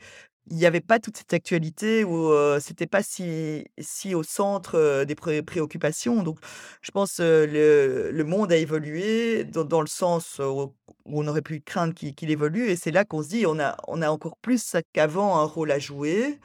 Il 0.52 0.58
y 0.58 0.66
avait 0.66 0.80
pas 0.80 0.98
toute 0.98 1.16
cette 1.16 1.32
actualité 1.32 2.02
où, 2.02 2.32
heu, 2.32 2.58
c'était 2.60 2.88
pas 2.88 3.04
si 3.04 3.64
si 3.78 4.16
au 4.16 4.24
centre, 4.24 5.04
des 5.04 5.14
pré 5.14 5.42
préoccupations. 5.42 6.24
Donc 6.24 6.38
je 6.82 6.90
pense, 6.90 7.20
heu, 7.20 7.46
le 7.46 8.10
le 8.10 8.24
monde 8.24 8.50
a 8.50 8.56
évolué 8.56 9.44
dans 9.44 9.62
dans 9.64 9.80
le 9.80 9.86
sens, 9.86 10.40
où 10.40 10.74
on 11.04 11.28
aurait 11.28 11.42
pu 11.42 11.60
craindre 11.60 11.94
qu'il 11.94 12.16
qu'il 12.16 12.30
évolue 12.32 12.68
et 12.68 12.74
c'est 12.74 12.90
là 12.90 13.04
qu'on 13.04 13.22
se 13.22 13.28
dit: 13.28 13.46
«On 13.46 13.60
a 13.60 13.76
on 13.86 14.02
a 14.02 14.10
encore 14.10 14.36
plus 14.38 14.74
qu'avant 14.92 15.38
un 15.38 15.44
rôle 15.44 15.70
à 15.70 15.78
jouer». 15.78 16.40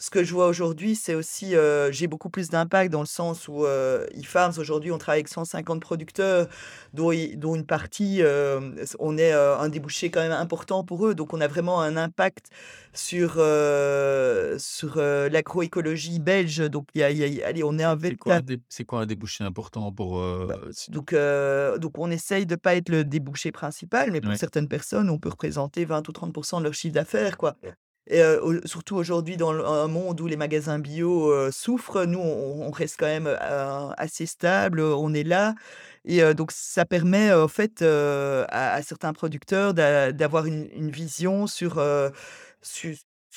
Ce 0.00 0.08
que 0.08 0.24
je 0.24 0.32
vois 0.32 0.46
aujourd'hui, 0.46 0.96
c'est 0.96 1.14
aussi, 1.14 1.54
j'ai 1.90 2.06
beaucoup 2.06 2.30
plus 2.30 2.48
d'impact 2.48 2.90
dans 2.90 3.00
le 3.00 3.06
sens 3.06 3.48
où, 3.48 3.66
eFarms 4.14 4.54
aujourd'hui, 4.58 4.90
on 4.92 4.98
travaille 4.98 5.18
avec 5.20 5.28
150 5.28 5.80
producteurs, 5.82 6.48
dont 6.94 7.10
dont 7.36 7.54
une 7.54 7.66
partie, 7.66 8.22
on 8.98 9.18
est, 9.18 9.32
un 9.32 9.68
débouché 9.68 10.10
quand 10.10 10.20
même 10.20 10.32
important 10.32 10.84
pour 10.84 11.06
eux. 11.06 11.14
Donc 11.14 11.34
on 11.34 11.40
a 11.42 11.48
vraiment 11.48 11.82
un 11.82 11.98
impact 11.98 12.48
sur, 12.94 13.32
sur, 14.58 14.96
l'agroécologie 14.96 16.18
belge. 16.18 16.58
Donc 16.70 16.86
y 16.94 17.02
a 17.02 17.10
y 17.10 17.22
a 17.22 17.26
il 17.26 17.34
y 17.34 17.42
a 17.42 17.48
allez, 17.48 17.62
on 17.62 17.78
est 17.78 17.84
un 17.84 17.98
C'est 18.00 18.16
quoi 18.16 18.34
un 18.36 18.40
véritable 18.40 18.62
c'est 18.70 18.84
quoi 18.84 19.00
un 19.00 19.06
débouché 19.06 19.44
important 19.44 19.92
pour, 19.92 20.18
bah, 20.18 20.56
donc 20.88 21.14
donc 21.78 21.98
on 21.98 22.10
essaye 22.10 22.46
de 22.46 22.56
pas 22.56 22.74
être 22.74 22.88
le 22.88 23.04
débouché 23.04 23.52
principal, 23.52 24.10
mais 24.12 24.22
pour 24.22 24.30
ouais, 24.30 24.38
certaines 24.38 24.68
personnes, 24.68 25.10
on 25.10 25.18
peut 25.18 25.28
représenter 25.28 25.84
20 25.84 26.08
ou 26.08 26.12
30 26.12 26.58
de 26.58 26.64
leur 26.64 26.74
chiffre 26.74 26.94
d'affaires, 26.94 27.36
quoi. 27.36 27.54
Et 28.12 28.20
surtout 28.64 28.96
aujourd'hui 28.96 29.36
dans 29.36 29.52
un 29.52 29.86
monde 29.86 30.20
où 30.20 30.26
les 30.26 30.36
magasins 30.36 30.80
bio, 30.80 31.50
souffrent, 31.52 32.04
nous 32.06 32.18
on 32.18 32.70
reste 32.72 32.96
quand 32.98 33.06
même, 33.06 33.28
assez 33.96 34.26
stable, 34.26 34.80
on 34.80 35.14
est 35.14 35.22
là. 35.22 35.54
Et 36.04 36.34
donc 36.34 36.50
ça 36.50 36.84
permet, 36.84 37.32
en 37.32 37.46
fait, 37.46 37.82
à 37.82 38.82
certains 38.82 39.12
producteurs 39.12 39.74
d'a 39.74 40.10
d'avoir 40.12 40.46
une 40.46 40.90
vision 40.90 41.46
sur, 41.46 41.80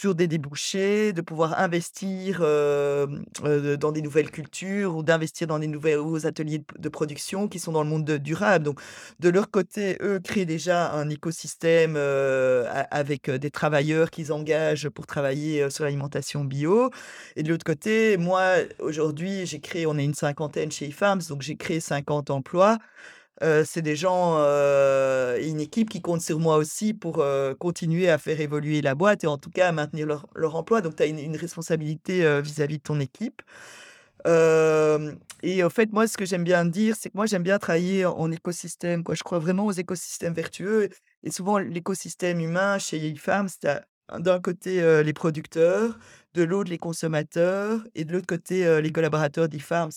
sur 0.04 0.16
des 0.16 0.28
débouchés, 0.28 1.14
de 1.14 1.22
pouvoir 1.22 1.62
investir, 1.62 2.40
dans 2.42 3.92
des 3.94 4.02
nouvelles 4.02 4.32
cultures 4.32 4.98
ou 4.98 5.02
d'investir 5.02 5.48
dans 5.48 5.60
des 5.60 5.68
nouveaux 5.68 6.26
ateliers 6.26 6.62
de 6.78 6.90
production 6.90 7.48
qui 7.48 7.58
sont 7.58 7.72
dans 7.72 7.84
le 7.84 7.90
monde 7.90 8.04
de 8.04 8.18
durable. 8.18 8.66
Donc 8.66 8.82
de 9.22 9.30
leur 9.30 9.50
côté, 9.50 9.98
eux 10.02 10.20
créent 10.22 10.46
déjà 10.46 10.92
un 10.92 11.10
écosystème, 11.10 11.96
avec, 12.92 13.30
des 13.30 13.50
travailleurs 13.50 14.10
qu'ils 14.12 14.34
engagent 14.34 14.90
pour 14.90 15.08
travailler, 15.08 15.70
sur 15.70 15.86
l'alimentation 15.86 16.44
bio 16.44 16.90
et 17.38 17.44
de 17.44 17.48
l'autre 17.48 17.64
côté, 17.64 18.18
moi, 18.18 18.56
aujourd'hui, 18.80 19.46
j'ai 19.46 19.62
créé 19.62 19.86
on 19.86 19.98
est 19.98 20.04
une 20.04 20.14
cinquantaine 20.14 20.70
chez 20.70 20.88
eFarms, 20.88 21.22
donc 21.30 21.44
j'ai 21.44 21.56
créé 21.56 21.80
50 21.80 22.30
emplois. 22.30 22.78
C'est 23.42 23.82
des 23.82 23.96
gens, 23.96 24.38
une 24.38 25.60
équipe 25.60 25.90
qui 25.90 26.02
compte 26.02 26.22
sur 26.22 26.40
moi 26.40 26.58
aussi 26.58 26.94
pour, 26.94 27.24
continuer 27.60 28.10
à 28.10 28.18
faire 28.18 28.40
évoluer 28.40 28.82
la 28.82 28.96
boîte 28.96 29.24
et 29.24 29.28
en 29.28 29.38
tout 29.38 29.50
cas 29.50 29.70
à 29.70 29.72
maintenir 29.72 30.08
leur 30.36 30.56
emploi. 30.56 30.82
Donc 30.82 30.96
tu 30.96 31.04
as 31.04 31.08
une 31.08 31.20
une 31.20 31.36
responsabilité, 31.36 32.42
vis-à-vis 32.42 32.78
de 32.78 32.84
ton 32.84 33.00
équipe. 33.00 33.42
Et 34.26 35.64
en 35.64 35.70
fait, 35.70 35.92
moi, 35.92 36.08
ce 36.08 36.18
que 36.18 36.26
j'aime 36.26 36.44
bien 36.46 36.64
dire, 36.66 36.96
c'est 36.98 37.10
que 37.10 37.18
moi, 37.18 37.26
j'aime 37.26 37.44
bien 37.44 37.60
travailler 37.60 38.06
en 38.06 38.32
écosystème, 38.32 39.04
quoi. 39.04 39.16
Je 39.16 39.24
crois 39.24 39.40
vraiment 39.40 39.66
aux 39.66 39.72
écosystèmes 39.74 40.34
vertueux 40.34 40.90
et 41.24 41.32
souvent 41.32 41.58
l'écosystème 41.58 42.40
humain 42.40 42.78
chez 42.80 43.14
tu 43.14 43.30
as 43.68 43.86
d'un 44.20 44.40
côté, 44.40 45.04
les 45.04 45.14
producteurs, 45.14 45.98
de 46.34 46.44
l'autre 46.44 46.70
les 46.70 46.78
consommateurs 46.78 47.82
et 47.96 48.06
de 48.06 48.14
l'autre 48.14 48.28
côté, 48.28 48.82
les 48.82 48.92
collaborateurs 48.92 49.50
d'eFarms 49.50 49.92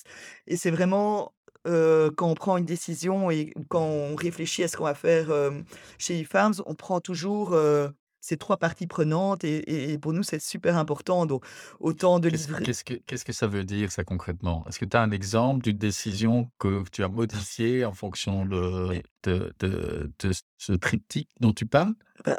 et 0.46 0.57
c'est 0.57 0.70
vraiment, 0.70 1.33
heu, 1.66 2.11
quand 2.16 2.29
on 2.31 2.35
prend 2.35 2.57
une 2.57 2.64
décision 2.64 3.31
et 3.31 3.52
quand 3.68 3.83
on 3.85 4.14
réfléchit 4.16 4.62
à 4.64 4.68
ce 4.68 4.76
qu'on 4.76 4.85
va 4.85 4.94
faire, 4.94 5.31
hem, 5.31 5.64
chez 5.98 6.18
eFarms, 6.20 6.55
on 6.66 6.74
prend 6.74 7.00
toujours, 7.00 7.55
heu, 7.55 7.90
ces 8.26 8.36
3 8.36 8.56
parties 8.58 8.86
prenantes 8.86 9.44
et 9.44 9.98
pour 9.98 10.12
nous, 10.12 10.22
c'est 10.22 10.40
super 10.40 10.76
important 10.76 11.26
donc 11.26 11.44
autant 11.80 12.18
de 12.20 12.28
qu'est-ce 12.28 12.48
livrer 12.48 12.64
qu'est-ce 12.64 12.84
que 12.84 12.94
qu'est-ce 12.94 13.24
que 13.24 13.32
ça 13.32 13.46
veut 13.46 13.64
dire 13.64 13.92
ça 13.92 14.04
concrètement? 14.04 14.64
Est-ce 14.68 14.78
que 14.78 14.84
tu 14.84 14.96
as 14.96 15.02
un 15.02 15.10
exemple 15.12 15.62
d'une 15.64 15.78
décision 15.78 16.50
que 16.58 16.82
tu 16.90 17.04
as 17.04 17.08
modifiée 17.08 17.84
en 17.84 17.92
fonction 17.92 18.44
de 18.46 19.02
de 19.24 19.52
de 19.60 20.12
de 20.18 20.30
ce 20.58 20.72
triptyque 20.72 21.30
dont 21.40 21.52
tu 21.52 21.66
parles? 21.66 21.94
Bah, 22.24 22.38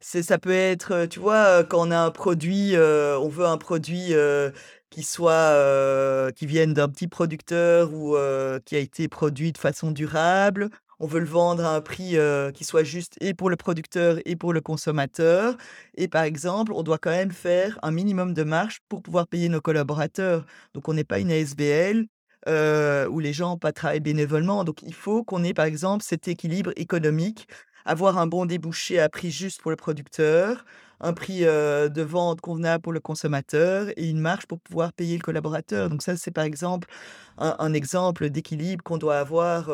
c'est 0.00 0.22
ça 0.22 0.38
peut 0.38 0.52
être, 0.52 1.06
tu 1.06 1.18
vois, 1.20 1.64
quand 1.64 1.88
on 1.88 1.90
a 1.90 1.98
un 1.98 2.10
produit, 2.10 2.74
heu, 2.76 3.16
on 3.18 3.28
veut 3.28 3.44
un 3.46 3.58
produit, 3.58 4.12
heu, 4.14 4.52
qui 4.90 5.02
soit, 5.02 5.52
heu, 5.54 6.30
qui 6.36 6.46
vienne 6.46 6.74
d'un 6.74 6.88
petit 6.88 7.08
producteur 7.08 7.92
ou, 7.92 8.16
qui 8.64 8.76
a 8.76 8.78
été 8.78 9.08
produit 9.08 9.52
de 9.52 9.58
façon 9.58 9.90
durable. 9.90 10.70
On 11.00 11.06
veut 11.06 11.20
le 11.20 11.26
vendre 11.26 11.64
à 11.64 11.74
un 11.76 11.80
prix, 11.80 12.16
heu, 12.16 12.50
qui 12.54 12.64
soit 12.64 12.84
juste 12.84 13.16
et 13.20 13.34
pour 13.34 13.50
le 13.50 13.56
producteur 13.56 14.18
et 14.24 14.36
pour 14.36 14.52
le 14.52 14.60
consommateur 14.60 15.56
et 15.96 16.08
par 16.08 16.22
exemple, 16.24 16.72
on 16.72 16.82
doit 16.82 16.98
quand 16.98 17.10
même 17.10 17.30
faire 17.32 17.78
un 17.82 17.90
minimum 17.90 18.34
de 18.34 18.42
marge 18.44 18.78
pour 18.88 19.02
pouvoir 19.02 19.26
payer 19.28 19.48
nos 19.48 19.60
collaborateurs. 19.60 20.44
Donc 20.74 20.88
on 20.88 20.94
n'est 20.94 21.04
pas 21.04 21.18
une 21.20 21.30
ASBL, 21.30 22.06
heu, 22.48 23.06
où 23.10 23.18
les 23.20 23.32
gens 23.32 23.56
pas 23.58 23.72
travaillent 23.72 24.00
bénévolement. 24.00 24.64
Donc 24.64 24.82
il 24.82 24.94
faut 24.94 25.24
qu'on 25.24 25.44
ait 25.44 25.54
par 25.54 25.64
exemple 25.66 26.04
cet 26.04 26.28
équilibre 26.28 26.72
économique 26.76 27.48
avoir 27.84 28.18
un 28.18 28.26
bon 28.26 28.46
débouché 28.46 28.98
à 29.00 29.08
prix 29.08 29.30
juste 29.30 29.60
pour 29.62 29.70
le 29.70 29.76
producteur, 29.76 30.64
un 31.00 31.12
prix, 31.12 31.40
de 31.40 32.02
vente 32.02 32.40
convenable 32.40 32.82
pour 32.82 32.92
le 32.92 33.00
consommateur 33.00 33.88
et 33.96 34.08
une 34.08 34.20
marge 34.20 34.46
pour 34.46 34.60
pouvoir 34.60 34.92
payer 34.92 35.16
le 35.16 35.22
collaborateur. 35.22 35.90
Donc 35.90 36.02
ça, 36.02 36.16
c'est 36.16 36.30
par 36.30 36.44
exemple 36.44 36.88
un 37.38 37.72
exemple 37.72 38.30
d'équilibre 38.30 38.82
qu'on 38.84 38.98
doit 38.98 39.18
avoir, 39.18 39.66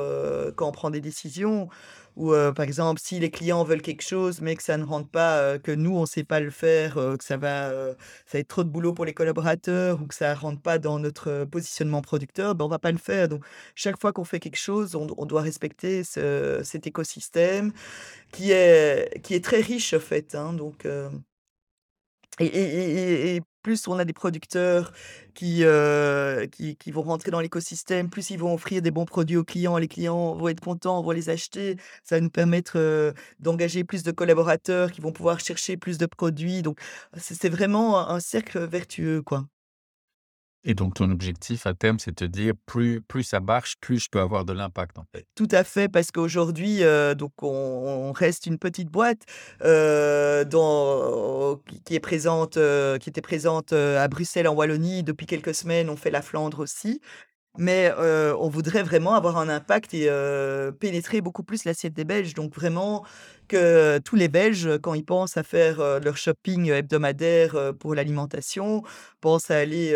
quand 0.57 0.69
on 0.69 0.73
prend 0.73 0.91
des 0.91 1.01
décisions 1.01 1.69
ou, 2.21 2.35
par 2.55 2.65
exemple, 2.65 3.01
si 3.03 3.19
les 3.19 3.31
clients 3.31 3.65
veulent 3.65 3.83
quelque 3.83 4.03
chose, 4.03 4.41
mais 4.41 4.57
que 4.57 4.63
ça 4.63 4.77
ne 4.77 4.85
rentre 4.85 5.09
pas, 5.09 5.59
que 5.59 5.73
nous, 5.73 5.97
on 5.97 6.03
ne 6.03 6.07
sait 6.07 6.25
pas 6.25 6.41
le 6.41 6.51
faire, 6.51 6.95
que 6.95 7.25
ça 7.25 7.37
va, 7.37 7.71
ça 8.27 8.33
va 8.35 8.39
être 8.41 8.49
trop 8.49 8.65
de 8.65 8.69
boulot 8.69 8.93
pour 8.93 9.05
les 9.05 9.15
collaborateurs 9.15 10.01
ou 10.03 10.07
que 10.07 10.15
ça 10.15 10.35
ne 10.35 10.39
rentre 10.39 10.61
pas 10.63 10.79
dans 10.79 10.99
notre, 10.99 11.45
positionnement 11.51 12.03
producteur, 12.03 12.55
ben, 12.55 12.65
on 12.65 12.69
va 12.69 12.79
pas 12.79 12.93
le 12.93 12.99
faire. 12.99 13.29
Donc 13.29 13.45
chaque 13.75 14.01
fois 14.01 14.13
qu'on 14.13 14.25
fait 14.25 14.41
quelque 14.41 14.57
chose, 14.57 14.95
on 14.95 15.27
doit 15.27 15.43
respecter 15.43 16.05
ce 16.05 16.61
cet 16.65 16.87
écosystème 16.87 17.73
qui 18.33 18.53
est 18.53 19.21
qui 19.23 19.35
est 19.35 19.45
très 19.45 19.61
riche, 19.61 19.95
en 19.95 20.01
fait, 20.01 20.35
hein, 20.35 20.53
donc 20.53 20.87
et 22.39 22.47
et 22.47 23.37
et 23.37 23.41
plus 23.63 23.87
on 23.89 23.99
a 23.99 24.05
des 24.05 24.13
producteurs 24.13 24.93
qui, 25.35 25.63
heu, 25.65 26.47
qui 26.53 26.77
qui 26.77 26.91
vont 26.91 27.03
rentrer 27.03 27.31
dans 27.31 27.41
l'écosystème, 27.41 28.11
plus 28.11 28.31
ils 28.31 28.39
vont 28.39 28.55
offrir 28.55 28.83
des 28.83 28.91
bons 28.91 29.05
produits 29.05 29.37
aux 29.37 29.45
clients. 29.45 29.79
Les 29.79 29.89
clients 29.89 30.35
vont 30.35 30.49
être 30.49 30.61
contents, 30.61 31.03
vont 31.03 31.11
les 31.13 31.29
acheter. 31.31 31.77
Ça 32.05 32.17
va 32.17 32.21
nous 32.21 32.31
permettre, 32.31 32.79
heu, 32.79 33.15
d'engager 33.39 33.85
plus 33.85 34.03
de 34.03 34.11
collaborateurs 34.13 34.91
qui 34.93 35.01
vont 35.01 35.13
pouvoir 35.13 35.41
chercher 35.41 35.77
plus 35.77 35.99
de 35.99 36.07
produits, 36.07 36.63
donc 36.63 36.81
c'est 37.17 37.49
vraiment 37.49 38.09
un 38.11 38.21
cercle 38.21 38.61
vertueux, 38.67 39.23
quoi. 39.23 39.47
Et 40.65 40.75
donc 40.75 40.95
ton 40.95 41.11
objectif 41.11 41.67
à 41.67 41.75
terme, 41.75 41.99
c'est 41.99 42.11
de 42.11 42.17
te 42.17 42.25
dire: 42.25 42.53
«Plus 42.67 43.01
plus 43.01 43.23
ça 43.23 43.41
marche, 43.41 43.77
plus 43.81 43.99
je 43.99 44.09
peux 44.11 44.21
avoir 44.21 44.45
de 44.45 44.53
l'impact»? 44.53 44.97
Tout 45.35 45.49
à 45.53 45.65
fait, 45.65 45.89
parce 45.89 46.11
qu'aujourd'hui, 46.11 46.81
donc 47.17 47.33
on 47.43 48.13
reste 48.13 48.47
une 48.47 48.59
petite 48.59 48.91
boîte, 48.91 49.23
dans 49.61 51.61
qui 51.85 51.95
est 51.95 52.01
présente, 52.01 52.57
heu, 52.59 52.99
qui 53.01 53.09
était 53.09 53.23
présente, 53.23 53.73
à 53.73 54.07
Bruxelles, 54.09 54.49
en 54.49 54.55
Wallonie. 54.55 55.03
Depuis 55.03 55.27
quelques 55.27 55.55
semaines, 55.55 55.89
on 55.89 55.97
fait 55.97 56.11
la 56.11 56.23
Flandre 56.23 56.59
aussi. 56.61 57.01
Mais, 57.61 57.93
heu, 57.99 58.35
on 58.39 58.49
voudrait 58.49 58.83
vraiment 58.83 59.15
avoir 59.15 59.37
un 59.37 59.51
impact 59.51 59.93
et 59.93 60.09
heu, 60.09 60.73
pénétrer 60.81 61.21
beaucoup 61.21 61.43
plus 61.43 61.65
l'assiette 61.65 61.93
des 61.93 62.05
Belges. 62.05 62.33
Donc 62.35 62.55
vraiment 62.55 63.05
que 63.49 63.99
tous 63.99 64.17
les 64.17 64.29
Belges, 64.29 64.79
quand 64.83 64.95
ils 64.95 65.05
pensent 65.05 65.37
à 65.37 65.43
faire, 65.43 65.81
heu, 65.81 66.01
leur 66.01 66.17
shopping 66.17 66.71
hebdomadaire, 66.71 67.75
pour 67.79 67.95
l'alimentation, 67.95 68.83
pensent 69.21 69.51
à 69.51 69.59
aller, 69.59 69.91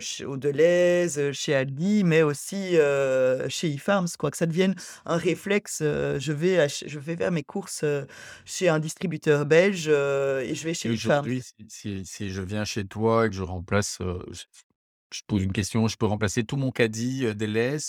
chez 0.00 0.24
au 0.24 0.36
heu, 0.36 1.32
chez 1.32 1.54
Aldi, 1.54 2.02
mais 2.04 2.22
aussi, 2.22 2.76
chez 3.48 3.68
eFarms, 3.70 4.08
quoi. 4.18 4.30
Que 4.32 4.36
ça 4.36 4.46
devienne 4.46 4.74
un 5.06 5.16
réflexe, 5.16 5.78
je 5.82 6.32
vais 6.32 6.68
je 6.68 6.98
vais 6.98 7.16
faire 7.16 7.30
mes 7.30 7.44
courses, 7.44 7.84
chez 8.44 8.68
un 8.68 8.78
distributeur 8.80 9.46
belge, 9.46 9.88
et 9.88 10.54
je 10.54 10.64
vais 10.64 10.74
chez 10.74 10.92
eFarms. 10.92 11.30
aujourd'hui, 11.30 11.42
si 11.42 11.54
si 11.68 12.04
si 12.06 12.30
je 12.30 12.42
viens 12.42 12.64
chez 12.64 12.86
toi 12.86 13.26
et 13.26 13.30
que 13.30 13.34
je 13.36 13.42
remplace, 13.42 13.98
je 15.12 15.22
pose 15.26 15.42
une 15.42 15.52
question, 15.52 15.88
je 15.88 15.96
peux 15.96 16.06
remplacer 16.06 16.44
tout 16.44 16.56
mon 16.56 16.70
caddie, 16.70 17.26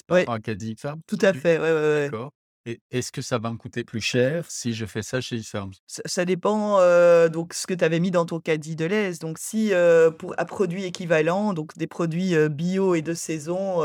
Ouais. 0.09 0.25
par 0.25 0.35
un 0.35 0.39
caddie 0.39 0.75
Farms 0.77 1.01
Tout 1.07 1.17
à 1.21 1.33
fait, 1.33 1.57
ouais, 1.59 1.71
ouais, 1.71 1.71
ouais. 1.71 2.05
D'accord 2.05 2.31
et 2.67 2.79
est-ce 2.91 3.11
que 3.11 3.23
ça 3.23 3.39
va 3.39 3.49
me 3.51 3.57
coûter 3.57 3.83
plus 3.83 4.01
cher 4.01 4.45
si 4.51 4.73
je 4.73 4.85
fais 4.85 5.01
ça 5.01 5.19
chez 5.19 5.41
Farms? 5.41 5.73
Ça 5.87 6.03
ça 6.05 6.25
dépend, 6.25 6.79
heu, 6.79 7.27
donc 7.27 7.55
ce 7.55 7.65
que 7.65 7.73
tu 7.73 7.83
avais 7.83 7.99
mis 7.99 8.11
dans 8.11 8.25
ton 8.27 8.39
caddie 8.39 8.75
Delhaize. 8.75 9.17
Donc 9.17 9.39
si, 9.39 9.71
pour 10.19 10.35
à 10.37 10.45
produit 10.45 10.83
équivalent, 10.85 11.53
donc 11.53 11.75
des 11.75 11.87
produits, 11.87 12.35
bio 12.49 12.93
et 12.93 13.01
de 13.01 13.15
saison, 13.15 13.81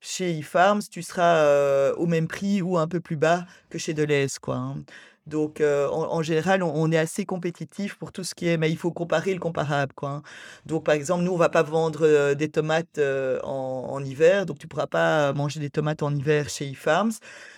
chez 0.00 0.36
Efarms, 0.38 0.82
tu 0.90 1.02
seras, 1.02 1.92
au 1.92 2.06
même 2.06 2.26
prix 2.26 2.62
ou 2.62 2.78
un 2.78 2.88
peu 2.88 2.98
plus 3.00 3.16
bas 3.16 3.46
que 3.68 3.78
chez 3.78 3.94
Delhaize, 3.94 4.40
quoi, 4.40 4.56
hein. 4.56 4.84
Donc, 5.26 5.60
heu, 5.60 5.86
en 5.90 6.22
général, 6.22 6.62
on 6.62 6.90
est 6.90 6.98
assez 6.98 7.24
compétitif 7.26 7.96
pour 7.96 8.10
tout 8.12 8.24
ce 8.24 8.34
qui 8.34 8.48
est 8.48 8.56
mais 8.56 8.70
il 8.70 8.76
faut 8.76 8.90
comparer 8.92 9.32
le 9.34 9.40
comparable, 9.40 9.92
quoi, 9.94 10.10
hein. 10.10 10.22
Donc 10.66 10.84
par 10.84 10.94
exemple, 10.94 11.22
nous, 11.24 11.32
on 11.32 11.36
va 11.36 11.48
pas 11.50 11.62
vendre, 11.62 12.04
heu, 12.06 12.34
des 12.34 12.48
tomates, 12.50 12.98
heu, 12.98 13.38
en 13.44 13.86
en 13.90 14.04
hiver, 14.04 14.46
donc 14.46 14.58
tu 14.58 14.66
pourras 14.68 14.86
pas 14.86 15.32
manger 15.32 15.60
des 15.60 15.70
tomates 15.70 16.02
en 16.02 16.14
hiver 16.14 16.48
chez 16.48 16.68
Efarms. 16.70 17.12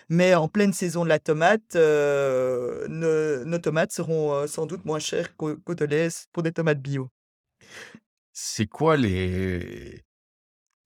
Mais 0.08 0.34
en 0.34 0.48
pleine 0.48 0.72
saison 0.72 1.04
de 1.04 1.08
la 1.08 1.18
tomate, 1.18 1.74
nos 1.76 3.44
nos 3.44 3.58
tomates 3.58 3.92
seront, 3.92 4.46
sans 4.46 4.66
doute 4.66 4.84
moins 4.84 4.98
chères 4.98 5.34
qu'au 5.36 5.56
Delhaize 5.74 6.26
pour 6.32 6.42
des 6.42 6.52
tomates 6.52 6.80
bio. 6.80 7.08
C'est 8.34 8.66
quoi 8.66 8.96
les 8.96 10.02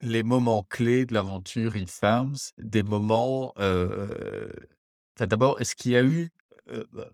les 0.02 0.22
moments 0.24 0.64
clés 0.64 1.06
de 1.06 1.14
l'aventure 1.14 1.76
Efarms? 1.76 2.36
Des 2.58 2.82
moments, 2.82 3.54
d'abord, 5.18 5.60
est-ce 5.60 5.74
qu'il 5.76 5.92
y 5.92 5.96
a 5.96 6.02
eu, 6.02 6.30
heu, 6.70 6.86
bah, 6.92 7.10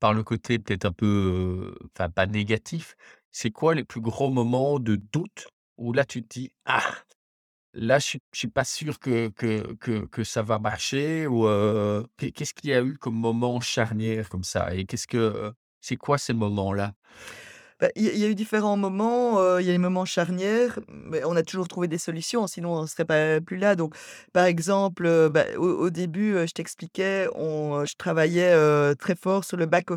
par 0.00 0.14
le 0.14 0.22
côté 0.24 0.58
peut-être 0.60 0.86
un 0.86 0.92
peu, 0.92 1.06
heu, 1.06 1.88
enfin 1.94 2.10
pas 2.10 2.26
négatif, 2.26 2.96
c'est 3.32 3.50
quoi 3.52 3.74
les 3.74 3.84
plus 3.84 4.00
gros 4.02 4.30
moments 4.30 4.78
de 4.80 4.96
doute 4.96 5.48
où 5.78 5.92
là 5.94 6.04
tu 6.06 6.22
te 6.24 6.28
dis: 6.40 6.52
«Ah, 6.66 6.84
là 7.74 7.98
je 8.00 8.18
je 8.34 8.38
suis 8.40 8.48
pas 8.48 8.64
sûr 8.64 9.00
que 9.00 9.28
que 9.30 9.74
que 9.76 10.06
que 10.06 10.24
ça 10.24 10.42
va 10.42 10.58
marcher» 10.60 11.26
ou, 11.28 11.46
qu'est-ce 12.18 12.54
qu'il 12.54 12.70
y 12.70 12.74
a 12.74 12.82
eu 12.82 12.98
comme 12.98 13.16
moment 13.16 13.60
charnière 13.60 14.28
comme 14.30 14.44
ça? 14.44 14.74
Et 14.74 14.86
qu'est-ce 14.86 15.06
que, 15.08 15.52
c'est 15.82 15.96
quoi 15.96 16.18
ces 16.18 16.34
moments-là? 16.34 16.94
Bah, 17.80 17.88
il 17.96 18.04
y 18.16 18.24
a 18.24 18.28
eu 18.28 18.36
différents 18.36 18.76
moments, 18.76 19.58
il 19.58 19.66
y 19.66 19.68
a 19.68 19.72
les 19.72 19.78
moments 19.78 20.04
charnières, 20.04 20.78
mais 20.88 21.24
on 21.24 21.34
a 21.34 21.42
toujours 21.42 21.66
trouvé 21.66 21.88
des 21.88 21.98
solutions, 21.98 22.46
sinon 22.46 22.70
on 22.72 22.86
serait 22.86 23.04
pas 23.04 23.40
plus 23.40 23.56
là. 23.56 23.74
Donc, 23.74 23.96
par 24.32 24.44
exemple, 24.44 25.28
bah, 25.30 25.44
au 25.58 25.90
début, 25.90 26.34
je 26.46 26.52
t'expliquais, 26.52 27.24
je 27.34 27.94
travaillais, 27.96 28.54
très 28.96 29.16
fort 29.16 29.44
sur 29.44 29.56
le 29.56 29.66
back 29.66 29.90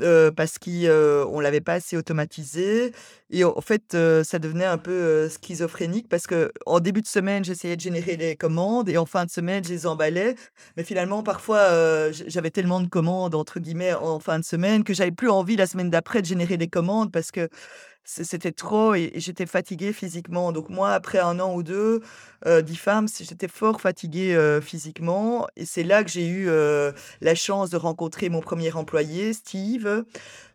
heu, 0.00 0.30
parce 0.34 0.58
qui, 0.58 0.86
heu, 0.86 1.24
on 1.28 1.40
l'avait 1.40 1.60
pas 1.60 1.74
assez 1.74 1.96
automatisé 1.96 2.92
et 3.30 3.44
en 3.44 3.60
fait, 3.60 3.94
heu, 3.94 4.22
ça 4.24 4.38
devenait 4.38 4.64
un 4.64 4.78
peu, 4.78 4.90
heu, 5.26 5.28
schizophrénique 5.28 6.08
parce 6.08 6.26
qu'en 6.26 6.80
début 6.80 7.02
de 7.02 7.06
semaine, 7.06 7.44
j'essayais 7.44 7.76
de 7.76 7.80
générer 7.80 8.16
les 8.16 8.36
commandes 8.36 8.88
et 8.88 8.96
en 8.98 9.06
fin 9.06 9.24
de 9.24 9.30
semaine, 9.30 9.64
je 9.64 9.70
les 9.70 9.86
emballais. 9.86 10.34
Mais 10.76 10.84
finalement, 10.84 11.22
parfois, 11.22 12.10
j'avais 12.12 12.50
tellement 12.50 12.80
de 12.80 12.88
commandes, 12.88 13.34
entre 13.34 13.60
guillemets, 13.60 13.94
en 13.94 14.18
fin 14.20 14.38
de 14.38 14.44
semaine 14.44 14.84
que 14.84 14.94
j'avais 14.94 15.12
plus 15.12 15.30
envie 15.30 15.56
la 15.56 15.66
semaine 15.66 15.90
d'après 15.90 16.22
de 16.22 16.26
générer 16.26 16.56
des 16.56 16.68
commandes 16.68 17.12
parce 17.12 17.30
que 17.30 17.48
c'était 18.04 18.52
trop 18.52 18.94
et 18.94 19.12
j'étais 19.16 19.46
fatiguée 19.46 19.92
physiquement. 19.92 20.52
Donc 20.52 20.68
moi, 20.68 20.92
après 20.92 21.18
un 21.18 21.38
an 21.40 21.54
ou 21.54 21.62
2 21.62 22.00
heu, 22.46 22.62
d'IFAMS, 22.62 23.06
j'étais 23.20 23.48
fort 23.48 23.80
fatiguée, 23.80 24.34
heu, 24.34 24.60
physiquement 24.60 25.46
et 25.56 25.64
c'est 25.66 25.82
là 25.84 26.02
que 26.04 26.10
j'ai 26.10 26.26
eu, 26.26 26.48
heu, 26.48 26.92
la 27.20 27.34
chance 27.34 27.70
de 27.70 27.76
rencontrer 27.76 28.28
mon 28.30 28.40
premier 28.40 28.72
employé, 28.72 29.32
Steve, 29.32 30.04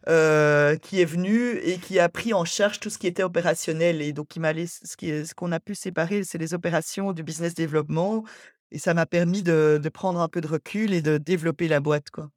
heu, 0.07 0.77
qui 0.81 1.01
est 1.01 1.05
venu 1.05 1.57
et 1.57 1.77
qui 1.79 1.99
a 1.99 2.09
pris 2.09 2.33
en 2.33 2.45
charge 2.45 2.79
tout 2.79 2.89
ce 2.89 2.97
qui 2.97 3.07
était 3.07 3.23
opérationnel 3.23 4.01
et 4.01 4.13
donc 4.13 4.35
m'a 4.37 4.53
ce 4.55 5.33
qu'on 5.35 5.51
a 5.51 5.59
pu 5.59 5.75
séparer, 5.75 6.23
c'est 6.23 6.37
les 6.37 6.53
opérations 6.53 7.13
du 7.13 7.23
business 7.23 7.53
développement 7.53 8.23
et 8.71 8.79
ça 8.79 8.93
m'a 8.93 9.05
permis 9.05 9.43
de 9.43 9.79
de 9.81 9.89
prendre 9.89 10.19
un 10.19 10.27
peu 10.29 10.41
de 10.41 10.47
recul 10.47 10.93
et 10.93 11.01
de 11.01 11.17
développer 11.17 11.67
la 11.67 11.79
boîte, 11.79 12.09
quoi. 12.11 12.29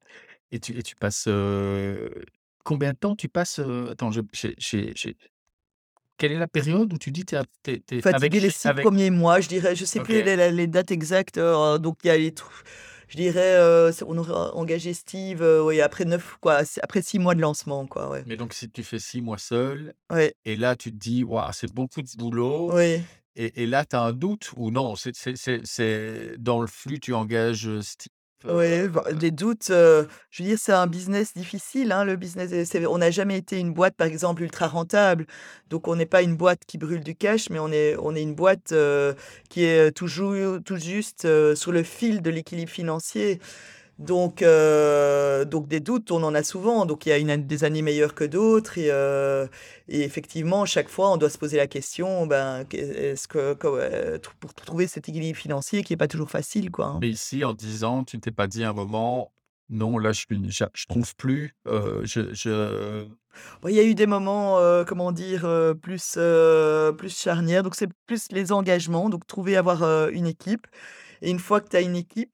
Et 0.52 0.60
tu 0.60 0.76
et 0.78 0.82
tu 0.82 0.96
passes, 0.96 1.26
combien 2.68 2.92
de 2.92 2.98
temps 2.98 3.16
tu 3.16 3.28
passes, 3.30 3.60
heu, 3.60 3.88
attends, 3.90 4.10
je 4.10 4.20
j'ai 4.58 5.16
quelle 6.18 6.32
est 6.32 6.38
la 6.38 6.48
période 6.48 6.92
où 6.92 6.98
tu 6.98 7.10
dis 7.10 7.24
tu 7.24 7.34
es 7.34 7.82
es 7.90 8.06
avec 8.08 8.34
les 8.34 8.40
chez 8.40 8.50
6 8.50 8.66
avec 8.68 8.84
premiers 8.84 9.08
mois, 9.10 9.40
je 9.40 9.48
dirais, 9.48 9.74
je 9.74 9.84
sais 9.86 10.00
plus 10.00 10.22
les 10.22 10.66
dates 10.66 10.90
exactes, 10.90 11.38
donc 11.38 11.96
il 12.04 12.08
y 12.08 12.10
a 12.10 12.18
les 12.18 12.32
tr 12.34 12.50
je 13.08 13.16
dirais, 13.16 13.56
on 14.06 14.18
aurait 14.18 14.50
engagé 14.52 14.92
Steve, 14.92 15.42
oui, 15.64 15.80
après 15.80 16.04
9 16.04 16.36
quoi, 16.42 16.60
après 16.82 17.00
6 17.00 17.18
mois 17.18 17.34
de 17.34 17.40
lancement, 17.40 17.86
quoi, 17.86 18.10
ouais. 18.10 18.22
Mais 18.26 18.36
donc 18.36 18.52
si 18.52 18.68
tu 18.68 18.82
fais 18.82 18.98
6 18.98 19.22
mois 19.22 19.38
seul 19.38 19.94
Ouais, 20.12 20.34
et 20.44 20.56
là 20.56 20.76
tu 20.76 20.90
te 20.92 20.96
dis: 20.98 21.24
«Waouh, 21.24 21.50
c'est 21.54 21.72
beaucoup 21.72 22.02
de 22.02 22.10
boulot» 22.18 22.74
oui. 22.74 23.00
et 23.34 23.62
et 23.62 23.66
là 23.66 23.86
tu 23.86 23.96
as 23.96 24.02
un 24.02 24.12
doute 24.12 24.50
ou 24.56 24.70
non? 24.70 24.94
C'est 24.96 26.34
dans 26.38 26.60
le 26.60 26.66
flux, 26.66 27.00
tu 27.00 27.14
engages, 27.14 27.70
Oui, 28.44 28.66
des 29.14 29.32
doutes, 29.32 29.66
je 29.66 30.06
veux 30.38 30.48
dire, 30.48 30.58
c'est 30.60 30.72
un 30.72 30.86
business 30.86 31.34
difficile, 31.34 31.90
hein, 31.90 32.04
le 32.04 32.14
business 32.14 32.52
et 32.52 32.64
c'est 32.64 32.86
on 32.86 32.98
n'a 32.98 33.10
jamais 33.10 33.36
été 33.36 33.58
une 33.58 33.72
boîte, 33.72 33.96
par 33.96 34.06
exemple, 34.06 34.42
ultra 34.44 34.68
rentable. 34.68 35.26
Donc 35.70 35.88
on 35.88 35.96
n'est 35.96 36.06
pas 36.06 36.22
une 36.22 36.36
boîte 36.36 36.60
qui 36.64 36.78
brûle 36.78 37.02
du 37.02 37.16
cash, 37.16 37.50
mais 37.50 37.58
on 37.58 37.72
est 37.72 37.96
on 37.98 38.14
est 38.14 38.22
une 38.22 38.36
boîte, 38.36 38.72
qui 39.50 39.64
est, 39.64 39.90
toujours 39.90 40.36
tout 40.64 40.76
juste, 40.76 41.26
sur 41.56 41.72
le 41.72 41.82
fil 41.82 42.22
de 42.22 42.30
l'équilibre 42.30 42.70
financier. 42.70 43.40
Donc 43.98 44.42
heu, 44.42 45.44
donc 45.44 45.66
des 45.66 45.80
doutes, 45.80 46.12
on 46.12 46.22
en 46.22 46.34
a 46.34 46.44
souvent. 46.44 46.86
Donc 46.86 47.04
il 47.06 47.08
y 47.08 47.12
a 47.12 47.18
une 47.18 47.46
des 47.46 47.64
années 47.64 47.82
meilleures 47.82 48.14
que 48.14 48.24
d'autres 48.24 48.78
et 48.78 48.90
heu 48.92 49.48
et 49.88 50.02
effectivement, 50.02 50.64
chaque 50.66 50.88
fois, 50.88 51.10
on 51.12 51.16
doit 51.16 51.30
se 51.30 51.38
poser 51.38 51.56
la 51.56 51.66
question, 51.66 52.26
ben, 52.26 52.64
est-ce 52.72 53.26
que 53.26 53.54
tr 53.54 54.34
pour 54.38 54.54
trouver 54.54 54.86
cet 54.86 55.08
équilibre 55.08 55.38
financier 55.38 55.82
qui 55.82 55.94
est 55.94 55.96
pas 55.96 56.08
toujours 56.08 56.30
facile, 56.30 56.70
quoi, 56.70 56.86
hein. 56.86 56.98
mais 57.00 57.08
ici 57.08 57.44
en 57.44 57.54
10 57.54 57.84
ans, 57.84 58.04
tu 58.04 58.20
t'es 58.20 58.30
pas 58.30 58.46
dit 58.46 58.62
à 58.64 58.70
un 58.70 58.72
moment: 58.72 59.32
«Non, 59.70 59.98
là 59.98 60.12
je 60.12 60.20
suis 60.20 60.50
j'a 60.50 60.70
je 60.74 60.86
trouve 60.86 61.14
plus, 61.16 61.56
je 61.66 62.32
je» 62.32 63.04
Bon, 63.62 63.68
il 63.68 63.74
y 63.74 63.80
a 63.80 63.84
eu 63.84 63.94
des 63.94 64.06
moments, 64.06 64.58
comment 64.86 65.10
dire? 65.10 65.42
Plus, 65.82 66.18
plus 66.98 67.18
charnières, 67.18 67.62
donc 67.62 67.74
c'est 67.74 67.88
plus 68.06 68.28
les 68.30 68.52
engagements, 68.52 69.08
donc 69.10 69.26
trouver, 69.26 69.56
avoir, 69.56 70.08
une 70.10 70.26
équipe 70.26 70.66
et 71.22 71.30
une 71.30 71.38
fois 71.40 71.60
que 71.60 71.68
tu 71.68 71.76
as 71.76 71.80
une 71.80 71.96
équipe, 71.96 72.30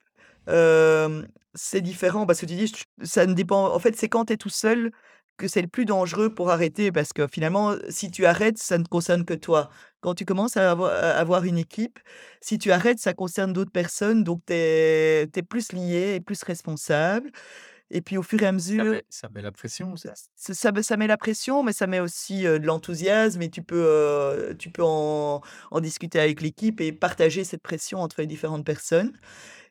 c'est 1.55 1.81
différent 1.81 2.27
parce 2.27 2.41
que 2.41 2.47
tu 2.47 2.55
dis: 2.57 2.69
«Ch 2.69 2.85
ça 3.03 3.27
ne 3.27 3.35
dépend» 3.35 3.73
en 3.75 3.79
fait, 3.79 3.97
c'est 3.97 4.09
quand 4.09 4.27
tu 4.27 4.33
es 4.35 4.37
tout 4.37 4.49
seul 4.51 4.91
que 5.37 5.49
c'est 5.49 5.63
le 5.63 5.69
plus 5.69 5.85
dangereux 5.85 6.33
pour 6.33 6.51
arrêter 6.51 6.93
parce 6.93 7.13
que 7.13 7.27
finalement, 7.27 7.75
si 7.89 8.11
tu 8.11 8.25
arrêtes, 8.27 8.59
ça 8.59 8.79
ne 8.79 8.85
concerne 8.85 9.25
que 9.25 9.35
toi. 9.35 9.69
Quand 10.01 10.15
tu 10.15 10.25
commences 10.25 10.57
à 10.57 10.71
avoi 10.73 10.93
à 10.95 11.11
avoir 11.19 11.45
une 11.45 11.59
équipe, 11.59 11.99
si 12.41 12.59
tu 12.59 12.71
arrêtes, 12.73 13.01
ça 13.01 13.15
concerne 13.15 13.53
d'autres 13.53 13.73
personnes, 13.73 14.23
donc 14.25 14.43
tu 14.47 14.53
es 14.55 15.27
plus 15.49 15.73
lié 15.73 16.15
et 16.17 16.21
plus 16.21 16.43
responsable 16.45 17.31
et 17.91 18.03
puis 18.03 18.17
au 18.19 18.23
fur 18.23 18.43
et 18.43 18.47
à 18.47 18.53
ça 18.77 18.85
mesure 18.85 18.87
met 18.87 19.05
ça 19.09 19.29
met 19.31 19.43
la 19.43 19.53
pression 19.53 19.97
ça? 19.97 20.17
Ça 20.37 20.73
me 20.73 20.83
ça 20.83 20.97
met 20.97 21.07
la 21.07 21.17
pression, 21.17 21.63
mais 21.63 21.73
ça 21.73 21.87
met 21.87 22.01
aussi, 22.01 22.45
heu, 22.47 22.59
de 22.59 22.67
l'enthousiasme 22.67 23.41
et 23.43 23.51
tu 23.51 23.63
peux, 23.63 23.77
heu, 24.51 24.57
tu 24.59 24.71
peux 24.71 24.83
en 24.85 25.41
en 25.71 25.81
discuter 25.81 26.19
avec 26.21 26.41
l'équipe 26.41 26.81
et 26.81 26.93
partager 26.93 27.45
cette 27.45 27.63
pression 27.63 28.01
entre 28.01 28.21
les 28.21 28.27
différentes 28.27 28.65
personnes. 28.67 29.13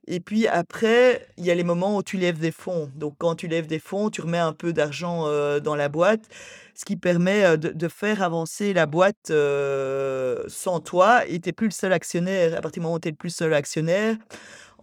Et 0.08 0.20
puis 0.20 0.48
après, 0.48 1.26
il 1.38 1.46
y 1.46 1.52
a 1.52 1.56
les 1.56 1.64
moments 1.64 1.98
où 1.98 2.04
tu 2.04 2.18
lèves 2.18 2.40
des 2.40 2.52
fonds. 2.52 2.90
Donc 2.96 3.16
quand 3.18 3.36
tu 3.36 3.48
lèves 3.48 3.68
des 3.68 3.80
fonds, 3.80 4.10
tu 4.10 4.22
remets 4.22 4.38
un 4.38 4.54
peu 4.54 4.74
d'argent, 4.74 5.28
heu, 5.28 5.62
dans 5.62 5.76
la 5.76 5.88
boîte, 5.90 6.28
ce 6.76 6.84
qui 6.86 6.98
permet, 6.98 7.46
heu, 7.46 7.58
de 7.58 7.88
faire 7.88 8.22
avancer 8.22 8.74
la 8.74 8.86
boîte, 8.86 9.30
heu, 9.32 10.44
sans 10.48 10.80
toi 10.82 11.26
et 11.28 11.40
tu 11.40 11.50
es 11.50 11.52
plus 11.54 11.68
le 11.68 11.72
seul 11.72 11.94
actionnaire. 11.94 12.58
À 12.58 12.62
partir 12.62 12.82
du 12.82 12.84
moment 12.84 12.96
où 12.96 13.00
tu 13.00 13.08
es 13.08 13.12
le 13.12 13.18
plus 13.18 13.34
seul 13.34 13.54
actionnaire, 13.54 14.18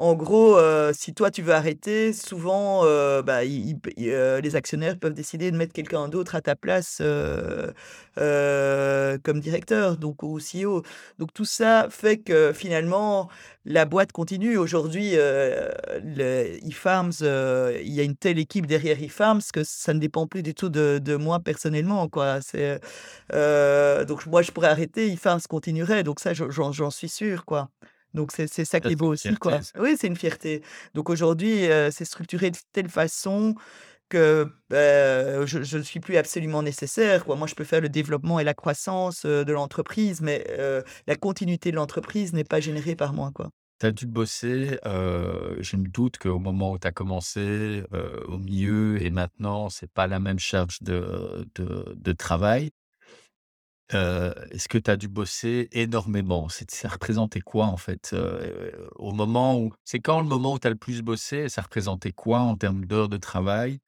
en 0.01 0.15
gros, 0.15 0.57
heu, 0.59 0.93
si 0.95 1.13
toi 1.15 1.31
tu 1.31 1.43
veux 1.43 1.53
arrêter, 1.53 2.13
souvent, 2.15 2.85
heu, 2.87 3.23
bah, 3.23 3.45
heu, 3.45 4.39
les 4.41 4.57
actionnaires 4.57 4.99
peuvent 4.99 5.13
décider 5.15 5.51
de 5.51 5.57
mettre 5.59 5.73
quelqu'un 5.75 6.09
d'autre 6.09 6.35
à 6.37 6.41
ta 6.41 6.57
place, 6.57 7.03
comme 8.17 9.41
directeur, 9.41 9.97
donc 9.97 10.23
ou 10.23 10.39
CEO. 10.41 10.83
Donc 11.19 11.33
tout 11.35 11.45
ça 11.45 11.89
fait 11.91 12.19
que 12.19 12.53
finalement, 12.55 13.29
la 13.65 13.85
boîte 13.85 14.13
continue. 14.13 14.57
Aujourd'hui, 14.57 15.15
eFarms, 15.15 17.13
il 17.21 17.93
y 17.93 18.01
a 18.01 18.03
une 18.03 18.17
telle 18.17 18.39
équipe 18.39 18.67
derrière 18.67 19.03
eFarms 19.03 19.43
que 19.53 19.65
ça 19.65 19.93
ne 19.95 19.99
dépend 20.01 20.27
plus 20.27 20.43
du 20.43 20.55
tout 20.55 20.69
de 20.71 21.17
moi 21.17 21.41
personnellement, 21.41 22.09
quoi. 22.09 22.39
Donc 23.31 24.27
moi 24.27 24.43
je 24.43 24.51
pourrais 24.53 24.69
arrêter, 24.69 25.09
eFarms 25.13 25.43
continuerait, 25.49 26.03
donc 26.05 26.21
ça, 26.21 26.33
je 26.35 26.45
j'en 26.51 26.91
suis 26.91 27.09
sûre, 27.09 27.45
quoi. 27.45 27.69
Donc 28.15 28.33
c'est 28.33 28.47
ça 28.65 28.81
qui 28.81 28.93
est 28.93 28.97
beau 28.97 29.09
aussi, 29.13 29.37
fierté 29.39 29.39
quoi. 29.39 29.63
Oui, 29.79 29.97
c'est 29.99 30.07
une 30.09 30.17
fierté. 30.17 30.63
Donc 30.95 31.11
aujourd'hui, 31.11 31.67
heu, 31.67 31.91
c'est 31.93 32.05
structuré 32.05 32.51
de 32.51 32.59
telle 32.73 32.89
façon 32.89 33.55
que, 34.11 34.47
beh, 34.71 35.47
je 35.47 35.79
ne 35.79 35.83
suis 35.85 36.01
plus 36.01 36.17
absolument 36.19 36.63
nécessaire, 36.63 37.25
quoi. 37.25 37.37
Moi, 37.37 37.49
je 37.49 37.55
peux 37.57 37.65
faire 37.65 37.81
le 37.83 37.89
développement 37.91 38.41
et 38.41 38.45
la 38.45 38.55
croissance, 38.55 39.25
heu, 39.27 39.45
de 39.47 39.53
l'entreprise, 39.55 40.21
mais, 40.23 40.47
heu, 40.59 40.85
la 41.09 41.17
continuité 41.17 41.71
de 41.73 41.77
l'entreprise 41.77 42.35
n'est 42.35 42.45
pas 42.45 42.61
générée 42.61 42.97
par 42.97 43.15
moi, 43.15 43.33
quoi. 43.35 43.51
Tu 43.81 43.87
as 43.87 43.93
dû 43.93 44.07
bosser, 44.07 44.79
je 44.85 45.77
me 45.77 45.89
doute 45.89 46.19
qu'au 46.19 46.39
moment 46.39 46.73
où 46.73 46.79
tu 46.79 46.87
as 46.87 46.93
commencé, 46.93 47.83
au 48.29 48.37
milieu 48.39 49.03
et 49.03 49.11
maintenant, 49.11 49.71
c'est 49.71 49.91
pas 49.91 50.07
la 50.07 50.21
même 50.21 50.39
charge 50.39 50.83
de 50.83 51.47
de 51.55 51.95
de 51.97 52.13
travail. 52.13 52.71
Est-ce 53.93 54.69
que 54.69 54.79
tu 54.79 54.91
as 54.91 54.97
dû 54.97 55.09
bosser 55.09 55.69
énormément? 55.73 56.49
Ça 56.49 56.89
représentait 56.89 57.41
quoi 57.41 57.67
en 57.67 57.77
fait, 57.77 58.15
au 58.97 59.13
moment 59.13 59.59
où 59.59 59.73
c'est 59.85 60.01
quand 60.01 60.21
le 60.21 60.29
moment 60.29 60.55
où 60.55 60.59
tu 60.59 60.67
as 60.67 60.71
le 60.71 60.77
plus 60.77 61.03
bossé? 61.03 61.49
Ça 61.49 61.63
représentait 61.63 62.13
quoi 62.13 62.41
en 62.41 62.57
termes 62.57 62.85
d'heures 62.87 63.09
de 63.09 63.17
travail? 63.17 63.81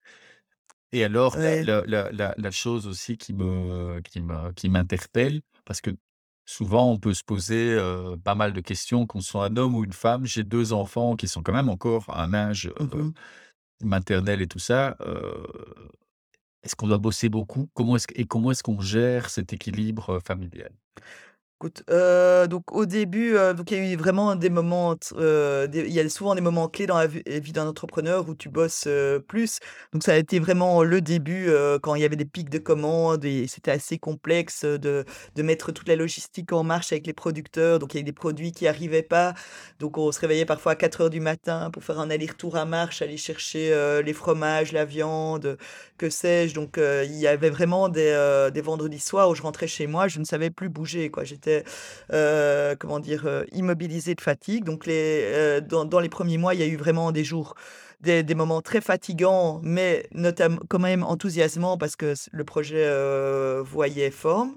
Et 0.93 1.05
alors 1.05 1.39
Ouais. 1.39 1.63
la 1.63 1.83
la 1.87 2.11
la 2.13 2.35
la 2.37 2.51
chose 2.51 2.87
aussi 2.87 3.17
qui 3.17 3.33
me 3.33 4.01
qui 4.03 4.21
me 4.21 4.53
qui 4.53 4.69
m'interpelle, 4.69 5.41
parce 5.65 5.81
que 5.81 5.91
souvent 6.45 6.91
on 6.93 6.99
peut 6.99 7.15
se 7.15 7.25
poser, 7.25 7.79
pas 8.25 8.35
mal 8.35 8.53
de 8.53 8.61
questions, 8.61 9.07
qu'on 9.07 9.21
soit 9.21 9.47
un 9.47 9.57
homme 9.57 9.75
ou 9.75 9.85
une 9.85 9.93
femme. 9.93 10.27
J'ai 10.27 10.45
2 10.45 10.73
enfants 10.75 11.17
qui 11.17 11.29
sont 11.29 11.43
quand 11.43 11.53
même 11.55 11.71
encore 11.71 12.05
à 12.11 12.23
un 12.25 12.35
âge, 12.35 12.71
Mmh 12.79 13.15
maternel 13.83 14.41
et 14.43 14.47
tout 14.47 14.59
ça, 14.59 14.97
est-ce 16.65 16.77
qu'on 16.77 16.87
doit 16.89 16.99
bosser 16.99 17.29
beaucoup? 17.29 17.69
Comment 17.75 17.97
est-ce 17.97 18.07
et 18.15 18.25
comment 18.27 18.51
est-ce 18.53 18.63
qu'on 18.63 18.81
gère 18.81 19.31
cet 19.31 19.53
équilibre, 19.53 20.11
heu, 20.17 20.21
familial? 20.21 20.73
Heu, 21.91 22.47
donc 22.49 22.73
au 22.73 22.87
début, 22.87 23.35
heu, 23.37 23.55
donc 23.55 23.71
il 23.71 23.79
y 23.79 23.81
a 23.81 23.93
eu 23.93 23.97
vraiment 23.97 24.35
des 24.37 24.51
moments 24.51 24.95
des 24.95 25.85
il 25.87 25.93
y 25.93 26.01
a 26.01 26.09
souvent 26.09 26.35
des 26.35 26.41
moments 26.41 26.69
clés 26.69 26.87
dans 26.87 26.99
la 26.99 27.07
vie 27.07 27.53
d'un 27.53 27.67
entrepreneur 27.67 28.29
où 28.29 28.35
tu 28.35 28.49
bosses, 28.49 28.89
plus. 29.29 29.59
Donc 29.93 30.03
ça 30.03 30.13
a 30.15 30.17
été 30.17 30.39
vraiment 30.39 30.83
le 30.83 31.01
début, 31.01 31.49
quand 31.83 31.95
il 31.95 32.03
y 32.03 32.05
avait 32.05 32.17
des 32.17 32.25
pics 32.25 32.51
de 32.51 32.59
commandes 32.59 33.25
et 33.25 33.47
c'était 33.47 33.71
assez 33.71 33.99
complexe, 33.99 34.65
de 34.65 35.05
de 35.37 35.43
mettre 35.43 35.73
toute 35.73 35.89
la 35.89 35.97
logistique 35.97 36.53
en 36.53 36.63
marche 36.65 36.93
avec 36.93 37.07
les 37.07 37.13
producteurs. 37.13 37.79
Donc 37.79 37.95
il 37.95 37.99
y 37.99 38.01
a 38.01 38.03
des 38.05 38.13
produits 38.13 38.53
qui 38.53 38.67
arrivaient 38.67 39.03
pas, 39.03 39.35
donc 39.79 39.99
on 39.99 40.11
se 40.13 40.21
réveillait 40.21 40.45
parfois 40.47 40.73
à 40.73 40.75
quatre 40.77 41.03
heures 41.03 41.11
du 41.11 41.21
matin 41.21 41.71
pour 41.71 41.85
faire 41.85 42.01
un 42.01 42.11
aller-retour 42.11 42.57
à 42.57 42.65
marche, 42.65 43.03
aller 43.03 43.17
chercher, 43.17 43.71
les 44.05 44.13
fromages, 44.13 44.73
la 44.73 44.85
viande, 44.85 45.57
que 45.99 46.11
sais-je. 46.11 46.55
Donc 46.55 46.79
il 46.79 47.15
y 47.17 47.27
avait 47.27 47.51
vraiment 47.51 47.89
des, 47.89 48.49
des 48.53 48.61
vendredis 48.61 48.99
soirs 49.01 49.29
où 49.31 49.35
je 49.35 49.43
rentrais 49.43 49.67
chez 49.67 49.87
moi, 49.87 50.09
je 50.09 50.19
ne 50.19 50.25
savais 50.25 50.51
plus 50.51 50.69
bouger, 50.69 51.11
quoi. 51.11 51.25
J'étais 51.25 51.52
heu, 52.13 52.77
comment 52.79 53.01
dire? 53.01 53.27
Heu, 53.27 53.47
immobilisée 53.53 54.15
de 54.15 54.21
fatigue. 54.21 54.65
Donc 54.65 54.87
les, 54.87 55.23
heu, 55.35 55.61
dans 55.61 56.01
les 56.01 56.09
premiers 56.09 56.39
mois, 56.39 56.55
il 56.55 56.61
y 56.61 56.63
a 56.65 56.67
eu 56.67 56.77
vraiment 56.77 57.13
des 57.13 57.25
jours 57.25 57.55
des 58.01 58.23
des 58.25 58.35
moments 58.35 58.63
très 58.63 58.81
fatigants, 58.81 59.61
mais 59.63 60.07
notam 60.13 60.59
quand 60.69 60.81
même 60.81 61.05
enthousiasmants 61.05 61.79
parce 61.79 61.97
que 61.97 62.15
le 62.33 62.45
projet, 62.45 62.85
voyait 63.65 64.11
forme. 64.11 64.57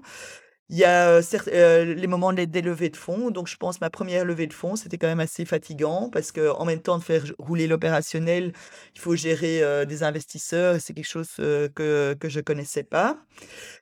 Il 0.68 0.76
y 0.76 0.84
a, 0.84 1.22
certes, 1.22 1.48
heu, 1.48 1.92
les 1.94 2.06
moments 2.08 2.32
des 2.32 2.46
des 2.48 2.60
levées 2.62 2.90
de 2.90 2.96
fonds. 2.96 3.30
Donc 3.30 3.46
je 3.48 3.56
pense 3.56 3.80
ma 3.80 3.88
première 3.90 4.24
levée 4.24 4.48
de 4.48 4.52
fonds, 4.52 4.74
c'était 4.74 4.98
quand 4.98 5.06
même 5.06 5.20
assez 5.20 5.44
fatigant 5.44 6.10
parce 6.10 6.32
qu'en 6.32 6.64
même 6.64 6.80
temps 6.82 6.98
de 6.98 7.04
faire 7.04 7.22
rouler 7.38 7.68
l'opérationnel, 7.68 8.52
il 8.96 9.00
faut 9.00 9.14
gérer, 9.14 9.62
heu, 9.62 9.86
des 9.86 10.02
investisseurs 10.02 10.80
c'est 10.80 10.92
quelque 10.94 11.06
chose, 11.06 11.28
heu, 11.38 11.68
que 11.74 12.14
que 12.18 12.28
je 12.28 12.40
connaissais 12.40 12.82
pas. 12.82 13.18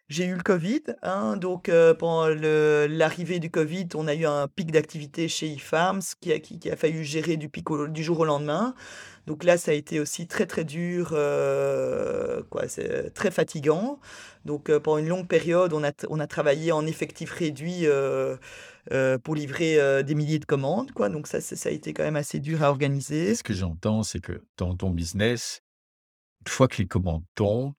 J'ai 0.08 0.26
eu 0.26 0.34
le 0.36 0.42
covid, 0.42 0.82
hein, 1.02 1.36
donc 1.36 1.70
pendant 1.98 2.28
l'arrivée 2.28 3.38
du 3.40 3.50
covid, 3.50 3.88
on 3.94 4.06
a 4.08 4.14
eu 4.14 4.26
un 4.26 4.48
pic 4.48 4.70
d'activité 4.72 5.28
chez 5.28 5.48
Ifarms 5.48 6.02
qui 6.20 6.32
a 6.32 6.40
qui 6.40 6.70
a 6.70 6.76
fallu 6.76 7.04
gérer 7.04 7.36
du 7.38 7.48
pic 7.48 7.66
du 7.90 8.02
jour 8.04 8.20
au 8.20 8.24
lendemain. 8.26 8.74
Donc 9.26 9.44
là, 9.44 9.56
ça 9.56 9.70
a 9.70 9.74
été 9.74 10.00
aussi 10.00 10.26
très, 10.26 10.46
très 10.46 10.64
dur, 10.64 11.10
heu, 11.14 12.44
quoi, 12.50 12.68
c'est 12.68 13.10
très 13.14 13.30
fatigant. 13.30 13.98
Donc 14.44 14.68
heu, 14.70 14.80
pendant 14.80 14.98
une 14.98 15.08
longue 15.08 15.28
période, 15.28 15.72
on 15.72 15.82
a 15.84 15.92
on 16.08 16.20
a 16.20 16.26
travaillé 16.26 16.72
en 16.72 16.86
effectif 16.86 17.30
réduit, 17.32 17.86
pour 19.22 19.34
livrer, 19.34 20.02
des 20.04 20.14
milliers 20.14 20.38
de 20.38 20.44
commandes, 20.44 20.92
quoi. 20.92 21.08
Donc 21.08 21.26
ça, 21.26 21.40
ça 21.40 21.68
a 21.68 21.72
été 21.72 21.92
quand 21.92 22.04
même 22.04 22.16
assez 22.16 22.38
dur 22.40 22.62
à 22.62 22.70
organiser. 22.70 23.34
ce 23.34 23.42
que 23.42 23.54
j'entends, 23.54 24.02
c'est 24.02 24.20
que 24.20 24.44
dans 24.56 24.76
ton 24.76 24.90
business, 24.90 25.60
une 26.46 26.52
fois 26.52 26.68
que 26.68 26.78
les 26.78 26.88
commandes 26.88 27.24
tombent, 27.34 27.74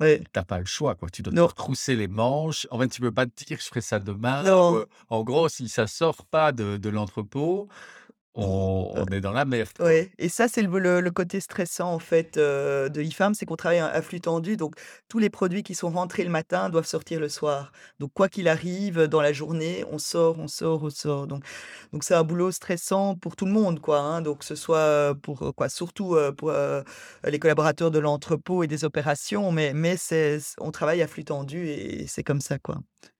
Ouais, 0.00 0.22
tu 0.32 0.38
as 0.40 0.44
pas 0.44 0.58
le 0.58 0.66
choix, 0.66 0.94
quoi. 0.94 1.08
Tu 1.10 1.22
dois 1.22 1.32
te 1.32 1.36
non, 1.36 1.46
retrousser 1.46 1.96
les 1.96 2.08
manches. 2.08 2.66
En 2.70 2.78
fait, 2.78 2.88
tu 2.88 3.00
peux 3.00 3.12
pas 3.12 3.26
te 3.26 3.44
dire: 3.44 3.58
«Je 3.60 3.66
ferai 3.66 3.80
ça 3.80 3.98
demain» 4.00 4.42
non. 4.42 4.86
en 5.08 5.24
gros, 5.24 5.48
si 5.48 5.68
ça 5.68 5.86
sort 5.86 6.26
pas 6.26 6.52
de 6.52 6.76
de 6.76 6.88
l'entrepôt, 6.90 7.68
on 8.36 8.92
on 8.96 9.06
est 9.06 9.20
dans 9.20 9.32
la 9.32 9.44
merde. 9.44 9.68
Ouais 9.80 10.10
et 10.18 10.28
ça, 10.28 10.48
c'est 10.48 10.62
le 10.62 10.78
le 10.78 11.00
le 11.00 11.10
côté 11.10 11.40
stressant, 11.40 11.92
en 11.92 11.98
fait, 11.98 12.36
heu, 12.36 12.88
de 12.90 13.02
IFAM, 13.02 13.34
c'est 13.34 13.46
qu'on 13.46 13.56
travaille 13.56 13.78
à 13.78 14.02
flux 14.02 14.20
tendu, 14.20 14.56
donc 14.56 14.74
tous 15.08 15.18
les 15.18 15.30
produits 15.30 15.62
qui 15.62 15.74
sont 15.74 15.90
rentrés 15.90 16.24
le 16.24 16.30
matin 16.30 16.68
doivent 16.68 16.86
sortir 16.86 17.20
le 17.20 17.28
soir. 17.28 17.72
Donc 17.98 18.12
quoi 18.14 18.28
qu'il 18.28 18.48
arrive, 18.48 19.04
dans 19.04 19.20
la 19.20 19.32
journée, 19.32 19.84
on 19.90 19.98
sort, 19.98 20.38
on 20.38 20.48
sort, 20.48 20.82
on 20.84 20.90
sort. 20.90 21.26
Donc 21.26 21.44
donc 21.92 22.04
c'est 22.04 22.14
un 22.14 22.24
boulot 22.24 22.50
stressant 22.50 23.14
pour 23.16 23.36
tout 23.36 23.46
le 23.46 23.52
monde, 23.52 23.80
quoi, 23.80 24.00
hein, 24.00 24.22
donc 24.22 24.44
ce 24.44 24.54
soit, 24.54 25.10
heu, 25.10 25.14
pour, 25.14 25.42
heu, 25.44 25.52
quoi, 25.52 25.68
surtout, 25.68 26.16
pour, 26.36 26.52
les 27.24 27.38
collaborateurs 27.38 27.90
de 27.90 27.98
l'entrepôt 27.98 28.62
et 28.62 28.66
des 28.66 28.84
opérations, 28.84 29.52
mais 29.52 29.72
mais 29.74 29.96
c'est 29.96 30.38
on 30.58 30.70
travaille 30.70 31.02
à 31.02 31.06
flux 31.06 31.24
tendu 31.24 31.68
et 31.68 32.06
c'est 32.06 32.22
comme 32.22 32.40
ça, 32.40 32.58
quoi. 32.58 32.78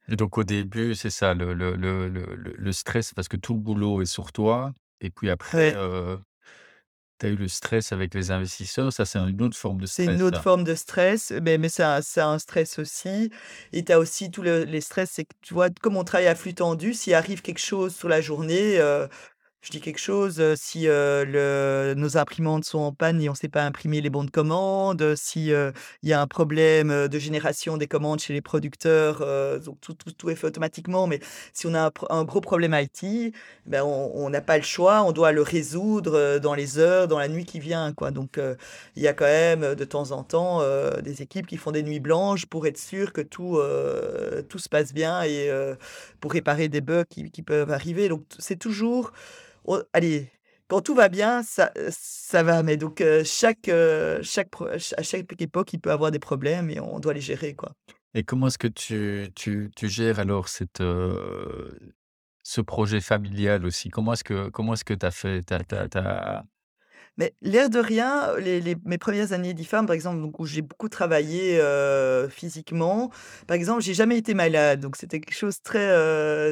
Et 0.09 0.17
donc 0.17 0.39
au 0.39 0.45
début, 0.45 0.95
c'est 0.95 1.11
ça 1.11 1.35
le 1.35 1.53
le 1.55 1.75
le 1.77 2.09
le 2.09 2.73
stress 2.73 3.13
parce 3.15 3.29
que 3.29 3.37
tout 3.37 3.55
le 3.55 3.61
boulot 3.61 4.03
est 4.03 4.07
sur 4.07 4.33
toi 4.33 4.73
et 5.01 5.11
puis 5.11 5.31
après, 5.31 5.53
Ouais. 5.53 5.77
heu, 5.77 6.21
tu 7.21 7.27
as 7.27 7.31
eu 7.31 7.37
le 7.37 7.49
stress 7.49 7.93
avec 7.93 8.15
les 8.15 8.31
investisseurs, 8.33 8.93
ça, 8.93 9.05
c'est 9.07 9.19
une 9.21 9.43
autre 9.43 9.57
forme 9.59 9.81
de 9.81 9.87
C'est 9.89 10.07
une 10.07 10.21
stress, 10.21 10.23
autre 10.23 10.41
ça? 10.41 10.43
forme 10.43 10.65
de 10.65 10.75
stress, 10.75 11.33
mais 11.43 11.59
mais 11.59 11.69
c'est 11.69 11.83
un 11.85 12.03
c'est 12.03 12.21
un 12.21 12.39
stress 12.41 12.79
aussi 12.81 13.31
et 13.73 13.85
tu 13.85 13.93
as 13.93 13.99
aussi 14.01 14.31
tout 14.33 14.43
le 14.43 14.65
les 14.65 14.81
stress, 14.81 15.11
c'est 15.13 15.25
que, 15.25 15.35
tu 15.43 15.55
vois, 15.55 15.69
comme 15.81 15.97
on 15.97 16.03
travaille 16.05 16.27
à 16.27 16.35
flux 16.35 16.55
tendu, 16.55 16.93
s'il 16.93 17.15
arrive 17.15 17.41
quelque 17.41 17.59
chose 17.61 17.95
sur 17.95 18.09
la 18.09 18.21
journée, 18.21 18.79
heu, 18.81 19.09
je 19.67 19.73
dis 19.73 19.81
quelque 19.81 19.99
chose, 19.99 20.41
si, 20.55 20.87
nos 20.87 22.17
imprimantes 22.17 22.65
sont 22.65 22.79
en 22.79 22.93
panne 22.93 23.21
et 23.21 23.29
on 23.29 23.33
ne 23.33 23.37
sait 23.37 23.49
pas 23.49 23.65
imprimer 23.65 24.01
les 24.01 24.11
bons 24.11 24.23
de 24.23 24.31
commande, 24.31 25.15
si, 25.17 25.47
il 25.49 26.09
y 26.09 26.13
a 26.13 26.21
un 26.21 26.27
problème, 26.29 27.09
de 27.09 27.19
génération 27.19 27.77
des 27.77 27.89
commandes 27.89 28.21
chez 28.21 28.33
les 28.33 28.41
producteurs, 28.41 29.25
tout 29.81 29.95
tout 29.95 30.13
tout 30.13 30.31
est 30.31 30.37
fait 30.37 30.47
automatiquement, 30.47 31.09
mais 31.09 31.19
si 31.53 31.67
on 31.67 31.75
a 31.75 31.91
un 32.11 32.23
gros 32.23 32.41
problème 32.41 32.79
IT, 32.81 33.35
ben, 33.67 33.83
on 33.83 34.31
n'a 34.31 34.41
pas 34.41 34.57
le 34.57 34.63
choix, 34.63 35.03
on 35.03 35.11
doit 35.11 35.33
le 35.33 35.43
résoudre, 35.43 36.39
dans 36.39 36.55
les 36.55 36.79
heures, 36.79 37.09
dans 37.09 37.19
la 37.19 37.27
nuit 37.27 37.45
qui 37.45 37.59
vient, 37.59 37.93
quoi, 37.93 38.13
donc 38.13 38.39
il 38.95 39.03
y 39.03 39.09
a 39.09 39.15
quand 39.15 39.25
même, 39.25 39.75
de 39.75 39.85
temps 39.85 40.13
en 40.13 40.23
temps, 40.23 40.63
des 41.03 41.23
équipes 41.23 41.49
qui 41.49 41.57
font 41.57 41.73
des 41.73 41.83
nuits 41.83 41.99
blanches 41.99 42.47
pour 42.47 42.69
être 42.69 42.79
sûr 42.79 43.13
que 43.13 43.21
tout, 43.21 43.59
tout 44.49 44.61
se 44.61 44.69
passe 44.69 44.95
bien 44.95 45.23
et 45.25 45.51
pour 46.21 46.31
réparer 46.31 46.69
des 46.69 46.81
bugs 46.81 47.03
qui 47.09 47.43
peuvent 47.43 47.73
arriver, 47.73 48.09
donc 48.09 48.23
c'est 48.39 48.61
toujours 48.61 49.11
Oh, 49.67 49.83
allez, 49.93 50.31
quand 50.69 50.81
tout 50.81 50.95
va 50.95 51.09
bien, 51.09 51.43
ça, 51.43 51.73
heu, 51.77 51.89
ça 51.91 52.43
va, 52.43 52.63
mais 52.63 52.77
donc 52.77 53.01
heu, 53.01 53.23
chaque, 53.25 53.69
heu, 53.69 54.21
chaque 54.23 54.49
à 54.97 55.03
chaque 55.03 55.41
époque, 55.41 55.73
il 55.73 55.81
peut 55.81 55.91
avoir 55.93 56.11
des 56.11 56.19
problèmes 56.19 56.71
et 56.71 56.81
on 56.81 56.99
doit 57.01 57.15
les 57.15 57.21
gérer, 57.21 57.55
quoi. 57.55 57.73
Et 58.15 58.23
comment 58.25 58.47
est-ce 58.47 58.59
que 58.59 58.69
tu 58.69 59.29
tu 59.35 59.71
tu 59.77 59.89
gères 59.89 60.19
alors 60.19 60.49
cette, 60.49 60.81
ce 62.43 62.61
projet 62.61 63.01
familial 63.01 63.65
aussi? 63.67 63.91
Comment 63.91 64.13
est-ce 64.15 64.25
que 64.25 64.95
tu 64.95 65.07
as 65.07 65.11
fait? 65.11 65.43
Tu 65.43 65.55
as 65.55 65.65
tu 65.65 65.99
as 65.99 66.45
Mais 67.19 67.35
l'air 67.41 67.71
de 67.71 67.79
rien, 67.79 68.33
mes 68.85 68.99
premières 68.99 69.33
années 69.33 69.55
d'IFAM, 69.55 69.87
par 69.87 69.95
exemple, 69.95 70.19
où 70.39 70.45
j'ai 70.47 70.61
beaucoup 70.63 70.89
travaillé, 70.91 71.59
physiquement, 72.31 73.11
par 73.47 73.57
exemple, 73.57 73.81
j'ai 73.83 73.95
jamais 73.95 74.19
été 74.19 74.35
malade, 74.35 74.81
donc 74.81 74.97
c'était 74.97 75.21
quelque 75.21 75.35
chose 75.37 75.63
très, 75.63 75.89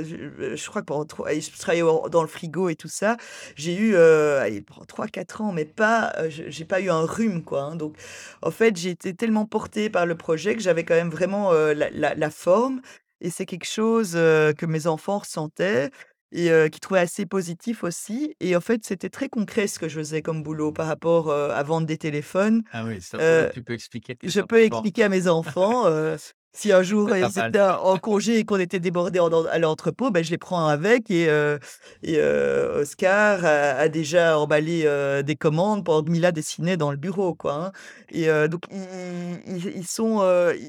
je 0.04 0.66
crois 0.68 0.80
que 0.82 0.86
pendant 0.86 1.04
trois 1.04 1.32
je 1.34 1.50
travaillais 1.58 1.82
dans 2.10 2.22
le 2.22 2.28
frigo 2.28 2.68
et 2.70 2.76
tout 2.76 2.88
ça. 2.88 3.16
J'ai 3.56 3.76
eu, 3.76 3.94
heu, 3.94 4.38
allez, 4.38 4.62
pendant 4.62 4.84
3-4 4.86 5.42
ans, 5.42 5.52
mais 5.52 5.64
pas, 5.66 6.14
j'ai 6.28 6.64
pas 6.64 6.80
eu 6.80 6.88
un 6.90 7.04
rhume, 7.04 7.42
quoi, 7.44 7.62
hein, 7.62 7.76
donc 7.76 7.96
en 8.42 8.50
fait, 8.50 8.76
j'ai 8.76 8.90
été 8.90 9.14
tellement 9.14 9.44
portée 9.46 9.90
par 9.90 10.06
le 10.06 10.16
projet 10.16 10.54
que 10.54 10.62
j'avais 10.62 10.84
quand 10.84 10.94
même 10.94 11.10
vraiment, 11.10 11.52
la 11.52 12.30
forme. 12.30 12.80
Et 13.20 13.30
c'est 13.30 13.46
quelque 13.46 13.66
chose, 13.66 14.12
que 14.12 14.66
mes 14.66 14.86
enfants 14.86 15.18
ressentaient 15.18 15.90
et 16.34 16.50
heu, 16.50 16.68
qui 16.68 16.80
trouvait 16.80 17.00
assez 17.00 17.26
positif 17.26 17.84
aussi 17.84 18.34
et 18.40 18.56
en 18.56 18.60
fait, 18.60 18.84
c'était 18.84 19.08
très 19.10 19.28
concret 19.30 19.66
ce 19.68 19.78
que 19.78 19.88
je 19.88 19.98
faisais 19.98 20.22
comme 20.22 20.42
boulot 20.42 20.72
par 20.72 20.86
rapport, 20.86 21.32
à 21.32 21.62
vendre 21.62 21.86
des 21.86 21.98
téléphones. 21.98 22.62
ah 22.72 22.84
oui, 22.84 23.00
ça, 23.00 23.18
Heu, 23.20 23.48
tu 23.52 23.62
peux 23.62 23.72
expliquer 23.72 24.16
je 24.22 24.40
peux 24.40 24.62
expliquer 24.62 25.04
à 25.04 25.08
mes 25.08 25.28
enfants, 25.28 25.84
si 26.56 26.72
un 26.72 26.82
jour 26.82 27.14
ils 27.16 27.38
étaient 27.38 27.60
en 27.60 27.98
congé 27.98 28.38
et 28.38 28.44
qu'on 28.44 28.58
était 28.60 28.80
débordés 28.80 29.20
en 29.20 29.32
en 29.32 29.44
à 29.46 29.58
l'entrepôt, 29.58 30.10
ben 30.10 30.22
je 30.24 30.30
les 30.30 30.38
prends 30.38 30.66
avec 30.68 31.10
et 31.10 31.28
Oscar 32.80 33.44
a 33.44 33.72
a 33.84 33.88
déjà 33.88 34.38
emballé, 34.38 34.88
des 35.24 35.36
commandes 35.36 35.84
pendant 35.84 36.04
que 36.04 36.10
Mila 36.10 36.32
dessinait 36.32 36.76
dans 36.76 36.90
le 36.90 36.96
bureau, 36.96 37.34
quoi, 37.34 37.54
hein 37.66 37.72
et 38.10 38.26
donc 38.48 38.62
ils 38.70 39.86
sont, 39.86 40.22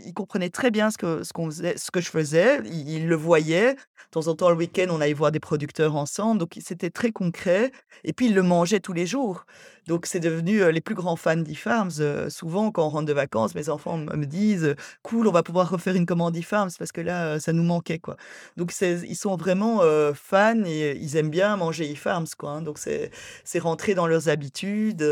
ils 0.06 0.14
comprenaient 0.14 0.50
très 0.50 0.72
bien 0.72 0.92
ce 0.92 0.98
que 0.98 1.24
ce 1.24 1.34
qu'on 1.34 1.46
faisait 1.48 1.78
ce 1.78 1.92
que 1.92 2.02
je 2.02 2.10
faisais, 2.10 2.60
ils 2.66 2.90
ils 2.90 3.08
le 3.08 3.16
voyaient 3.16 3.76
temps 4.12 4.28
en 4.28 4.36
temps, 4.36 4.50
le 4.50 4.56
week-end, 4.56 4.88
on 4.90 5.02
allait 5.02 5.14
voir 5.14 5.32
des 5.32 5.40
producteurs 5.40 5.96
ensemble, 5.96 6.40
donc 6.40 6.54
c'était 6.62 6.90
très 6.90 7.12
concret 7.12 7.72
et 8.04 8.14
puis 8.14 8.28
ils 8.28 8.34
le 8.36 8.44
mangeaient 8.44 8.80
tous 8.80 8.94
les 8.94 9.06
jours. 9.06 9.46
Donc 9.88 10.06
c'est 10.08 10.20
devenu, 10.20 10.62
heu, 10.62 10.70
les 10.70 10.82
plus 10.82 10.96
grands 10.96 11.16
fans 11.16 11.36
d'e-Farms, 11.38 11.92
heu, 12.00 12.30
souvent 12.30 12.72
quand 12.72 12.86
on 12.86 12.90
rentre 12.90 13.06
de 13.06 13.14
vacances, 13.14 13.54
mes 13.56 13.70
enfants 13.70 13.98
me 13.98 14.26
disent, 14.26 14.76
«Cool, 15.04 15.28
on 15.28 15.32
va 15.32 15.44
pouvoir 15.44 15.70
refaire 15.70 15.96
une 15.96 16.06
commande 16.08 16.36
e-Farms 16.38 16.72
parce 16.80 16.92
que 16.92 17.02
là, 17.02 17.36
heu, 17.36 17.40
ça 17.40 17.54
nous 17.54 17.64
manquait, 17.64 18.00
quoi». 18.00 18.18
Donc 18.58 18.72
ils 18.82 19.16
sont 19.16 19.36
vraiment, 19.38 19.82
fans 20.14 20.64
et 20.66 20.98
ils 21.00 21.16
aiment 21.18 21.30
bien 21.30 21.56
manger 21.58 21.92
e-Farms, 21.94 22.28
quoi, 22.38 22.52
hein, 22.52 22.62
donc 22.62 22.78
c'est 22.80 23.60
rentré 23.60 23.94
dans 23.96 24.08
leurs 24.08 24.30
habitudes, 24.30 25.04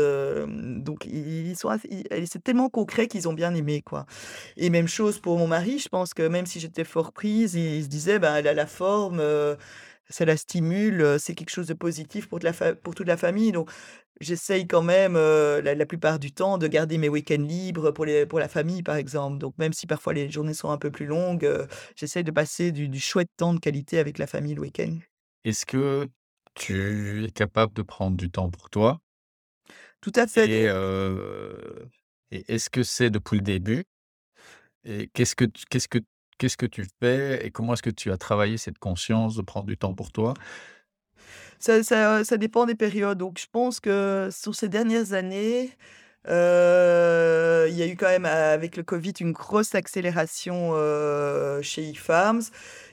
donc 0.46 1.06
ils 1.06 1.56
sont 1.56 1.70
ils 1.90 2.26
c'est 2.26 2.42
tellement 2.42 2.68
concret 2.68 3.06
qu'ils 3.08 3.28
ont 3.28 3.32
bien 3.32 3.54
aimé, 3.54 3.82
quoi 3.82 4.06
et 4.56 4.70
même 4.70 4.88
chose 4.88 5.18
pour 5.18 5.38
mon 5.38 5.46
mari, 5.46 5.78
je 5.78 5.88
pense 5.88 6.14
que 6.14 6.22
même 6.26 6.46
si 6.46 6.60
j'étais 6.60 6.84
fort 6.84 7.12
prise, 7.12 7.54
il 7.54 7.64
il 7.74 7.82
se 7.84 7.88
disait: 7.88 8.18
«Ben, 8.18 8.34
elle 8.36 8.46
a 8.48 8.54
la 8.54 8.66
forme, 8.84 9.22
ça 10.10 10.24
la 10.24 10.36
stimule, 10.36 11.16
c'est 11.18 11.34
quelque 11.34 11.50
chose 11.50 11.66
de 11.68 11.74
positif 11.74 12.28
pour 12.28 12.38
toute 12.38 12.44
la 12.44 12.52
fa 12.52 12.74
pour 12.74 12.94
toute 12.94 13.08
la 13.08 13.16
famille», 13.16 13.52
donc 13.52 13.70
j'essaye 14.20 14.66
quand 14.66 14.82
même, 14.82 15.14
la 15.14 15.74
la 15.74 15.86
plupart 15.86 16.18
du 16.18 16.30
temps 16.32 16.58
de 16.58 16.68
garder 16.68 16.98
mes 16.98 17.08
week-ends 17.08 17.46
libres 17.48 17.90
pour 17.92 18.04
les 18.04 18.26
pour 18.26 18.38
la 18.40 18.48
famille, 18.48 18.82
par 18.82 18.96
exemple, 18.96 19.38
donc 19.38 19.54
même 19.58 19.72
si 19.72 19.86
parfois 19.86 20.12
les 20.14 20.30
journées 20.30 20.54
sont 20.54 20.70
un 20.70 20.78
peu 20.78 20.90
plus 20.90 21.06
longues, 21.06 21.48
j'essaye 21.96 22.24
de 22.24 22.30
passer 22.32 22.72
du 22.72 22.88
du 22.88 23.00
chouette 23.00 23.30
temps 23.36 23.54
de 23.54 23.60
qualité 23.60 23.98
avec 23.98 24.18
la 24.18 24.26
famille 24.26 24.54
le 24.54 24.60
week-end. 24.62 24.98
Est-ce 25.44 25.66
que 25.66 26.06
tu 26.54 27.24
es 27.24 27.30
capable 27.30 27.72
de 27.74 27.82
prendre 27.82 28.16
du 28.16 28.30
temps 28.30 28.50
pour 28.50 28.70
toi? 28.70 29.00
Tout 30.00 30.12
à 30.16 30.26
fait. 30.26 30.48
Et 30.50 30.64
et 32.30 32.44
est-ce 32.54 32.68
que 32.70 32.82
c'est 32.82 33.10
depuis 33.10 33.36
le 33.36 33.42
début? 33.42 33.84
Et 34.84 35.08
qu'est-ce 35.14 35.34
que 35.34 35.46
qu'est-ce 35.70 35.88
que 35.88 35.98
qu'est-ce 36.38 36.56
que 36.56 36.66
tu 36.66 36.86
fais 37.00 37.46
et 37.46 37.50
comment 37.50 37.74
est-ce 37.74 37.82
que 37.82 37.90
tu 37.90 38.10
as 38.12 38.16
travaillé 38.18 38.56
cette 38.58 38.78
conscience 38.78 39.36
de 39.36 39.42
prendre 39.42 39.66
du 39.66 39.76
temps 39.76 39.94
pour 39.94 40.12
toi? 40.12 40.34
Ça 41.58 41.82
ça 41.82 42.24
ça 42.24 42.36
dépend 42.36 42.66
des 42.66 42.74
périodes, 42.74 43.18
donc 43.18 43.38
je 43.40 43.46
pense 43.50 43.80
que 43.80 44.28
sur 44.32 44.54
ces 44.54 44.68
dernières 44.68 45.12
années, 45.12 45.70
heu, 46.28 47.66
il 47.68 47.76
y 47.76 47.82
a 47.82 47.86
eu 47.86 47.96
quand 47.96 48.06
même, 48.08 48.24
avec 48.26 48.76
le 48.76 48.82
covid, 48.82 49.12
une 49.20 49.32
grosse 49.32 49.74
accélération, 49.74 50.72
heu, 50.76 51.60
chez 51.62 51.88
eFarms. 51.90 52.42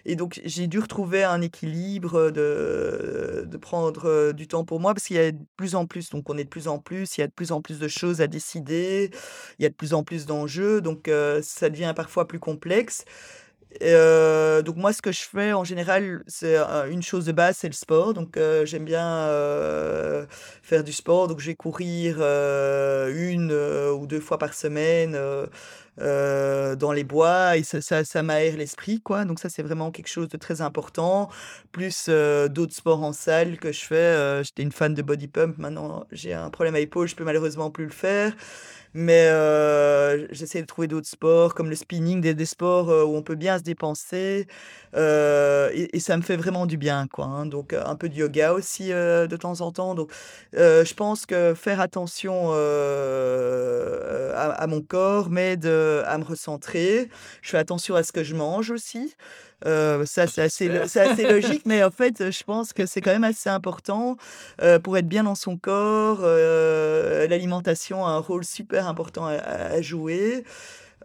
Et 0.05 0.15
donc 0.15 0.41
j'ai 0.45 0.67
dû 0.67 0.79
retrouver 0.79 1.23
un 1.23 1.41
équilibre, 1.41 2.31
de 2.31 3.43
de 3.47 3.57
prendre, 3.57 4.07
heu, 4.07 4.33
du 4.33 4.47
temps 4.47 4.65
pour 4.65 4.79
moi 4.79 4.93
parce 4.93 5.05
qu'il 5.07 5.15
y 5.17 5.19
a 5.19 5.31
de 5.31 5.39
plus 5.57 5.75
en 5.75 5.85
plus. 5.85 6.09
Donc 6.09 6.29
on 6.29 6.37
est 6.37 6.43
de 6.45 6.49
plus 6.49 6.67
en 6.67 6.79
plus, 6.79 7.17
il 7.17 7.21
y 7.21 7.23
a 7.23 7.27
de 7.27 7.31
plus 7.33 7.51
en 7.51 7.61
plus 7.61 7.79
de 7.79 7.87
choses 7.87 8.21
à 8.21 8.27
décider, 8.27 9.11
il 9.59 9.63
y 9.63 9.65
a 9.65 9.69
de 9.69 9.75
plus 9.75 9.93
en 9.93 10.03
plus 10.03 10.25
d'enjeux. 10.25 10.81
Donc 10.81 11.09
ça 11.43 11.69
devient 11.69 11.93
parfois 11.95 12.27
plus 12.27 12.39
complexe 12.39 13.05
donc 13.79 14.75
moi, 14.77 14.93
ce 14.93 15.01
que 15.01 15.11
je 15.11 15.21
fais 15.21 15.53
en 15.53 15.63
général, 15.63 16.23
c'est, 16.27 16.57
une 16.89 17.01
chose 17.01 17.25
de 17.25 17.31
base, 17.31 17.57
c'est 17.57 17.67
le 17.67 17.73
sport. 17.73 18.13
Donc 18.13 18.37
j'aime 18.65 18.85
bien, 18.85 19.27
faire 20.63 20.83
du 20.83 20.91
sport. 20.93 21.27
Donc 21.27 21.39
je 21.39 21.47
vais 21.47 21.55
courir, 21.55 22.17
heu, 22.19 23.11
1 23.13 23.49
heu, 23.51 23.93
ou 23.93 24.07
2 24.07 24.19
fois 24.19 24.37
par 24.37 24.53
semaine, 24.53 25.17
dans 25.97 26.91
les 26.93 27.03
bois 27.03 27.57
et 27.57 27.63
ça 27.63 27.81
ça 27.81 28.03
ça 28.03 28.23
m'aère 28.23 28.57
l'esprit, 28.57 29.01
quoi. 29.01 29.25
Donc 29.25 29.39
ça, 29.39 29.49
c'est 29.49 29.63
vraiment 29.63 29.91
quelque 29.91 30.07
chose 30.09 30.29
de 30.29 30.37
très 30.37 30.61
important. 30.61 31.29
Plus, 31.71 32.09
d'autres 32.49 32.73
sports 32.73 33.03
en 33.03 33.13
salle 33.13 33.57
que 33.57 33.71
je 33.71 33.85
fais, 33.85 34.43
j'étais 34.43 34.63
une 34.63 34.71
fan 34.71 34.93
de 34.93 35.01
body 35.01 35.27
pump. 35.27 35.57
Maintenant, 35.57 36.05
j'ai 36.11 36.33
un 36.33 36.49
problème 36.49 36.75
à 36.75 36.79
l'épaule, 36.79 37.07
je 37.07 37.15
peux 37.15 37.23
malheureusement 37.23 37.71
plus 37.71 37.85
le 37.85 37.91
faire. 37.91 38.33
Mais 38.93 39.27
j'essaie 40.31 40.61
de 40.61 40.67
trouver 40.67 40.87
d'autres 40.87 41.07
sports 41.07 41.53
comme 41.53 41.69
le 41.69 41.75
spinning, 41.75 42.21
des 42.21 42.33
des 42.33 42.45
sports, 42.45 42.87
où 42.87 43.15
on 43.15 43.21
peut 43.21 43.35
bien 43.35 43.57
se 43.57 43.63
dépenser, 43.63 44.47
et 44.95 45.99
ça 45.99 46.17
me 46.17 46.21
fait 46.21 46.35
vraiment 46.37 46.65
du 46.65 46.77
bien, 46.77 47.07
quoi, 47.07 47.25
hein. 47.25 47.45
Donc 47.45 47.73
un 47.73 47.95
peu 47.95 48.09
de 48.09 48.15
yoga 48.15 48.53
aussi, 48.53 48.89
de 48.89 49.35
temps 49.37 49.61
en 49.61 49.71
temps. 49.71 49.95
Donc 49.95 50.11
je 50.53 50.93
pense 50.93 51.25
que 51.25 51.53
faire 51.53 51.79
attention, 51.79 52.51
à 54.33 54.65
mon 54.67 54.81
corps 54.81 55.29
m'aide, 55.29 55.65
à 55.65 56.17
me 56.17 56.23
recentrer. 56.23 57.09
Je 57.41 57.49
fais 57.51 57.57
attention 57.57 57.95
à 57.95 58.03
ce 58.03 58.11
que 58.11 58.23
je 58.23 58.35
mange 58.35 58.71
aussi. 58.71 59.15
Heu, 59.65 60.05
ça, 60.05 60.27
c'est 60.27 60.41
assez 60.41 60.67
lo 60.67 60.81
logique, 61.29 61.63
mais 61.65 61.83
en 61.83 61.91
fait, 61.91 62.31
je 62.31 62.43
pense 62.43 62.73
que 62.73 62.85
c'est 62.85 63.01
quand 63.01 63.11
même 63.11 63.23
assez 63.23 63.49
important, 63.49 64.17
heu, 64.61 64.79
pour 64.79 64.97
être 64.97 65.07
bien 65.07 65.23
dans 65.23 65.35
son 65.35 65.57
corps. 65.57 66.21
L'alimentation 66.21 68.05
a 68.05 68.11
un 68.11 68.19
rôle 68.19 68.43
super 68.43 68.87
important 68.87 69.25
à 69.27 69.81
jouer. 69.81 70.43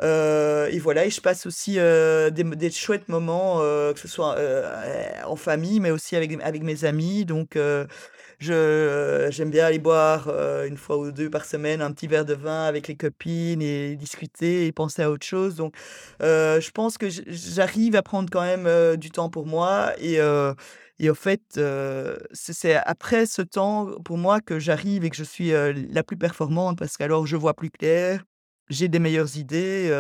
Et 0.02 0.78
voilà 0.78 1.06
et 1.06 1.10
je 1.10 1.20
passe 1.20 1.46
aussi, 1.46 1.74
des 1.74 2.70
chouettes 2.70 3.08
moments, 3.08 3.58
que 3.60 3.98
ce 4.00 4.08
soit, 4.08 4.36
en 5.26 5.36
famille, 5.36 5.80
mais 5.80 5.90
aussi 5.90 6.16
avec 6.16 6.32
avec 6.42 6.62
mes 6.62 6.84
amis. 6.84 7.24
Donc 7.24 7.56
j'aime 8.40 9.50
bien 9.50 9.66
aller 9.66 9.78
boire, 9.78 10.28
heu, 10.28 10.66
1 10.68 10.76
fois 10.76 10.98
ou 10.98 11.10
2 11.12 11.30
par 11.30 11.44
semaine, 11.44 11.80
un 11.82 11.92
petit 11.92 12.06
verre 12.06 12.24
de 12.24 12.34
vin 12.34 12.64
avec 12.64 12.88
les 12.88 12.96
copines 12.96 13.62
et 13.62 13.96
discuter 13.96 14.66
et 14.66 14.72
penser 14.72 15.02
à 15.02 15.10
autre 15.10 15.26
chose. 15.26 15.56
Donc 15.56 15.74
heu, 16.22 16.60
je 16.60 16.70
pense 16.70 16.98
que 16.98 17.08
j'arrive 17.10 17.96
à 17.96 18.02
prendre 18.02 18.28
quand 18.30 18.42
même, 18.42 18.96
du 18.96 19.10
temps 19.10 19.30
pour 19.30 19.46
moi 19.46 19.92
et 19.98 20.18
et 20.98 21.10
au 21.10 21.14
fait, 21.14 21.42
c'est 22.32 22.74
après 22.76 23.26
ce 23.26 23.42
temps, 23.42 23.86
pour 24.04 24.16
moi, 24.18 24.40
que 24.40 24.58
j'arrive 24.58 25.04
et 25.04 25.10
que 25.10 25.16
je 25.16 25.24
suis, 25.24 25.50
la 25.50 26.02
plus 26.02 26.16
performante 26.16 26.78
parce 26.78 26.96
qu'alors 26.96 27.26
je 27.26 27.36
vois 27.36 27.54
plus 27.54 27.70
clair, 27.70 28.24
j'ai 28.70 28.88
des 28.88 28.98
meilleures 28.98 29.36
idées, 29.36 29.90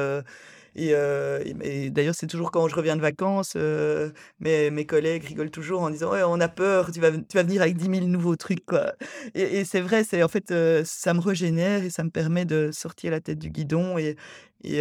et 0.76 0.94
heu 0.94 1.40
et 1.62 1.90
d'ailleurs, 1.90 2.14
c'est 2.14 2.26
toujours 2.28 2.50
quand 2.52 2.68
je 2.68 2.76
reviens 2.76 2.96
de 2.96 3.00
vacances, 3.02 3.56
heu, 3.56 4.12
mes 4.40 4.86
collègues 4.86 5.24
rigolent 5.24 5.50
toujours 5.50 5.82
en 5.82 5.90
disant: 5.90 6.12
«Ouais, 6.12 6.22
on 6.24 6.40
a 6.40 6.48
peur, 6.48 6.92
tu 6.92 7.00
vas 7.00 7.10
tu 7.12 7.36
vas 7.36 7.42
venir 7.42 7.62
avec 7.62 7.76
10 7.76 7.88
000 7.88 8.06
nouveaux 8.08 8.36
trucs, 8.36 8.64
quoi» 8.66 8.94
et 9.34 9.64
c'est 9.64 9.80
vrai, 9.80 10.04
c'est 10.04 10.22
en 10.22 10.28
fait, 10.28 10.50
heu, 10.52 10.82
ça 10.84 11.14
me 11.14 11.20
régénère 11.20 11.82
et 11.84 11.90
ça 11.90 12.04
me 12.04 12.10
permet 12.10 12.44
de 12.44 12.70
sortir 12.72 13.10
la 13.12 13.20
tête 13.20 13.38
du 13.38 13.50
guidon 13.50 13.98
et 13.98 14.16
et 14.64 14.80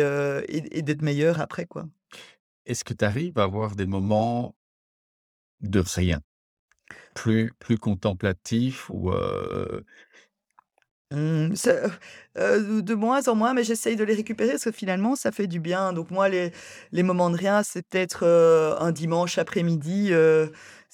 et 0.78 0.82
d'être 0.82 1.02
meilleure 1.02 1.40
après, 1.42 1.66
quoi. 1.66 1.86
Est-ce 2.68 2.84
que 2.84 2.94
tu 2.94 3.04
arrives 3.06 3.40
à 3.40 3.44
avoir 3.44 3.76
des 3.76 3.88
moments 3.88 4.56
de 5.62 5.80
rien? 5.80 6.22
Plus 7.16 7.54
plus 7.60 7.78
contemplatifs 7.80 8.90
ou 8.92 9.12
Mmh, 11.12 11.54
de 12.82 12.94
moins 12.96 13.28
en 13.28 13.36
moins, 13.36 13.54
mais 13.54 13.64
j'essaye 13.64 13.96
de 13.96 14.04
les 14.04 14.16
récupérer 14.16 14.52
parce 14.52 14.64
que 14.64 14.72
finalement 14.72 15.16
ça 15.16 15.32
fait 15.32 15.46
du 15.46 15.60
bien. 15.60 15.94
Donc 15.94 16.10
moi 16.10 16.30
les 16.30 16.52
les 16.92 17.04
moments 17.04 17.30
de 17.30 17.38
rien, 17.38 17.62
c'est 17.64 17.84
peut-être, 17.88 18.24
un 18.80 18.92
dimanche 18.92 19.38
après-midi, 19.38 20.12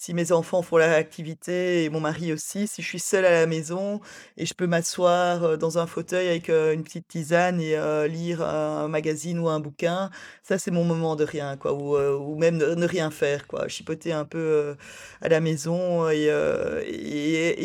si 0.02 0.16
mes 0.16 0.32
enfants 0.32 0.64
font 0.64 0.78
leur 0.78 0.96
activité 0.96 1.84
et 1.84 1.90
mon 1.92 2.00
mari 2.00 2.34
aussi, 2.34 2.68
si 2.68 2.82
je 2.82 2.88
suis 2.88 3.00
seule 3.00 3.24
à 3.24 3.30
la 3.30 3.46
maison 3.46 4.02
et 4.36 4.48
je 4.48 4.56
peux 4.56 4.66
m'asseoir, 4.66 5.60
dans 5.60 5.78
un 5.78 5.86
fauteuil 5.86 6.28
avec, 6.28 6.50
une 6.50 6.84
petite 6.84 7.08
tisane 7.08 7.62
et 7.62 7.78
lire 8.08 8.42
un 8.42 8.88
magazine 8.88 9.38
ou 9.38 9.48
un 9.48 9.60
bouquin. 9.60 10.10
Ça, 10.42 10.58
c'est 10.58 10.72
mon 10.72 10.86
moment 10.86 11.16
de 11.16 11.24
rien, 11.24 11.56
quoi, 11.56 11.74
ou 11.74 12.36
même 12.36 12.58
ne 12.58 12.74
ne 12.74 12.88
rien 12.88 13.12
faire, 13.12 13.46
quoi. 13.46 13.68
Chipoter 13.68 14.12
un 14.12 14.26
peu, 14.26 14.76
à 15.22 15.30
la 15.30 15.40
maison 15.40 16.10
et 16.10 16.26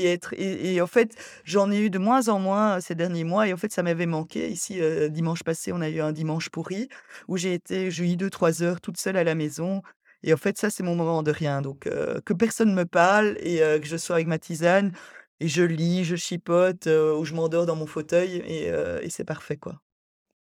être 0.05 0.35
et 0.35 0.81
en 0.83 0.87
fait, 0.87 1.17
j'en 1.45 1.73
ai 1.73 1.79
eu 1.79 1.89
de 1.89 1.99
moins 1.99 2.29
en 2.29 2.39
moins 2.39 2.81
ces 2.81 2.95
derniers 2.95 3.25
mois 3.25 3.49
et 3.49 3.55
en 3.55 3.57
fait, 3.57 3.73
ça 3.73 3.83
m'avait 3.83 4.05
manqué. 4.05 4.51
Ici, 4.51 4.79
dimanche 5.09 5.43
passé, 5.43 5.73
on 5.73 5.81
a 5.81 5.89
eu 5.89 6.03
un 6.03 6.13
dimanche 6.13 6.51
pourri 6.51 6.91
où 7.29 7.39
j'ai 7.39 7.55
été 7.55 7.91
j'ai 7.91 8.05
eu 8.05 8.17
2-3 8.17 8.63
heures 8.63 8.83
toute 8.83 8.99
seule 8.99 9.17
à 9.17 9.25
la 9.25 9.35
maison 9.35 9.81
et 10.23 10.33
en 10.35 10.37
fait, 10.37 10.59
ça, 10.59 10.71
c'est 10.71 10.83
mon 10.83 10.95
moment 10.97 11.23
de 11.23 11.31
rien. 11.33 11.63
Donc 11.63 11.87
heu, 11.87 12.21
que 12.25 12.33
personne 12.35 12.75
me 12.75 12.85
parle 12.87 13.37
et 13.41 13.63
heu, 13.63 13.79
que 13.81 13.87
je 13.87 13.97
sois 13.97 14.17
avec 14.17 14.27
ma 14.29 14.39
tisane 14.39 14.93
et 15.41 15.49
je 15.49 15.63
lis, 15.63 16.05
je 16.05 16.17
chipote, 16.17 16.87
heu, 16.89 17.15
ou 17.17 17.25
je 17.25 17.35
m'endors 17.35 17.67
dans 17.67 17.77
mon 17.77 17.87
fauteuil 17.87 18.37
et 18.47 18.69
et 19.03 19.11
c'est 19.11 19.25
parfait, 19.25 19.57
quoi 19.57 19.81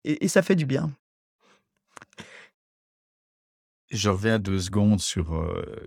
et 0.05 0.29
ça 0.29 0.43
fait 0.43 0.57
du 0.57 0.67
bien. 0.67 0.93
Je 3.91 4.09
reviens 4.09 4.39
2 4.39 4.59
secondes 4.61 5.01
sur, 5.01 5.33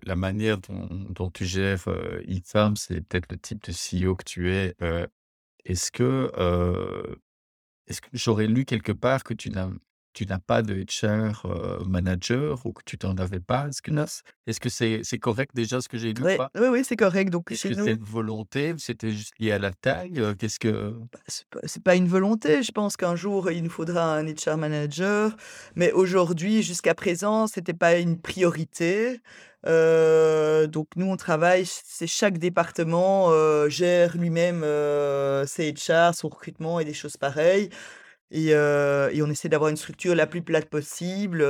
la 0.04 0.16
manière 0.18 0.58
dont 0.58 1.30
tu 1.32 1.46
gères, 1.46 1.88
heu, 1.88 2.22
eFarms 2.28 2.76
et 2.90 3.00
peut-être 3.02 3.32
le 3.32 3.38
type 3.38 3.64
de 3.64 3.72
CEO 3.72 4.16
que 4.16 4.26
tu 4.26 4.52
es. 4.52 4.76
Est-ce 5.66 5.92
que, 5.92 6.32
est-ce 7.88 8.02
que 8.02 8.10
j'aurais 8.14 8.48
lu 8.48 8.66
quelque 8.66 8.92
part 8.92 9.24
que 9.24 9.34
tu 9.34 9.50
n'as 9.52 9.70
tu 10.14 10.26
n'as 10.26 10.40
pas 10.40 10.62
de 10.62 10.76
HR, 10.82 11.46
heu, 11.46 11.84
manager 11.86 12.66
ou 12.66 12.74
que 12.74 12.84
tu 12.86 12.98
t'en 12.98 13.16
avais 13.18 13.40
pas? 13.40 13.68
Est-ce 13.70 13.82
que 13.82 13.92
est-ce 14.48 14.60
que 14.60 14.70
c'est 14.70 15.02
c'est 15.04 15.20
correct 15.20 15.52
déjà 15.56 15.82
ce 15.82 15.90
que 15.90 15.98
j'ai 15.98 16.14
lu 16.14 16.24
ou 16.24 16.30
Ouais, 16.30 16.38
pas? 16.38 16.52
oui, 16.56 16.68
oui, 16.70 16.84
c'est 16.86 16.96
correct. 16.96 17.30
Donc 17.32 17.52
Est-ce 17.52 17.66
que 17.66 17.76
c'est 17.76 17.94
une 17.94 18.04
volonté 18.04 18.74
c'était 18.78 19.12
juste 19.12 19.34
lié 19.40 19.52
à 19.52 19.60
la 19.60 19.74
taille? 19.74 20.22
Qu'est-ce 20.40 20.60
que 20.60 20.96
Bah, 21.54 21.60
c'est 21.66 21.84
pas 21.84 21.96
une 21.96 22.08
volonté. 22.08 22.64
Je 22.64 22.72
pense 22.72 22.98
qu'un 22.98 23.16
jour, 23.16 23.50
il 23.52 23.64
nous 23.64 23.70
faudra 23.70 24.16
un 24.18 24.26
HR 24.28 24.58
manager, 24.58 25.36
mais 25.76 25.92
aujourd'hui, 25.92 26.64
jusqu'à 26.64 26.96
présent, 26.96 27.48
c'était 27.48 27.74
pas 27.74 27.98
une 27.98 28.20
priorité. 28.20 29.22
Donc 29.66 30.88
nous, 30.96 31.06
on 31.08 31.16
travaille 31.18 31.66
c'est 31.66 32.08
chaque 32.08 32.38
département, 32.38 33.30
gère 33.70 34.18
lui-même, 34.18 34.62
ses 35.48 35.70
HR, 35.74 36.14
son 36.16 36.30
recrutement 36.30 36.80
et 36.80 36.86
des 36.86 36.94
choses 36.94 37.18
pareilles 37.18 37.70
et 38.34 39.22
on 39.22 39.30
essaie 39.30 39.50
d'avoir 39.50 39.70
une 39.70 39.78
structure 39.78 40.16
la 40.16 40.28
plus 40.28 40.42
plate 40.42 40.66
possible, 40.70 41.46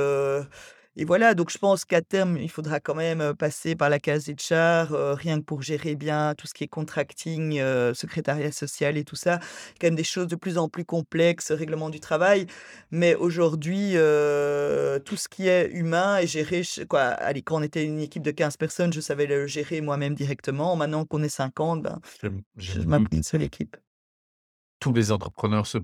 et 0.96 1.04
voilà, 1.04 1.34
donc 1.34 1.50
je 1.50 1.58
pense 1.58 1.84
qu'à 1.84 2.02
terme, 2.02 2.36
il 2.36 2.48
faudra 2.48 2.78
quand 2.78 2.94
même, 2.94 3.34
passer 3.34 3.74
par 3.74 3.90
la 3.90 3.98
case 3.98 4.28
HR, 4.28 4.94
heu, 4.94 5.12
rien 5.14 5.40
que 5.40 5.44
pour 5.44 5.60
gérer 5.60 5.96
bien 5.96 6.36
tout 6.38 6.46
ce 6.46 6.54
qui 6.54 6.62
est 6.62 6.68
contracting, 6.68 7.60
secrétariat 7.94 8.52
social 8.52 8.96
et 8.96 9.02
tout 9.02 9.16
ça. 9.16 9.40
Quand 9.80 9.88
même 9.88 9.96
des 9.96 10.04
choses 10.04 10.28
de 10.28 10.36
plus 10.36 10.56
en 10.56 10.68
plus 10.68 10.84
complexes, 10.84 11.50
règlement 11.50 11.90
du 11.90 11.98
travail. 11.98 12.46
Mais 12.92 13.16
aujourd'hui, 13.16 13.94
tout 13.94 15.16
ce 15.16 15.26
qui 15.28 15.48
est 15.48 15.68
humain 15.72 16.18
est 16.18 16.28
géré 16.28 16.62
ch 16.62 16.86
quoi, 16.86 17.00
allez, 17.00 17.42
quand 17.42 17.56
on 17.56 17.62
était 17.64 17.84
une 17.84 17.98
équipe 17.98 18.22
de 18.22 18.30
15 18.30 18.56
personnes, 18.56 18.92
je 18.92 19.00
savais 19.00 19.26
le 19.26 19.48
gérer 19.48 19.80
moi-même 19.80 20.14
directement. 20.14 20.76
Maintenant 20.76 21.04
qu'on 21.04 21.24
est 21.24 21.28
50, 21.28 21.82
ben, 21.82 21.98
Je 22.22 22.28
m 22.28 22.40
je 22.56 22.72
je 22.74 22.78
me 22.78 22.84
m'appuie 22.86 23.24
sur 23.24 23.38
l'équipe. 23.38 23.76
Tous 24.78 24.92
les 24.92 25.10
entrepreneurs 25.10 25.66
se 25.66 25.78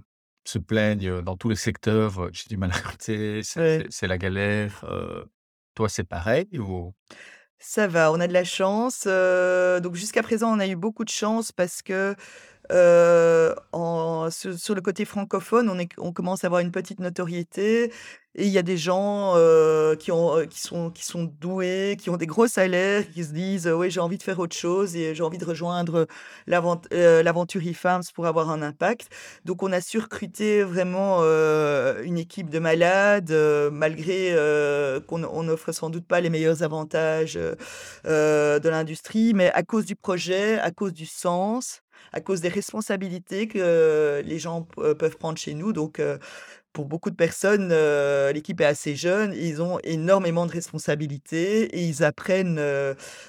se 0.44 0.58
plaignent, 0.58 1.22
dans 1.22 1.36
tous 1.36 1.48
les 1.50 1.56
secteurs, 1.56 2.28
«J'ai 2.32 2.48
du 2.48 2.56
mal 2.56 2.70
à 2.72 2.74
recruter, 2.76 3.42
c'est 3.42 3.58
Ouais. 3.60 3.88
la 4.02 4.18
galère», 4.18 4.84
toi, 5.74 5.88
c'est 5.88 6.04
pareil 6.04 6.48
ou? 6.58 6.94
Ça 7.58 7.86
va, 7.86 8.10
on 8.10 8.20
a 8.20 8.26
de 8.26 8.32
la 8.32 8.44
chance, 8.44 9.06
donc 9.06 9.94
jusqu'à 9.94 10.22
présent, 10.22 10.50
on 10.56 10.60
a 10.60 10.66
eu 10.66 10.76
beaucoup 10.76 11.04
de 11.04 11.10
chance 11.10 11.52
parce 11.52 11.82
que, 11.82 12.14
sur 12.70 14.74
le 14.74 14.80
côté 14.80 15.04
francophone, 15.04 15.86
on 15.98 16.12
commence 16.12 16.44
à 16.44 16.46
avoir 16.48 16.60
une 16.60 16.72
petite 16.72 17.00
notoriété 17.00 17.92
et 18.36 18.44
il 18.46 18.52
y 18.52 18.58
a 18.58 18.62
des 18.62 18.76
gens, 18.76 19.34
qui 19.98 20.10
sont 21.04 21.24
doués, 21.40 21.96
qui 21.98 22.10
ont 22.10 22.16
des 22.16 22.26
gros 22.26 22.46
salaires, 22.46 23.02
qui 23.12 23.24
se 23.24 23.32
disent: 23.32 23.66
«Heu, 23.66 23.74
ouais, 23.76 23.90
j'ai 23.90 23.98
envie 24.00 24.18
de 24.18 24.22
faire 24.22 24.38
autre 24.38 24.54
chose 24.56 24.94
et 24.94 25.14
j'ai 25.16 25.22
envie 25.24 25.38
de 25.38 25.44
rejoindre, 25.44 26.06
l'aventure 26.46 27.60
e-Farms 27.62 28.04
pour 28.14 28.26
avoir 28.26 28.50
un 28.50 28.62
impact». 28.62 29.08
Donc 29.44 29.62
on 29.64 29.72
a 29.72 29.80
su 29.80 29.98
recruter 29.98 30.62
vraiment, 30.62 31.22
une 32.04 32.18
équipe 32.18 32.50
de 32.50 32.60
malades, 32.60 33.32
malgré, 33.72 34.32
qu'on 35.08 35.24
on 35.24 35.42
n'offre 35.42 35.72
sans 35.72 35.90
doute 35.90 36.06
pas 36.06 36.20
les 36.20 36.30
meilleurs 36.30 36.62
avantages, 36.62 37.34
de 38.04 38.68
l'industrie, 38.68 39.34
mais 39.34 39.50
à 39.52 39.64
cause 39.64 39.86
du 39.86 39.96
projet, 39.96 40.58
à 40.60 40.70
cause 40.70 40.92
du 40.92 41.06
sens, 41.06 41.82
à 42.12 42.20
cause 42.20 42.40
des 42.40 42.48
responsabilités 42.48 43.48
que 43.48 44.22
les 44.24 44.38
gens 44.38 44.62
peuvent 44.62 45.16
prendre 45.16 45.38
chez 45.38 45.54
nous. 45.54 45.72
Donc 45.72 46.00
pour 46.72 46.84
beaucoup 46.84 47.10
de 47.10 47.16
personnes, 47.16 47.74
l'équipe 48.32 48.60
est 48.60 48.64
assez 48.64 48.94
jeune, 48.94 49.34
ils 49.34 49.60
ont 49.60 49.80
énormément 49.82 50.46
de 50.46 50.52
responsabilités 50.52 51.64
et 51.64 51.82
ils 51.82 52.04
apprennent, 52.04 52.62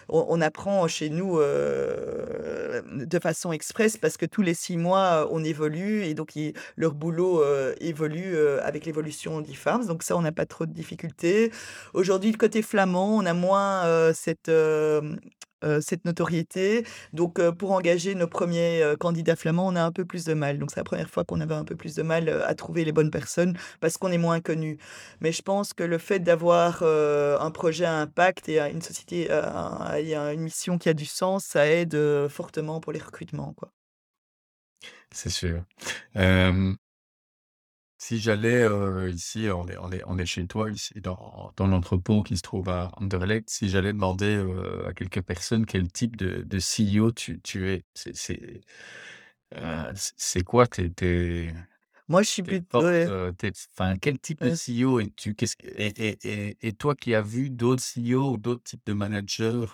on 0.09 0.41
apprend 0.41 0.87
chez 0.87 1.09
nous, 1.09 1.39
de 1.39 3.19
façon 3.19 3.51
express 3.51 3.97
parce 3.97 4.17
que 4.17 4.27
tous 4.27 4.43
les 4.43 4.53
6 4.53 4.77
mois, 4.77 5.27
on 5.31 5.43
évolue 5.43 6.03
et 6.03 6.13
donc 6.13 6.33
leur 6.75 6.93
boulot, 6.93 7.43
évolue, 7.79 8.37
avec 8.61 8.85
l'évolution 8.85 9.41
d'e-Farms. 9.41 9.87
Donc 9.87 10.03
ça, 10.03 10.15
on 10.15 10.21
n'a 10.21 10.31
pas 10.31 10.45
trop 10.45 10.67
de 10.67 10.73
difficultés. 10.73 11.51
Aujourd'hui, 11.95 12.31
le 12.31 12.37
côté 12.37 12.61
flamand, 12.61 13.17
on 13.17 13.25
a 13.25 13.33
moins, 13.33 14.13
cette, 14.13 14.51
cette 15.81 16.05
notoriété. 16.05 16.85
Donc 17.13 17.39
heu, 17.39 17.51
pour 17.53 17.71
engager 17.71 18.15
nos 18.15 18.27
1ers, 18.27 18.83
heu, 18.83 18.95
candidats 18.97 19.35
flamands, 19.35 19.67
on 19.67 19.75
a 19.75 19.83
un 19.83 19.91
peu 19.91 20.05
plus 20.05 20.25
de 20.25 20.33
mal. 20.33 20.59
Donc 20.59 20.71
c'est 20.71 20.79
la 20.79 20.83
1re 20.83 21.09
fois 21.09 21.23
qu'on 21.23 21.39
avait 21.41 21.55
un 21.55 21.65
peu 21.65 21.75
plus 21.75 21.95
de 21.95 22.03
mal, 22.03 22.29
à 22.29 22.55
trouver 22.55 22.85
les 22.85 22.91
bonnes 22.91 23.11
personnes 23.11 23.57
parce 23.79 23.97
qu'on 23.97 24.11
est 24.11 24.17
moins 24.17 24.39
connus. 24.41 24.77
Mais 25.21 25.31
je 25.31 25.41
pense 25.41 25.73
que 25.73 25.83
le 25.83 25.97
fait 25.97 26.19
d'avoir, 26.19 26.83
un 26.83 27.51
projet 27.51 27.85
à 27.85 27.95
impact 27.99 28.49
et 28.49 28.59
une 28.59 28.81
société, 28.81 29.29
une 29.31 30.41
mission 30.41 30.77
qui 30.77 30.89
a 30.89 30.93
du 30.93 31.05
sens, 31.05 31.45
ça 31.45 31.67
aide, 31.67 31.97
fortement 32.29 32.79
pour 32.79 32.91
les 32.93 32.99
recrutements. 32.99 33.55
C'est 35.11 35.29
sûr. 35.29 35.63
Si 38.03 38.19
j'allais, 38.19 38.63
heu, 38.67 39.09
ici, 39.11 39.47
on 39.53 39.67
est 39.67 39.77
on 39.77 39.91
est 39.91 40.01
on 40.07 40.17
est 40.17 40.25
chez 40.25 40.47
toi, 40.47 40.71
ici, 40.71 40.93
dans 41.01 41.53
dans 41.57 41.67
l'entrepôt 41.67 42.23
qui 42.23 42.37
se 42.37 42.41
trouve 42.41 42.69
à 42.69 42.91
Anderlecht. 42.97 43.49
Si 43.49 43.69
j'allais 43.69 43.93
demander, 43.93 44.35
heu, 44.37 44.87
à 44.87 44.93
quelques 44.93 45.21
personnes 45.21 45.65
quel 45.67 45.91
type 45.91 46.15
de 46.17 46.41
de 46.43 46.59
CEO 46.59 47.11
tu 47.11 47.39
tu 47.41 47.69
es, 47.69 47.83
c'est 47.93 48.15
c'est 49.95 50.43
quoi 50.43 50.67
tes 50.67 50.91
tes 50.91 51.53
Moi, 52.07 52.21
je 52.23 52.29
suis 52.29 52.43
tes 52.43 52.57
plut 52.57 52.65
forces, 52.71 52.91
ouais. 52.91 53.07
heu, 53.07 53.33
tes 53.37 53.51
enfin, 53.77 53.97
quel 53.97 54.19
type 54.19 54.41
de. 54.43 54.51
CEO 54.55 54.99
es-tu? 55.01 55.35
Qu'est-ce 55.35 55.55
que 55.57 55.67
et 55.67 55.87
et 56.09 56.19
et 56.51 56.57
et 56.67 56.73
toi 56.73 56.95
qui 56.95 57.15
as 57.15 57.21
vu 57.21 57.49
d'autres 57.51 57.83
CEO 57.83 58.33
ou 58.33 58.37
d'autres 58.37 58.63
types 58.63 58.85
de 58.85 58.93
managers, 58.93 59.65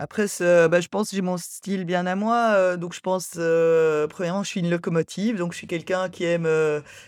Après 0.00 0.26
bah, 0.40 0.80
je 0.80 0.88
pense 0.88 1.12
j'ai 1.14 1.22
mon 1.22 1.36
style 1.36 1.84
bien 1.84 2.04
à 2.06 2.16
moi, 2.16 2.76
donc 2.76 2.92
je 2.94 3.00
pense, 3.00 3.30
premièrement, 4.10 4.42
je 4.42 4.48
suis 4.48 4.58
une 4.60 4.68
locomotive, 4.70 5.36
donc 5.36 5.52
je 5.52 5.58
suis 5.58 5.66
quelqu'un 5.68 6.08
qui 6.08 6.24
aime, 6.24 6.48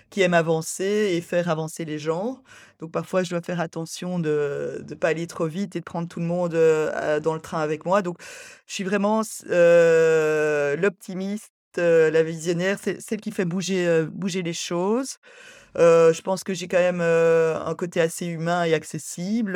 qui 0.08 0.20
aime 0.22 0.34
avancer 0.34 1.10
et 1.12 1.20
faire 1.20 1.48
avancer 1.48 1.84
les 1.84 1.98
gens. 1.98 2.42
Donc 2.78 2.92
parfois, 2.92 3.24
je 3.24 3.30
dois 3.30 3.42
faire 3.42 3.58
attention 3.60 4.18
de 4.20 4.84
de 4.86 4.94
pas 4.94 5.08
aller 5.08 5.26
trop 5.26 5.46
vite 5.46 5.74
et 5.74 5.80
de 5.80 5.84
prendre 5.84 6.06
tout 6.06 6.20
le 6.20 6.26
monde, 6.26 6.52
dans 7.22 7.34
le 7.34 7.40
train 7.40 7.60
avec 7.60 7.84
moi. 7.86 8.02
Donc 8.02 8.18
je 8.66 8.74
suis 8.74 8.84
vraiment 8.84 9.22
l'optimiste, 10.76 11.52
la 11.78 12.22
visionnaire, 12.22 12.78
celle 12.82 13.00
celle 13.00 13.20
qui 13.20 13.30
fait 13.32 13.44
bouger, 13.44 14.04
bouger 14.12 14.42
les 14.42 14.52
choses. 14.52 15.18
Je 15.76 16.20
pense 16.22 16.44
que 16.44 16.54
j'ai 16.54 16.68
quand 16.68 16.78
même, 16.78 17.00
un 17.00 17.74
côté 17.76 18.00
assez 18.00 18.26
humain 18.26 18.64
et 18.64 18.74
accessible, 18.74 19.54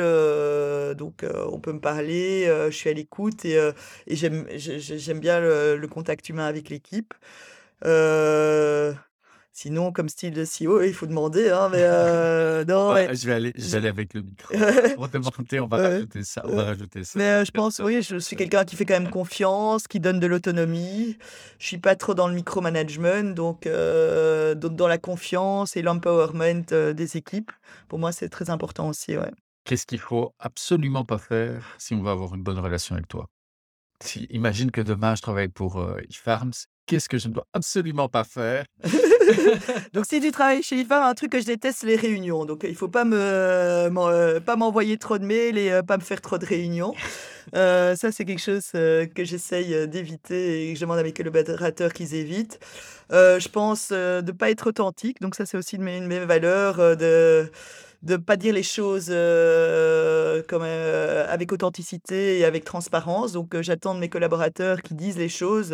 donc 0.95 1.25
on 1.51 1.59
peut 1.59 1.73
me 1.73 1.79
parler, 1.81 2.45
je 2.69 2.75
suis 2.75 2.89
à 2.89 2.93
l'écoute 2.93 3.45
et 3.45 3.57
j'aime 4.07 4.45
j'ai 4.55 4.79
j'ai 4.79 4.99
j'aime 4.99 5.19
bien 5.19 5.39
le 5.39 5.87
contact 5.87 6.29
humain 6.29 6.45
avec 6.45 6.69
l'équipe. 6.69 7.13
Sinon 9.61 9.91
comme 9.91 10.09
style 10.09 10.33
de 10.33 10.45
CEO, 10.45 10.81
il 10.81 10.93
faut 10.93 11.07
demander, 11.07 11.49
hein, 11.49 11.69
mais 11.71 11.83
heu, 11.83 12.65
non, 12.67 12.93
Ouais, 12.93 13.07
mais 13.07 13.15
je 13.15 13.27
vais 13.27 13.33
aller 13.33 13.53
je 13.55 13.61
j 13.63 13.71
vais 13.71 13.77
aller 13.77 13.87
avec 13.89 14.13
le 14.13 14.21
micro, 14.21 14.53
on 14.97 15.67
va 15.67 15.77
ouais, 15.77 15.81
rajouter 15.89 16.23
ça, 16.23 16.41
on 16.45 16.49
va 16.49 16.63
ouais. 16.63 16.65
rajouter 16.65 17.03
ça. 17.03 17.19
Mais 17.19 17.41
heu, 17.41 17.45
je 17.45 17.51
pense, 17.51 17.79
oui, 17.79 18.01
je 18.01 18.17
suis 18.17 18.35
quelqu'un 18.35 18.65
qui 18.65 18.75
fait 18.75 18.85
quand 18.85 18.99
même 18.99 19.09
confiance, 19.09 19.87
qui 19.87 19.99
donne 19.99 20.19
de 20.19 20.27
l'autonomie. 20.27 21.17
Je 21.59 21.67
suis 21.67 21.77
pas 21.77 21.95
trop 21.95 22.13
dans 22.13 22.27
le 22.27 22.33
micromanagement, 22.33 23.33
donc 23.33 23.67
heu, 23.67 24.55
donc 24.55 24.75
dans 24.75 24.87
la 24.87 24.97
confiance 24.97 25.75
et 25.75 25.81
l'empowerment, 25.81 26.63
des 26.93 27.17
équipes. 27.17 27.51
Pour 27.89 27.99
moi, 27.99 28.11
c'est 28.11 28.29
très 28.29 28.49
important 28.49 28.87
aussi, 28.89 29.17
ouais. 29.17 29.31
Qu'est-ce 29.63 29.85
qu'il 29.85 29.99
faut 29.99 30.33
absolument 30.39 31.05
pas 31.05 31.17
faire 31.17 31.75
si 31.77 31.93
on 31.93 32.01
veut 32.01 32.09
avoir 32.09 32.33
une 32.35 32.43
bonne 32.43 32.59
relation 32.59 32.95
avec 32.95 33.07
toi? 33.07 33.27
Si 34.01 34.25
imagine 34.31 34.71
que 34.71 34.81
demain 34.81 35.15
je 35.15 35.21
travaille 35.21 35.49
pour, 35.49 35.79
e-Farms, 35.81 36.53
qu'est-ce 36.91 37.07
que 37.07 37.17
je 37.17 37.29
ne 37.29 37.33
dois 37.33 37.47
absolument 37.53 38.09
pas 38.09 38.25
faire? 38.25 38.65
Donc 39.93 40.05
si 40.05 40.19
tu 40.19 40.29
travailles 40.31 40.61
chez 40.61 40.83
e-Farm, 40.83 41.03
un 41.03 41.13
truc 41.13 41.31
que 41.31 41.39
je 41.39 41.45
déteste, 41.45 41.83
les 41.83 41.95
réunions. 41.95 42.43
Donc 42.43 42.65
il 42.67 42.75
faut 42.75 42.89
pas 42.89 43.05
me 43.05 43.87
m'en 43.89 44.09
heu, 44.09 44.41
pas 44.41 44.57
m'envoyer 44.57 44.97
trop 44.97 45.17
de 45.17 45.25
mails 45.25 45.57
et 45.57 45.71
heu, 45.71 45.83
pas 45.83 45.95
me 45.95 46.01
faire 46.01 46.19
trop 46.19 46.37
de 46.37 46.45
réunions. 46.45 46.93
Ça, 47.53 48.11
c'est 48.11 48.25
quelque 48.25 48.41
chose, 48.41 48.71
que 48.71 49.23
j'essaye, 49.23 49.87
d'éviter 49.87 50.69
et 50.69 50.73
que 50.73 50.79
je 50.79 50.81
demande 50.85 50.99
à 50.99 51.03
mes 51.03 51.13
collaborateurs 51.13 51.93
qu'ils 51.93 52.13
évitent. 52.13 52.59
Je 53.09 53.47
pense, 53.47 53.89
de 53.91 54.31
pas 54.31 54.49
être 54.51 54.67
authentique, 54.67 55.21
donc 55.21 55.35
ça, 55.35 55.45
c'est 55.45 55.57
aussi 55.57 55.77
une 55.77 55.85
de 55.85 56.07
mes 56.07 56.19
valeurs, 56.19 56.97
de 56.97 57.49
de 58.03 58.17
pas 58.17 58.35
dire 58.37 58.53
les 58.53 58.63
choses, 58.63 59.09
heu, 59.11 60.43
comme, 60.47 60.63
heu, 60.63 61.19
avec 61.29 61.51
authenticité 61.51 62.39
et 62.39 62.45
avec 62.45 62.65
transparence. 62.65 63.31
Donc 63.33 63.53
heu, 63.55 63.61
j'attends 63.61 63.93
de 63.95 63.99
mes 63.99 64.09
collaborateurs 64.09 64.81
qu'ils 64.81 64.97
disent 64.97 65.17
les 65.17 65.29
choses, 65.29 65.71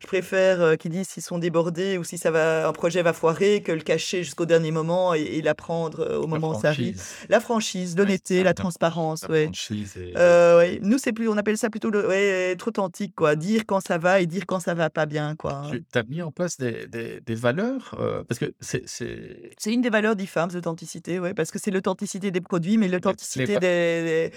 je 0.00 0.06
préfère, 0.06 0.76
qu'ils 0.78 0.90
disent 0.92 1.08
s'ils 1.08 1.22
sont 1.22 1.38
débordés 1.38 1.98
ou 1.98 2.04
si 2.04 2.18
ça 2.18 2.30
va 2.30 2.68
un 2.68 2.72
projet 2.72 3.02
va 3.02 3.12
foirer 3.12 3.62
que 3.62 3.72
le 3.72 3.80
cacher 3.82 4.22
jusqu'au 4.24 4.46
dernier 4.46 4.70
moment 4.72 5.14
et 5.14 5.20
et 5.22 5.42
l'apprendre, 5.42 6.18
au 6.18 6.26
La 6.32 6.40
moment 6.40 6.50
où 6.50 6.54
ça 6.54 6.70
arrive. 6.70 7.06
La 7.28 7.40
franchise, 7.40 7.96
Ouais, 7.96 7.96
l'honnêteté, 7.96 8.42
ça, 8.42 8.44
la 8.44 8.54
la 8.54 8.54
transparence, 8.54 9.22
la 9.22 9.28
ouais. 9.28 9.52
et 9.96 10.14
ouais, 10.56 10.78
nous, 10.82 10.98
c'est 10.98 11.12
plus 11.12 11.28
on 11.28 11.36
appelle 11.36 11.58
ça 11.58 11.70
plutôt 11.70 11.90
le 11.90 12.06
ouais, 12.08 12.52
être 12.52 12.68
authentique, 12.68 13.14
quoi. 13.16 13.36
Dire 13.36 13.62
quand 13.66 13.80
ça 13.80 13.98
va 13.98 14.20
et 14.20 14.26
dire 14.26 14.44
quand 14.46 14.60
ça 14.60 14.74
va 14.74 14.90
pas 14.90 15.06
bien, 15.06 15.36
quoi, 15.36 15.54
hein. 15.54 15.80
Tu 15.92 15.98
as 15.98 16.02
mis 16.04 16.22
en 16.22 16.32
place 16.32 16.56
des 16.58 16.86
des 16.88 17.20
des 17.20 17.34
valeurs, 17.34 17.94
parce 18.28 18.38
que 18.38 18.46
c'est 18.60 18.82
c'est 18.86 19.72
une 19.72 19.80
des 19.82 19.90
valeurs 19.90 20.16
d'e-Farms, 20.16 20.50
l'authenticité, 20.54 21.18
ouais, 21.20 21.34
parce 21.34 21.49
que 21.52 21.58
c'est 21.58 21.70
l'authenticité 21.70 22.30
des 22.30 22.40
produits, 22.40 22.78
mais 22.78 22.88
l'authenticité 22.88 23.58
des 23.58 24.30
des 24.30 24.32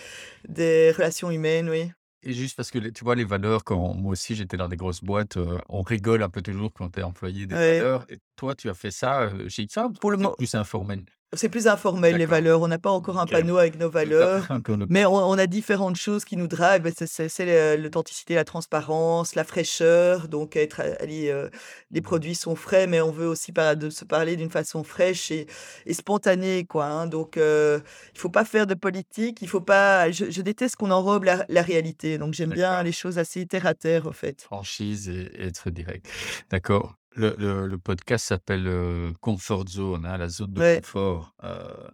des 0.49 0.91
relations 0.91 1.31
humaines, 1.31 1.69
oui. 1.69 1.91
et 2.23 2.33
juste 2.33 2.55
parce 2.55 2.71
que 2.71 2.79
tu 2.79 3.03
vois, 3.03 3.15
les 3.15 3.25
valeurs, 3.25 3.63
quand 3.65 3.93
moi 3.95 4.11
aussi 4.13 4.35
j'étais 4.35 4.55
dans 4.57 4.69
des 4.69 4.77
grosses 4.77 5.03
boîtes, 5.03 5.35
heu, 5.37 5.59
on 5.69 5.81
rigole 5.81 6.23
un 6.23 6.29
peu 6.29 6.41
toujours 6.41 6.71
quand 6.73 6.89
tu 6.91 6.99
es 7.01 7.03
employé 7.03 7.45
des 7.47 7.55
Ouais. 7.55 7.83
valeurs 7.83 8.05
et 8.09 8.19
toi, 8.37 8.55
tu 8.55 8.69
as 8.69 8.73
fait 8.73 8.91
ça, 8.91 9.25
heu, 9.33 9.49
chez 9.49 9.65
e-Farms 9.65 9.93
Pour 9.99 10.11
ou 10.11 10.11
le 10.11 10.17
c'est 10.17 10.29
mo 10.29 10.35
plus 10.37 10.55
informel? 10.55 11.05
C'est 11.35 11.49
plus 11.49 11.67
informel 11.67 12.17
les 12.17 12.25
valeurs, 12.25 12.61
on 12.61 12.67
n'a 12.67 12.77
pas 12.77 12.91
encore 12.91 13.17
un 13.19 13.25
panneau 13.25 13.57
avec 13.57 13.79
nos 13.79 13.89
valeurs, 13.89 14.47
mais 14.89 15.05
on 15.05 15.13
on 15.15 15.37
a 15.37 15.47
différentes 15.47 15.95
choses 15.95 16.25
qui 16.25 16.37
nous 16.37 16.47
drive, 16.47 16.81
bah, 16.83 16.89
c'est 16.95 17.77
l'authenticité, 17.77 18.35
la 18.35 18.43
transparence, 18.43 19.35
la 19.35 19.43
fraîcheur, 19.43 20.27
donc 20.27 20.55
être, 20.55 20.81
allez, 20.99 21.29
heu, 21.31 21.49
les 21.91 22.01
produits 22.01 22.35
sont 22.35 22.55
frais, 22.55 22.87
mais 22.87 23.01
on 23.01 23.11
veut 23.11 23.27
aussi 23.27 23.51
de 23.51 23.89
se 23.89 24.05
parler 24.05 24.35
d'une 24.35 24.49
façon 24.51 24.83
fraîche 24.83 25.31
et 25.31 25.47
et 25.85 25.93
spontanée, 25.93 26.65
quoi, 26.65 26.85
hein, 26.85 27.07
donc 27.07 27.37
heu, 27.37 27.81
il 28.13 28.19
faut 28.19 28.29
pas 28.29 28.45
faire 28.45 28.67
de 28.67 28.73
politique, 28.75 29.39
il 29.41 29.47
faut 29.49 29.61
pas 29.61 30.11
je 30.11 30.29
je 30.29 30.41
déteste 30.41 30.75
qu'on 30.75 30.91
enrobe 30.91 31.23
la 31.23 31.45
la 31.49 31.61
réalité, 31.61 32.17
donc 32.17 32.33
j'aime 32.33 32.51
bien 32.51 32.83
les 32.83 32.91
choses 32.91 33.17
assez 33.17 33.45
terre 33.47 33.65
à 33.65 33.73
terre, 33.73 34.05
au 34.07 34.11
fait. 34.11 34.41
Franchise 34.41 35.09
et 35.09 35.31
et 35.35 35.47
être 35.47 35.69
direct. 35.69 36.05
D'accord. 36.49 36.95
Le 37.15 37.35
le 37.37 37.67
le 37.67 37.77
podcast 37.77 38.25
s'appelle, 38.27 38.65
heu, 38.67 39.13
Comfort 39.21 39.67
Zone, 39.67 40.05
hein, 40.05 40.17
la 40.17 40.29
zone 40.29 40.53
de 40.53 40.61
Ouais. 40.61 40.81
confort, 40.81 41.35
heu 41.43 41.93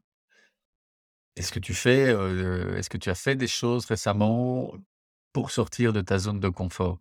Est-ce 1.35 1.51
que 1.51 1.59
tu 1.59 1.73
fais, 1.73 2.09
heu, 2.13 2.75
est-ce 2.77 2.89
que 2.89 2.97
tu 2.97 3.09
as 3.09 3.15
fait 3.15 3.35
des 3.35 3.47
choses 3.47 3.85
récemment 3.85 4.73
pour 5.33 5.51
sortir 5.51 5.93
de 5.93 6.01
ta 6.01 6.17
zone 6.17 6.39
de 6.39 6.49
confort? 6.49 6.99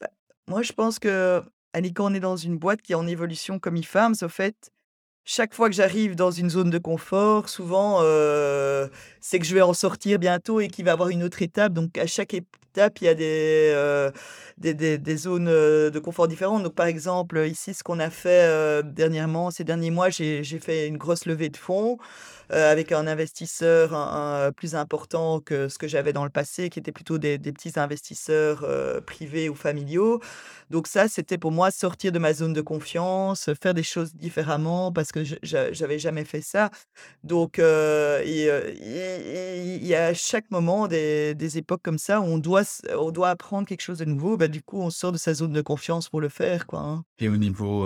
Bah, 0.00 0.08
moi, 0.46 0.62
je 0.62 0.72
pense 0.72 0.98
que, 0.98 1.42
allez, 1.72 1.92
quand 1.92 2.10
on 2.10 2.14
est 2.14 2.20
dans 2.20 2.36
une 2.36 2.58
boîte 2.58 2.82
qui 2.82 2.92
est 2.92 2.96
en 2.96 3.06
évolution 3.06 3.58
comme 3.58 3.76
IFAMS, 3.76 4.14
au 4.22 4.28
fait, 4.28 4.70
chaque 5.30 5.52
fois 5.54 5.68
que 5.68 5.74
j'arrive 5.74 6.16
dans 6.16 6.30
une 6.30 6.48
zone 6.48 6.70
de 6.70 6.78
confort, 6.78 7.50
souvent, 7.50 8.00
heu, 8.02 8.88
c'est 9.20 9.38
que 9.38 9.44
je 9.44 9.54
vais 9.54 9.60
en 9.60 9.74
sortir 9.74 10.18
bientôt 10.18 10.58
et 10.60 10.68
qu'il 10.68 10.86
va 10.86 10.92
y 10.92 10.94
avoir 10.94 11.10
une 11.10 11.22
autre 11.22 11.42
étape. 11.42 11.74
Donc 11.74 11.98
à 11.98 12.06
chaque 12.06 12.32
étape, 12.32 12.98
il 13.02 13.04
y 13.04 13.08
a 13.08 13.14
des, 13.14 13.70
heu, 13.74 14.10
des 14.56 14.72
des 14.96 15.16
zones, 15.18 15.48
heu, 15.48 15.90
de 15.90 15.98
confort 15.98 16.28
différentes. 16.28 16.62
Donc 16.62 16.74
par 16.74 16.86
exemple, 16.86 17.44
ici, 17.46 17.74
ce 17.74 17.82
qu'on 17.82 17.98
a 18.00 18.08
fait, 18.08 18.82
dernièrement, 18.84 19.50
ces 19.50 19.64
derniers 19.64 19.90
mois, 19.90 20.08
j'ai 20.08 20.42
fait 20.44 20.88
une 20.88 20.96
grosse 20.96 21.26
levée 21.26 21.50
de 21.50 21.58
fonds, 21.58 21.98
heu, 22.52 22.56
avec 22.56 22.92
un 22.92 23.06
investisseur 23.06 23.94
un 23.94 24.52
plus 24.52 24.74
important 24.74 25.40
que 25.40 25.68
ce 25.68 25.78
que 25.78 25.88
j'avais 25.88 26.12
dans 26.12 26.24
le 26.24 26.30
passé, 26.30 26.70
qui 26.70 26.78
étaient 26.78 26.92
plutôt 26.92 27.18
des 27.18 27.38
petits 27.38 27.72
investisseurs, 27.78 28.64
heu, 28.64 29.00
privés 29.06 29.48
ou 29.48 29.54
familiaux. 29.54 30.20
Donc 30.70 30.86
ça, 30.86 31.08
c'était 31.08 31.38
pour 31.38 31.52
moi 31.52 31.70
sortir 31.70 32.12
de 32.12 32.18
ma 32.18 32.32
zone 32.34 32.52
de 32.52 32.60
confiance, 32.60 33.50
faire 33.62 33.74
des 33.74 33.82
choses 33.82 34.14
différemment 34.14 34.92
parce 34.92 35.12
que 35.12 35.22
j'avais 35.42 35.98
jamais 35.98 36.24
fait 36.24 36.42
ça. 36.42 36.70
Donc 37.24 37.58
il 37.58 37.64
y 39.86 39.94
a 39.94 40.06
à 40.06 40.14
chaque 40.14 40.50
moment 40.50 40.88
des 40.88 41.34
des 41.34 41.58
époques 41.58 41.82
comme 41.82 41.98
ça 41.98 42.20
où 42.20 42.24
on 42.24 42.38
doit 42.38 42.62
on 42.96 43.10
doit 43.10 43.30
apprendre 43.30 43.66
quelque 43.66 43.82
chose 43.82 43.98
de 43.98 44.04
nouveau. 44.04 44.36
Bah, 44.36 44.48
du 44.48 44.62
coup, 44.62 44.80
on 44.80 44.90
sort 44.90 45.12
de 45.12 45.18
sa 45.18 45.34
zone 45.34 45.52
de 45.52 45.62
confiance 45.62 46.08
pour 46.08 46.20
le 46.20 46.28
faire, 46.28 46.66
quoi, 46.66 46.80
hein. 46.80 47.04
Et 47.18 47.28
au 47.28 47.36
niveau, 47.36 47.84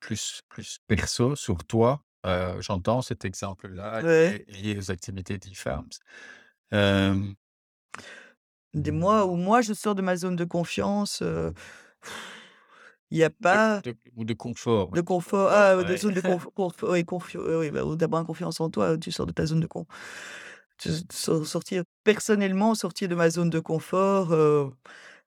plus 0.00 0.40
plus 0.48 0.78
perso 0.86 1.34
sur 1.36 1.64
toi, 1.64 2.04
heu, 2.24 2.60
j'entends 2.60 3.02
cet 3.02 3.24
exemple-là 3.24 4.02
Ouais. 4.02 4.38
lié 4.48 4.76
aux 4.78 4.90
activités 4.90 5.38
d'e-farms. 5.38 5.88
Des 8.74 8.90
mois 8.90 9.24
où 9.26 9.36
moi 9.36 9.62
je 9.62 9.72
sors 9.72 9.94
de 9.94 10.02
ma 10.02 10.16
zone 10.16 10.36
de 10.36 10.44
confiance, 10.44 11.22
il 13.10 13.18
y 13.18 13.24
a 13.24 13.30
de 13.52 13.58
pas 13.60 13.82
de 13.82 13.96
ou 14.16 14.24
de 14.24 14.34
confort, 14.34 14.90
de 14.92 15.00
de 15.00 15.02
confort 15.02 15.50
confort, 15.50 15.50
ah, 15.52 15.82
de 15.84 15.96
ouais. 15.96 15.96
zone 15.96 16.14
de 16.14 16.20
conf 16.20 16.46
conf 16.54 16.82
oui, 16.84 17.04
confi 17.04 17.36
oui, 17.38 17.70
bah, 17.70 17.82
moins 18.08 18.24
confiance 18.24 18.60
en 18.60 18.70
toi, 18.70 18.96
tu 18.98 19.10
sors 19.12 19.26
de 19.26 19.32
ta 19.32 19.46
zone 19.46 19.60
de 19.60 19.66
con 19.66 19.86
tu 20.78 20.90
so 21.12 21.44
sortir 21.44 21.84
personnellement, 22.04 22.74
sortir 22.74 23.08
de 23.08 23.14
ma 23.16 23.30
zone 23.30 23.50
de 23.50 23.60
confort, 23.60 24.32
heu, 24.34 24.72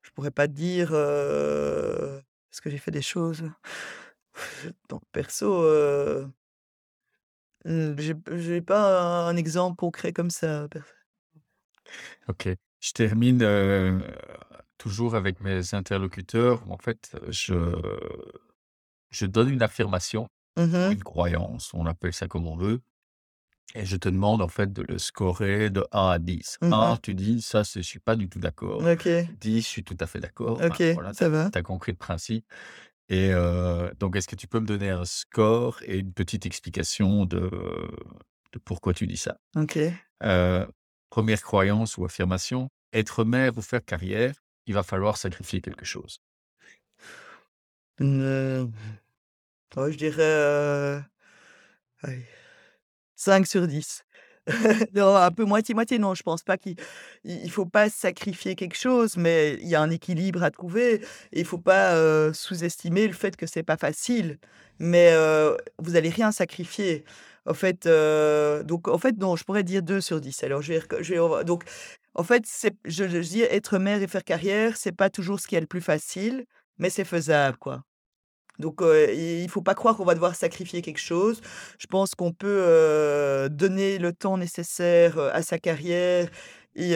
je 0.03 0.11
pourrais 0.11 0.31
pas 0.31 0.47
dire, 0.47 0.91
heu, 0.93 2.21
est-ce 2.53 2.61
que 2.61 2.69
j'ai 2.69 2.77
fait 2.79 2.91
des 2.91 3.01
choses? 3.03 3.43
Donc 4.89 5.01
perso, 5.11 5.63
heu, 7.67 7.93
mmh, 7.95 7.99
j'ai 7.99 8.13
j'ai 8.37 8.61
pas 8.61 9.27
un 9.27 9.35
exemple 9.37 9.75
concret 9.77 10.13
comme 10.13 10.29
ça. 10.29 10.67
OK. 12.27 12.49
Je 12.79 12.91
termine, 12.93 13.41
heu, 13.43 13.99
toujours 14.77 15.15
avec 15.15 15.41
mes 15.41 15.73
interlocuteurs 15.73 16.69
en 16.71 16.77
fait, 16.77 17.15
je 17.29 17.53
je 19.09 19.25
donne 19.25 19.49
une 19.49 19.61
affirmation 19.63 20.27
Mmh 20.57 20.91
une 20.91 21.03
croyance, 21.03 21.73
on 21.73 21.85
appelle 21.87 22.13
ça 22.13 22.27
comme 22.27 22.47
on 22.47 22.57
veut 22.57 22.81
et 23.75 23.85
je 23.85 23.97
te 23.97 24.09
demande 24.09 24.41
en 24.41 24.47
fait 24.49 24.73
de 24.73 24.83
le 24.83 24.97
scorer 24.99 25.69
de 25.71 25.85
1 25.93 26.09
à 26.11 26.19
10. 26.19 26.59
Mmh 26.61 26.93
1, 26.93 26.97
tu 26.97 27.15
dis: 27.15 27.41
«Ça, 27.41 27.63
c'est 27.65 27.81
je 27.83 27.87
suis 27.87 27.99
pas 27.99 28.15
du 28.17 28.29
tout 28.29 28.39
d'accord». 28.39 28.91
OK, 28.93 29.29
10, 29.29 29.61
je 29.61 29.67
suis 29.67 29.83
tout 29.85 29.97
à 30.01 30.07
fait 30.07 30.19
d'accord. 30.21 30.59
Enfin, 30.69 30.79
OK, 30.79 30.81
voilà, 30.93 31.15
tu 31.15 31.19
ça 31.19 31.29
va. 31.29 31.51
as 31.55 31.63
compris 31.63 31.91
le 31.93 31.97
principe 31.97 32.45
et 33.09 33.31
donc 33.99 34.15
est-ce 34.15 34.27
que 34.27 34.35
tu 34.35 34.47
peux 34.47 34.59
me 34.59 34.65
donner 34.67 34.89
un 34.89 35.05
score 35.05 35.79
et 35.83 35.99
une 35.99 36.13
petite 36.13 36.45
explication 36.45 37.25
de 37.25 37.49
de 38.53 38.59
pourquoi 38.59 38.93
tu 38.93 39.07
dis 39.07 39.17
ça? 39.17 39.37
OK. 39.55 39.97
1 40.21 41.41
croyance 41.43 41.97
ou 41.97 42.05
affirmation: 42.05 42.69
être 42.93 43.23
mère 43.25 43.57
ou 43.57 43.61
faire 43.61 43.83
carrière, 43.85 44.35
il 44.67 44.73
va 44.75 44.83
falloir 44.83 45.17
sacrifier 45.17 45.61
quelque 45.61 45.85
chose. 45.85 46.19
Mmh, 47.99 48.71
je 49.91 49.97
dirais, 49.97 50.23
heu, 50.23 51.03
allez 52.03 52.25
5 53.15 53.47
sur 53.47 53.67
10. 53.67 54.05
Non, 54.93 55.15
un 55.15 55.31
peu 55.31 55.43
moitié-moitié, 55.45 55.99
non, 55.99 56.13
je 56.15 56.23
pense 56.23 56.43
pas 56.43 56.57
qu'il 56.57 56.75
il 57.23 57.37
il 57.43 57.51
faut 57.51 57.65
pas 57.65 57.89
sacrifier 57.89 58.55
quelque 58.55 58.77
chose, 58.77 59.17
mais 59.17 59.57
il 59.61 59.67
y 59.67 59.75
a 59.75 59.81
un 59.81 59.89
équilibre 59.89 60.43
à 60.43 60.51
trouver 60.51 60.95
et 61.33 61.39
il 61.41 61.45
faut 61.45 61.57
pas, 61.57 61.95
heu, 61.97 62.31
sous-estimer 62.33 63.07
le 63.07 63.13
fait 63.13 63.35
que 63.35 63.45
c'est 63.45 63.63
pas 63.63 63.77
facile. 63.77 64.39
Mais, 64.79 65.11
heu, 65.13 65.57
vous 65.79 65.95
allez 65.95 66.09
rien 66.09 66.31
sacrifier. 66.31 67.03
En 67.45 67.53
fait, 67.53 67.85
heu, 67.87 68.63
donc 68.65 68.87
en 68.87 68.97
fait, 68.97 69.17
non, 69.17 69.35
je 69.35 69.43
pourrais 69.43 69.63
dire 69.63 69.81
2 69.83 70.01
sur 70.01 70.21
10. 70.21 70.43
Alors 70.43 70.61
je 70.61 70.73
vais 70.73 71.43
donc 71.45 71.63
en 72.15 72.23
fait, 72.23 72.43
je 72.85 73.07
je 73.07 73.17
dis 73.19 73.41
être 73.41 73.77
mère 73.79 74.01
et 74.01 74.07
faire 74.07 74.23
carrière, 74.23 74.75
c'est 74.77 74.91
pas 74.91 75.09
toujours 75.09 75.39
ce 75.39 75.47
qui 75.47 75.55
est 75.55 75.61
le 75.61 75.67
plus 75.67 75.81
facile, 75.81 76.45
mais 76.79 76.89
c'est 76.89 77.05
faisable, 77.05 77.57
quoi. 77.57 77.86
Donc, 78.59 78.81
il 78.81 79.47
faut 79.49 79.61
pas 79.61 79.75
croire 79.75 79.95
qu'on 79.97 80.05
va 80.05 80.13
devoir 80.13 80.35
sacrifier 80.35 80.81
quelque 80.81 80.99
chose. 80.99 81.41
Je 81.79 81.87
pense 81.87 82.15
qu'on 82.15 82.31
peut, 82.31 83.47
donner 83.51 83.97
le 83.97 84.13
temps 84.13 84.37
nécessaire, 84.37 85.19
à 85.19 85.41
sa 85.41 85.57
carrière 85.59 86.27
et 86.79 86.95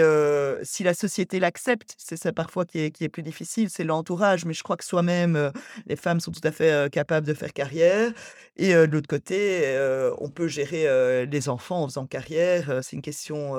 si 0.61 0.83
la 0.83 0.93
société 0.93 1.39
l'accepte, 1.39 1.95
c'est 1.97 2.15
ça 2.15 2.31
parfois 2.31 2.65
qui 2.65 2.79
est 2.79 2.91
qui 2.91 3.03
est 3.03 3.09
plus 3.09 3.23
difficile, 3.23 3.67
c'est 3.69 3.83
l'entourage. 3.83 4.45
Mais 4.45 4.53
je 4.53 4.61
crois 4.61 4.77
que 4.77 4.85
soi-même, 4.85 5.51
les 5.87 5.95
femmes 5.95 6.19
sont 6.19 6.31
tout 6.31 6.41
à 6.43 6.51
fait, 6.51 6.91
capables 6.91 7.25
de 7.25 7.33
faire 7.33 7.51
carrière 7.51 8.11
et 8.57 8.73
de 8.73 8.91
l'autre 8.91 9.07
côté, 9.07 9.75
on 10.19 10.29
peut 10.29 10.47
gérer, 10.47 11.25
les 11.25 11.49
enfants 11.49 11.83
en 11.83 11.87
faisant 11.87 12.05
carrière, 12.05 12.79
c'est 12.83 12.95
une 12.95 13.01
question, 13.01 13.55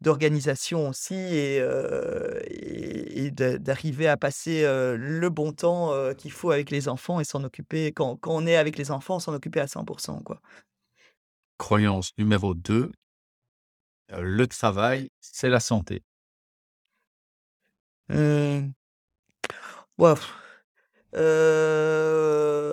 d'organisation 0.00 0.88
aussi 0.88 1.14
et 1.14 1.60
d'arriver 3.30 4.08
à 4.08 4.16
passer, 4.16 4.62
le 4.64 5.28
bon 5.28 5.52
temps, 5.52 5.92
qu'il 6.14 6.32
faut 6.32 6.50
avec 6.50 6.70
les 6.70 6.88
enfants 6.88 7.20
et 7.20 7.24
s'en 7.24 7.44
occuper 7.44 7.92
quand 7.92 8.16
quand 8.16 8.34
on 8.34 8.46
est 8.46 8.56
avec 8.56 8.78
les 8.78 8.90
enfants, 8.90 9.18
s'en 9.18 9.34
occuper 9.34 9.60
à 9.60 9.66
100 9.66 9.84
quoi. 10.24 10.40
Croyance 11.58 12.12
numéro 12.18 12.54
2, 12.54 12.92
heu, 14.12 14.22
le 14.22 14.46
travail, 14.46 15.10
c'est 15.20 15.48
la 15.48 15.60
santé. 15.60 16.02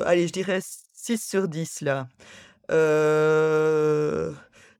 Allez, 0.05 0.27
je 0.27 0.33
dirais 0.33 0.59
6 0.93 1.17
sur 1.17 1.47
10 1.47 1.81
là. 1.81 2.07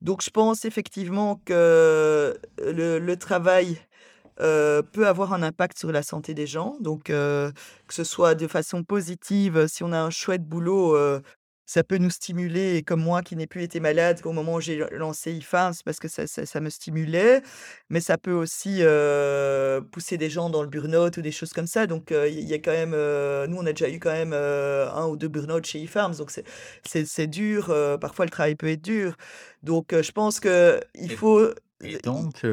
Donc 0.04 0.22
je 0.24 0.30
pense 0.30 0.66
effectivement 0.66 1.42
que 1.46 2.38
le 2.60 3.16
travail 3.16 3.78
peut 4.38 5.08
avoir 5.08 5.34
un 5.34 5.42
impact 5.44 5.80
sur 5.80 5.92
la 5.92 6.04
santé 6.04 6.34
des 6.34 6.48
gens. 6.48 6.78
Donc, 6.82 7.06
que 7.06 7.54
ce 7.90 8.04
soit 8.04 8.36
de 8.36 8.48
façon 8.48 8.84
positive, 8.84 9.68
si 9.68 9.84
on 9.84 9.92
a 9.92 10.00
un 10.00 10.10
chouette 10.10 10.44
boulot, 10.44 10.98
ça 11.66 11.84
peut 11.84 11.98
nous 11.98 12.10
stimuler 12.10 12.76
et 12.76 12.84
comme 12.84 13.02
moi 13.02 13.22
qui 13.22 13.36
n'ai 13.36 13.48
plus 13.48 13.64
été 13.64 13.80
malade 13.80 14.20
au 14.26 14.32
moment 14.34 14.56
où 14.56 14.62
j'ai 14.62 14.84
lancé 14.92 15.32
IFAS 15.34 15.82
parce 15.86 16.00
que 16.00 16.08
ça 16.08 16.28
ça 16.28 16.46
ça 16.46 16.60
me 16.60 16.70
stimulait. 16.70 17.42
Mais 17.90 18.02
ça 18.02 18.18
peut 18.18 18.34
aussi, 18.34 18.82
pousser 19.92 20.18
des 20.18 20.30
gens 20.30 20.50
dans 20.50 20.62
le 20.64 20.70
burn-out 20.70 21.18
ou 21.18 21.22
des 21.22 21.32
choses 21.32 21.54
comme 21.54 21.68
ça. 21.68 21.88
Donc, 21.88 22.12
il 22.12 22.40
y 22.48 22.54
a 22.54 22.58
quand 22.60 22.72
même, 22.72 22.92
nous 23.50 23.58
on 23.58 23.66
a 23.66 23.72
déjà 23.74 23.90
eu 23.90 24.00
quand 24.00 24.12
même, 24.12 24.34
1 24.34 25.06
ou 25.08 25.18
2 25.18 25.28
burn-out 25.28 25.66
chez 25.66 25.80
IFARMS 25.80 26.18
donc 26.18 26.32
c'est 26.32 26.46
c'est 26.86 27.06
c'est 27.06 27.28
dur, 27.28 27.68
parfois 28.02 28.26
le 28.26 28.32
travail 28.32 28.56
peut 28.56 28.70
être 28.70 28.82
dur. 28.84 29.16
Donc, 29.64 29.94
je 29.94 30.12
pense 30.12 30.40
qu'il 30.40 31.12
faut, 31.16 31.50
et 31.82 31.98
donc 32.00 32.46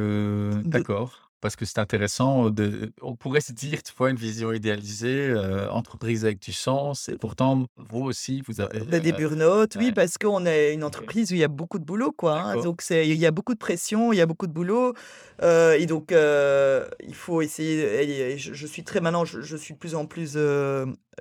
d'accord, 0.65 1.30
parce 1.41 1.57
que 1.57 1.65
c'est 1.65 1.79
intéressant 1.79 2.51
de 2.51 2.93
on 3.03 3.17
pourrait 3.17 3.41
se 3.41 3.53
dire, 3.53 3.83
tu 3.83 3.93
vois, 3.97 4.11
une 4.11 4.17
vision 4.17 4.53
idéalisée, 4.53 5.29
heu, 5.31 5.71
entreprise 5.71 6.25
avec 6.25 6.41
du 6.41 6.53
sens 6.53 7.09
et 7.09 7.17
pourtant 7.19 7.67
vous 7.77 8.01
aussi 8.03 8.43
vous 8.47 8.61
avez, 8.61 8.81
Bah, 8.87 9.01
des 9.01 9.13
burn-out, 9.13 9.75
oui, 9.77 9.93
parce 9.93 10.17
qu'on 10.19 10.47
est 10.47 10.75
une 10.75 10.85
entreprise 10.85 11.33
où 11.33 11.35
il 11.35 11.39
y 11.41 11.45
a 11.45 11.49
beaucoup 11.49 11.79
de 11.79 11.85
boulot, 11.85 12.13
quoi, 12.13 12.35
hein. 12.41 12.57
Donc 12.57 12.83
il 12.91 13.15
y 13.15 13.27
a 13.27 13.31
beaucoup 13.31 13.55
de 13.55 13.59
pression, 13.59 14.13
il 14.13 14.17
y 14.17 14.21
a 14.21 14.27
beaucoup 14.27 14.47
de 14.47 14.53
boulot, 14.53 14.95
heu 15.43 15.75
et 15.79 15.87
donc 15.87 16.13
heu, 16.13 16.87
il 17.07 17.15
faut 17.15 17.41
essayer 17.43 18.33
et 18.33 18.39
je 18.39 18.53
je 18.55 18.67
suis 18.67 18.85
très 18.85 19.01
maintenant, 19.01 19.25
je 19.25 19.41
je 19.41 19.57
suis 19.57 19.75
de 19.75 19.79
plus 19.79 19.95
en 19.95 20.07
plus, 20.07 20.37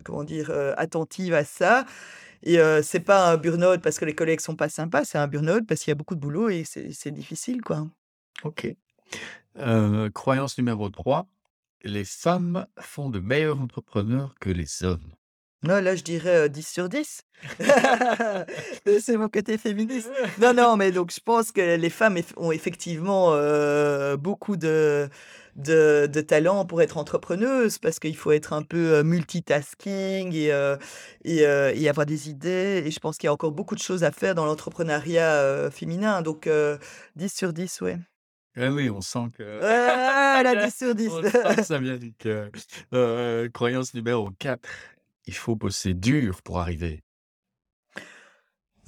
comment 0.04 0.24
dire? 0.24 0.52
Attentive 0.78 1.34
à 1.34 1.44
ça 1.44 1.86
et 2.44 2.58
c'est 2.84 3.02
pas 3.02 3.32
un 3.32 3.38
burn-out 3.38 3.82
parce 3.82 4.00
que 4.00 4.06
les 4.06 4.16
collègues 4.16 4.42
sont 4.42 4.56
pas 4.58 4.70
sympas, 4.70 5.06
c'est 5.06 5.18
un 5.20 5.28
burn-out 5.28 5.66
parce 5.68 5.82
qu'il 5.84 5.92
y 5.92 5.94
a 5.94 5.96
beaucoup 5.96 6.16
de 6.16 6.22
boulot 6.22 6.50
et 6.50 6.64
c'est 6.66 7.12
difficile, 7.12 7.62
quoi. 7.62 7.88
OK. 8.44 8.76
Heu, 9.60 10.10
croyance 10.14 10.58
numéro 10.58 10.90
3, 10.90 11.28
les 11.84 12.06
femmes 12.06 12.66
font 12.80 13.10
de 13.10 13.20
meilleurs 13.20 13.62
entrepreneurs 13.62 14.36
que 14.40 14.50
les 14.50 14.84
hommes. 14.84 15.12
Non, 15.64 15.82
là, 15.82 15.96
je 15.96 16.04
dirais, 16.04 16.46
heu, 16.46 16.50
10 16.50 16.66
sur 16.68 16.88
10. 16.88 17.22
C'est 19.02 19.18
mon 19.18 19.28
côté 19.28 19.58
féministe. 19.58 20.10
Non, 20.40 20.54
non, 20.54 20.78
mais 20.78 20.92
donc 20.92 21.12
je 21.14 21.20
pense 21.20 21.52
que 21.52 21.76
les 21.76 21.90
femmes 21.90 22.18
eff 22.18 22.34
ont 22.38 22.52
effectivement, 22.52 23.34
heu, 23.36 24.16
beaucoup 24.18 24.56
de 24.56 25.10
de 25.56 26.08
de 26.12 26.22
talent 26.22 26.66
pour 26.66 26.82
être 26.82 26.98
entrepreneuse 26.98 27.78
parce 27.80 28.00
qu'il 28.00 28.16
faut 28.16 28.32
être 28.32 28.54
un 28.54 28.62
peu, 28.62 29.00
heu, 29.00 29.04
multitasking 29.04 30.34
et 30.34 30.52
et 31.26 31.90
avoir 31.90 32.06
des 32.06 32.30
idées 32.30 32.84
et 32.86 32.92
je 32.92 33.00
pense 33.00 33.18
qu'il 33.18 33.28
y 33.28 33.30
a 33.30 33.34
encore 33.34 33.52
beaucoup 33.52 33.76
de 33.76 33.82
choses 33.82 34.04
à 34.06 34.12
faire 34.12 34.36
dans 34.36 34.46
l'entrepreneuriat, 34.46 35.70
féminin 35.72 36.22
donc 36.22 36.48
heu, 36.48 36.80
10 37.18 37.34
sur 37.34 37.52
10, 37.54 37.82
ouais. 37.82 37.98
Eh 38.62 38.68
oui, 38.68 38.90
on 38.90 39.00
sent 39.00 39.30
que 39.38 39.60
Voilà, 39.60 40.66
10 40.66 40.76
sur 40.76 40.94
10. 40.94 41.08
on 41.10 41.24
sent 41.24 41.56
que 41.56 41.64
ça 41.64 41.80
vient 41.80 41.96
du 41.98 42.14
cœur. 42.14 42.50
Heu, 42.94 43.50
croyance 43.54 43.94
numéro 43.94 44.30
4, 44.38 44.68
il 45.28 45.34
faut 45.34 45.56
bosser 45.56 45.94
dur 45.94 46.42
pour 46.42 46.60
arriver. 46.60 47.02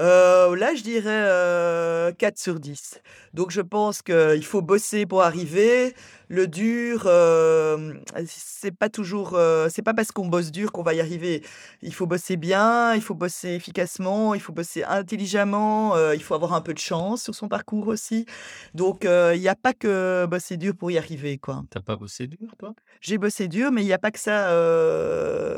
Heu, 0.01 0.55
là, 0.55 0.73
je 0.73 0.81
dirais, 0.81 1.23
heu, 1.27 2.11
4 2.17 2.39
sur 2.39 2.59
10. 2.59 2.99
Donc 3.35 3.51
je 3.51 3.61
pense 3.61 4.01
qu'il 4.01 4.43
faut 4.43 4.61
bosser 4.63 5.05
pour 5.05 5.21
arriver. 5.21 5.93
Le 6.27 6.47
dur, 6.47 7.05
hem, 7.07 8.01
c'est 8.25 8.71
pas 8.75 8.89
toujours, 8.89 9.35
heu, 9.37 9.67
c'est 9.69 9.83
pas 9.83 9.93
parce 9.93 10.11
qu'on 10.11 10.27
bosse 10.27 10.49
dur 10.51 10.71
qu'on 10.71 10.81
va 10.81 10.93
y 10.95 11.01
arriver. 11.01 11.43
Il 11.83 11.93
faut 11.93 12.07
bosser 12.07 12.35
bien, 12.37 12.95
il 12.95 13.01
faut 13.01 13.13
bosser 13.13 13.49
efficacement, 13.49 14.33
il 14.33 14.39
faut 14.41 14.53
bosser 14.53 14.83
intelligemment, 14.83 15.95
heu, 15.97 16.15
il 16.15 16.23
faut 16.23 16.33
avoir 16.33 16.53
un 16.53 16.61
peu 16.61 16.73
de 16.73 16.79
chance 16.79 17.21
sur 17.23 17.35
son 17.35 17.47
parcours 17.47 17.87
aussi. 17.87 18.25
Donc 18.73 19.03
il 19.03 19.41
y 19.41 19.49
a 19.49 19.55
pas 19.55 19.73
que 19.73 20.25
bosser 20.25 20.57
dur 20.57 20.73
pour 20.75 20.89
y 20.89 20.97
arriver, 20.97 21.37
quoi. 21.37 21.63
Tu 21.69 21.77
as 21.77 21.81
pas 21.81 21.95
bossé 21.95 22.25
dur, 22.27 22.49
toi? 22.57 22.73
J'ai 23.01 23.19
bossé 23.19 23.47
dur, 23.47 23.71
mais 23.71 23.83
il 23.83 23.87
y 23.87 23.93
a 23.93 23.99
pas 23.99 24.09
que 24.11 24.19
ça, 24.19 24.47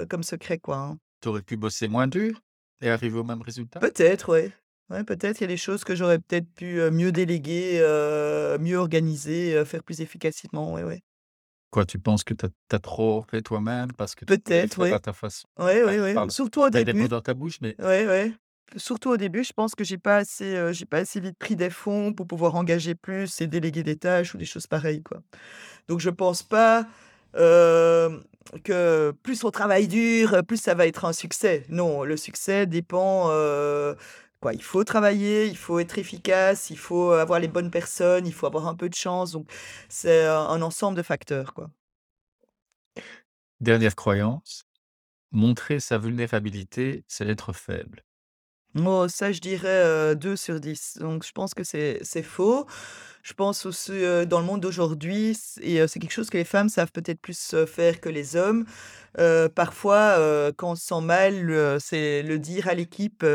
comme 0.09 0.23
secret, 0.23 0.57
quoi, 0.57 0.77
hein. 0.77 0.97
Tu 1.21 1.29
aurais 1.29 1.43
pu 1.43 1.55
bosser 1.55 1.87
moins 1.87 2.07
dur? 2.07 2.41
Et 2.83 2.89
arriver 2.89 3.17
au 3.17 3.23
même 3.23 3.41
résultat? 3.41 3.79
Peut-être, 3.79 4.29
ouais. 4.31 4.51
Ouais, 4.89 5.03
peut-être, 5.03 5.39
il 5.39 5.41
y 5.41 5.45
a 5.45 5.47
des 5.47 5.57
choses 5.57 5.83
que 5.83 5.95
j'aurais 5.95 6.19
peut-être 6.19 6.47
pu, 6.53 6.79
mieux 6.91 7.11
déléguer, 7.11 7.79
mieux 8.59 8.77
organiser, 8.77 9.63
faire 9.65 9.83
plus 9.83 10.01
efficacement, 10.01 10.73
ouais, 10.73 10.83
ouais. 10.83 11.01
Quoi, 11.71 11.85
tu 11.85 11.97
penses 11.97 12.23
que 12.23 12.33
tu 12.35 12.45
as 12.71 12.79
trop 12.79 13.25
fait 13.31 13.41
toi-même 13.41 13.91
parce 13.93 14.13
que 14.13 14.25
Peut-être, 14.25 14.79
ouais. 14.79 14.93
à 14.93 14.99
ta 14.99 15.13
façon? 15.13 15.47
Ouais, 15.57 15.83
ouais. 15.83 16.13
pardon, 16.13 16.29
Surtout 16.29 16.61
au 16.61 16.65
as 16.67 16.69
des 16.69 16.85
mots 16.85 16.85
début. 16.85 17.07
dans 17.07 17.21
ta 17.21 17.33
bouche, 17.33 17.59
mais 17.61 17.75
Ouais, 17.79 18.05
ouais. 18.05 18.31
Surtout 18.75 19.09
au 19.11 19.17
début, 19.17 19.43
je 19.43 19.53
pense 19.53 19.73
que 19.75 19.83
j'ai 19.83 19.97
pas 19.97 20.17
assez, 20.17 20.73
j'ai 20.73 20.85
pas 20.85 20.97
assez 20.99 21.19
vite 21.19 21.37
pris 21.37 21.55
des 21.55 21.69
fonds 21.69 22.13
pour 22.13 22.27
pouvoir 22.27 22.55
engager 22.55 22.95
plus 22.95 23.39
et 23.41 23.47
déléguer 23.47 23.83
des 23.83 23.97
tâches 23.97 24.33
ou 24.35 24.37
des 24.37 24.45
choses 24.45 24.67
pareilles, 24.67 25.03
quoi. 25.03 25.21
Donc 25.87 25.99
je 25.99 26.09
pense 26.09 26.43
pas, 26.43 26.87
hem, 27.35 28.23
que 28.63 29.11
plus 29.23 29.43
on 29.43 29.51
travaille 29.51 29.87
dur, 29.87 30.43
plus 30.47 30.57
ça 30.61 30.73
va 30.75 30.87
être 30.87 31.05
un 31.05 31.13
succès. 31.13 31.65
Non, 31.69 32.03
le 32.03 32.17
succès 32.17 32.65
dépend, 32.67 33.29
heu, 33.31 33.95
quoi, 34.41 34.53
il 34.53 34.63
faut 34.63 34.83
travailler, 34.83 35.47
il 35.47 35.57
faut 35.57 35.79
être 35.79 35.97
efficace, 35.97 36.69
il 36.69 36.77
faut 36.77 37.11
avoir 37.11 37.39
les 37.39 37.47
bonnes 37.47 37.71
personnes, 37.71 38.27
il 38.27 38.33
faut 38.33 38.45
avoir 38.47 38.67
un 38.67 38.75
peu 38.75 38.89
de 38.89 38.95
chance, 38.95 39.31
donc 39.31 39.49
c'est 39.89 40.25
un 40.25 40.61
ensemble 40.61 40.97
de 40.97 41.03
facteurs, 41.03 41.53
quoi. 41.53 41.69
Dernière 43.61 43.95
croyance, 43.95 44.65
montrer 45.31 45.79
sa 45.79 45.97
vulnérabilité, 45.97 47.05
c'est 47.07 47.27
être 47.27 47.53
faible. 47.53 48.03
Oh, 48.75 49.07
ça, 49.07 49.31
je 49.31 49.39
dirais, 49.39 49.83
heu, 49.85 50.15
2 50.15 50.35
sur 50.35 50.59
10. 50.59 50.97
Donc 50.99 51.23
je 51.25 51.31
pense 51.31 51.53
que 51.53 51.63
c'est 51.63 51.99
c'est 52.03 52.23
faux. 52.23 52.65
Je 53.23 53.33
pense 53.33 53.65
aussi, 53.65 53.91
dans 54.27 54.39
le 54.39 54.45
monde 54.45 54.59
d'aujourd'hui, 54.59 55.37
et 55.61 55.87
c'est 55.87 55.99
quelque 55.99 56.11
chose 56.11 56.29
que 56.29 56.37
les 56.37 56.43
femmes 56.43 56.67
savent 56.67 56.91
peut-être 56.91 57.21
plus, 57.21 57.55
faire 57.65 58.01
que 58.01 58.09
les 58.09 58.35
hommes. 58.35 58.65
Parfois, 59.55 60.17
quand 60.57 60.71
on 60.71 60.75
se 60.75 60.85
sent 60.87 61.01
mal, 61.01 61.77
c'est 61.79 62.21
le 62.21 62.37
dire 62.37 62.67
à 62.67 62.73
l'équipe, 62.73 63.25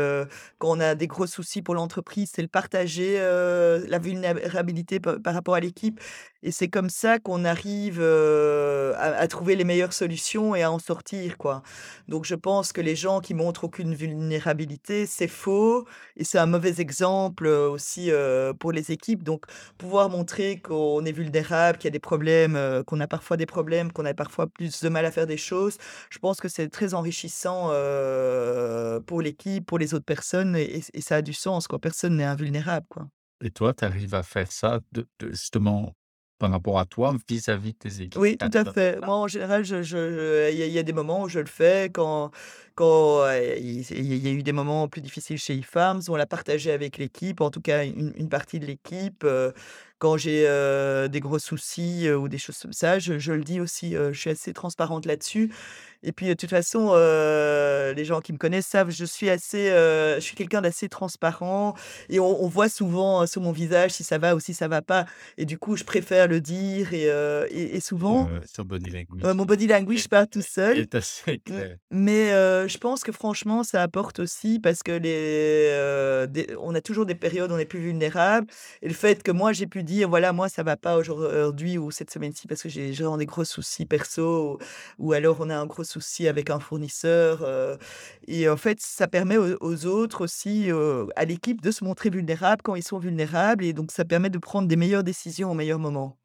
quand 0.59 0.77
on 0.77 0.79
a 0.79 0.93
des 0.93 1.07
gros 1.07 1.25
soucis 1.25 1.63
pour 1.63 1.73
l'entreprise, 1.73 2.31
c'est 2.35 2.43
le 2.43 2.47
partager, 2.47 3.17
la 3.17 3.97
vulnérabilité 3.97 4.99
pa 4.99 5.17
par 5.17 5.33
rapport 5.33 5.55
à 5.55 5.59
l'équipe 5.59 5.99
et 6.41 6.51
c'est 6.51 6.69
comme 6.69 6.89
ça 6.89 7.19
qu'on 7.19 7.43
arrive, 7.43 8.01
à 8.01 9.19
à 9.19 9.27
trouver 9.27 9.55
les 9.55 9.63
meilleures 9.65 9.91
solutions 9.93 10.55
et 10.55 10.63
à 10.63 10.71
en 10.71 10.79
sortir, 10.79 11.37
quoi. 11.37 11.63
Donc 12.07 12.25
je 12.25 12.35
pense 12.35 12.71
que 12.73 12.79
les 12.81 12.95
gens 12.95 13.19
qui 13.21 13.33
montrent 13.33 13.65
aucune 13.65 13.93
vulnérabilité, 13.95 15.05
c'est 15.05 15.27
faux 15.27 15.85
et 16.15 16.23
c'est 16.23 16.37
un 16.37 16.45
mauvais 16.45 16.79
exemple, 16.79 17.47
aussi, 17.47 18.11
pour 18.59 18.71
les 18.71 18.91
équipes. 18.91 19.23
Donc 19.23 19.45
pouvoir 19.79 20.09
montrer 20.09 20.59
qu'on 20.61 21.03
est 21.05 21.11
vulnérable, 21.13 21.79
qu'il 21.79 21.87
y 21.87 21.89
a 21.89 21.91
des 21.91 21.99
problèmes, 21.99 22.55
heu, 22.57 22.83
qu'on 22.83 22.99
a 22.99 23.07
parfois 23.07 23.37
des 23.37 23.47
problèmes, 23.47 23.91
qu'on 23.91 24.05
a 24.05 24.13
parfois 24.13 24.47
plus 24.47 24.81
de 24.83 24.89
mal 24.89 25.05
à 25.05 25.11
faire 25.11 25.27
des 25.27 25.37
choses, 25.37 25.77
je 26.11 26.19
pense 26.19 26.39
que 26.41 26.49
c'est 26.49 26.69
très 26.69 26.93
enrichissant, 26.93 27.69
heu, 27.73 29.01
pour 29.07 29.21
l'équipe, 29.21 29.65
pour 29.65 29.79
les 29.79 29.93
autres 29.95 30.05
personnes 30.05 30.55
et 30.55 30.81
ça 31.01 31.17
a 31.17 31.21
du 31.23 31.33
sens, 31.33 31.67
quoi. 31.67 31.79
Personne 31.79 32.17
n'est 32.17 32.25
invulnérable, 32.25 32.87
quoi. 32.89 33.09
Et 33.41 33.51
toi, 33.51 33.73
tu 33.73 33.83
arrives 33.85 34.15
à 34.15 34.23
faire 34.23 34.51
ça 34.51 34.79
de 34.93 35.07
de 35.19 35.29
justement 35.31 35.93
par 36.37 36.51
rapport 36.51 36.79
à 36.79 36.85
toi, 36.85 37.15
vis-à-vis 37.27 37.73
de 37.73 37.77
tes 37.77 38.01
équipes? 38.01 38.15
Oui, 38.15 38.37
tout 38.37 38.49
à 38.53 38.65
fait. 38.65 38.99
Moi, 39.01 39.15
en 39.15 39.27
général, 39.27 39.63
je 39.63 39.83
je 39.83 40.49
il 40.51 40.57
y 40.57 40.63
a 40.63 40.65
il 40.65 40.71
y 40.73 40.79
a 40.79 40.83
des 40.83 40.93
moments 40.93 41.21
où 41.23 41.29
je 41.29 41.39
le 41.39 41.45
fais 41.45 41.91
quand 41.93 42.31
quand, 42.79 43.29
il 43.33 43.81
il 43.91 44.15
y 44.25 44.27
a 44.29 44.31
eu 44.31 44.43
des 44.43 44.51
moments 44.53 44.87
plus 44.87 45.01
difficiles 45.01 45.37
chez 45.37 45.55
eFarms, 45.55 46.01
on 46.09 46.15
l'a 46.15 46.25
partagé 46.27 46.71
avec 46.71 46.97
l'équipe, 46.97 47.41
en 47.41 47.51
tout 47.51 47.61
cas 47.61 47.83
une 47.85 48.13
une 48.15 48.29
partie 48.29 48.59
de 48.59 48.65
l'équipe, 48.65 49.23
heu, 49.25 49.53
quand 49.99 50.15
j'ai, 50.17 50.47
heu, 50.47 51.09
des 51.09 51.19
gros 51.19 51.39
soucis, 51.39 52.07
heu, 52.07 52.17
ou 52.17 52.27
des 52.29 52.37
choses 52.37 52.57
comme 52.59 52.73
ça, 52.73 52.99
je 52.99 53.19
je 53.19 53.33
le 53.33 53.43
dis 53.43 53.59
aussi, 53.61 53.93
je 53.95 54.13
suis 54.19 54.29
assez 54.29 54.53
transparente 54.53 55.05
là-dessus 55.05 55.51
et 56.03 56.13
puis, 56.13 56.27
de 56.27 56.33
toute 56.33 56.49
façon, 56.49 56.93
les 57.95 58.05
gens 58.05 58.21
qui 58.21 58.33
me 58.33 58.37
connaissent 58.37 58.67
savent, 58.67 58.89
je 58.91 59.05
suis 59.05 59.29
assez, 59.29 59.67
je 59.69 60.19
suis 60.21 60.35
quelqu'un 60.35 60.61
d'assez 60.61 60.89
transparent 60.89 61.75
et 62.09 62.19
on 62.19 62.29
on 62.43 62.47
voit 62.47 62.69
souvent, 62.69 63.23
heu, 63.23 63.27
sur 63.27 63.41
mon 63.41 63.51
visage 63.51 63.91
si 63.91 64.03
ça 64.03 64.17
va 64.17 64.35
ou 64.35 64.39
si 64.39 64.53
ça 64.53 64.67
va 64.67 64.81
pas 64.81 65.05
et 65.37 65.45
du 65.45 65.57
coup, 65.57 65.75
je 65.75 65.83
préfère 65.83 66.27
le 66.27 66.41
dire 66.41 66.93
et 66.93 67.09
heu 67.09 67.47
et 67.51 67.75
et 67.75 67.79
souvent, 67.81 68.29
Heu, 68.29 68.41
sur 68.45 68.65
body 68.65 68.89
heu, 69.25 69.33
language 69.33 69.35
mon 69.35 69.45
body 69.45 69.67
language 69.67 70.07
parle 70.09 70.27
tout 70.29 70.41
seul. 70.43 70.83
est 70.83 70.95
assez 70.95 71.37
clair. 71.39 71.77
mais 71.91 72.31
je 72.69 72.77
pense 72.77 73.03
que 73.03 73.11
franchement, 73.11 73.63
ça 73.63 73.81
apporte 73.83 74.19
aussi 74.19 74.59
parce 74.59 74.83
que 74.83 74.91
les, 74.91 76.27
des 76.27 76.55
on 76.59 76.75
a 76.75 76.81
toujours 76.81 77.05
des 77.05 77.15
périodes 77.15 77.51
où 77.51 77.55
on 77.55 77.57
est 77.57 77.65
plus 77.65 77.79
vulnérable 77.81 78.47
et 78.81 78.87
le 78.87 78.93
fait 78.93 79.23
que 79.23 79.31
moi, 79.31 79.51
j'ai 79.53 79.67
pu 79.67 79.83
dire: 79.83 80.09
«Voilà, 80.09 80.31
moi, 80.33 80.49
ça 80.49 80.63
va 80.63 80.77
pas 80.77 80.97
aujourd'hui 80.97 81.77
ou 81.77 81.91
cette 81.91 82.11
semaine-ci 82.11 82.47
parce 82.47 82.61
que 82.63 82.69
j'ai 82.69 82.91
des 82.91 83.25
gros 83.25 83.43
soucis 83.45 83.85
perso» 83.85 84.59
ou 84.99 85.13
alors 85.13 85.37
on 85.39 85.49
a 85.49 85.57
un 85.57 85.65
gros 85.65 85.83
souci 85.83 86.27
avec 86.27 86.49
un 86.49 86.59
fournisseur, 86.59 87.43
heu 87.43 87.77
et 88.27 88.47
en 88.49 88.57
fait, 88.57 88.79
ça 88.81 89.07
permet 89.07 89.37
aux 89.37 89.57
aux 89.61 89.85
autres 89.85 90.21
aussi, 90.23 90.69
heu, 90.69 91.07
à 91.15 91.25
l'équipe 91.25 91.61
de 91.61 91.71
se 91.71 91.83
montrer 91.83 92.09
vulnérables 92.09 92.61
quand 92.63 92.75
ils 92.75 92.83
sont 92.83 92.99
vulnérables 92.99 93.63
et 93.65 93.73
donc 93.73 93.91
ça 93.91 94.05
permet 94.05 94.29
de 94.29 94.37
prendre 94.37 94.67
des 94.67 94.75
meilleures 94.75 95.03
décisions 95.03 95.51
au 95.51 95.53
meilleur 95.53 95.79
moment. 95.79 96.17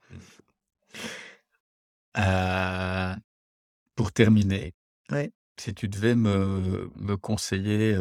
Heu, 2.16 3.16
pour 3.96 4.12
terminer, 4.12 4.74
Ouais. 5.10 5.32
Si 5.60 5.74
tu 5.74 5.88
devais 5.88 6.14
me 6.14 6.90
me 6.96 7.16
conseiller, 7.16 7.96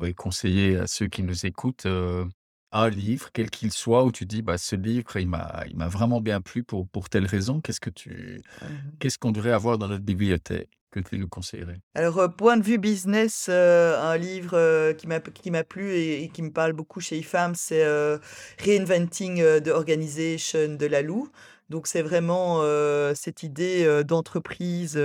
oui, 0.00 0.14
conseiller 0.14 0.76
à 0.78 0.86
ceux 0.86 1.06
qui 1.08 1.22
nous 1.22 1.46
écoutent, 1.46 1.86
heu, 1.86 2.26
un 2.72 2.88
livre, 2.90 3.30
quel 3.32 3.50
qu'il 3.50 3.72
soit, 3.72 4.04
où 4.04 4.12
tu 4.12 4.26
dis: 4.26 4.42
«Bah, 4.42 4.58
ce 4.58 4.76
livre, 4.76 5.16
il 5.18 5.28
m'a 5.28 5.64
il 5.68 5.76
m'a 5.76 5.88
vraiment 5.88 6.20
bien 6.20 6.40
plu 6.40 6.64
pour 6.64 6.88
pour 6.88 7.08
telle 7.08 7.26
raison», 7.26 7.60
qu'est-ce 7.60 7.80
que 7.80 7.90
tu 7.90 8.42
Mmh 8.60 8.68
mh. 8.74 9.00
qu'est-ce 9.00 9.18
qu'on 9.18 9.32
devrait 9.32 9.52
avoir 9.52 9.78
dans 9.78 9.88
notre 9.88 10.04
bibliothèque 10.04 10.70
que 10.92 11.00
tu 11.00 11.18
nous 11.18 11.28
conseillerais? 11.28 11.80
Alors, 11.96 12.18
heu, 12.20 12.28
point 12.28 12.56
de 12.56 12.64
vue 12.64 12.78
business, 12.78 13.48
heu, 13.48 13.52
un 13.96 14.16
livre, 14.16 14.92
qui 14.94 15.06
m'a 15.06 15.20
qui 15.20 15.50
m'a 15.52 15.62
plu 15.62 15.92
et 15.92 16.24
et 16.24 16.28
qui 16.28 16.42
me 16.42 16.50
parle 16.50 16.72
beaucoup 16.72 17.00
chez 17.00 17.18
eFarms, 17.18 17.54
c'est, 17.56 17.84
Reinventing, 18.58 19.36
the 19.62 19.68
Organization 19.68 20.74
de 20.74 20.86
Laloux. 20.86 21.28
Donc 21.70 21.86
c'est 21.86 22.02
vraiment, 22.02 22.62
cette 23.14 23.42
idée, 23.42 24.04
d'entreprise, 24.04 24.98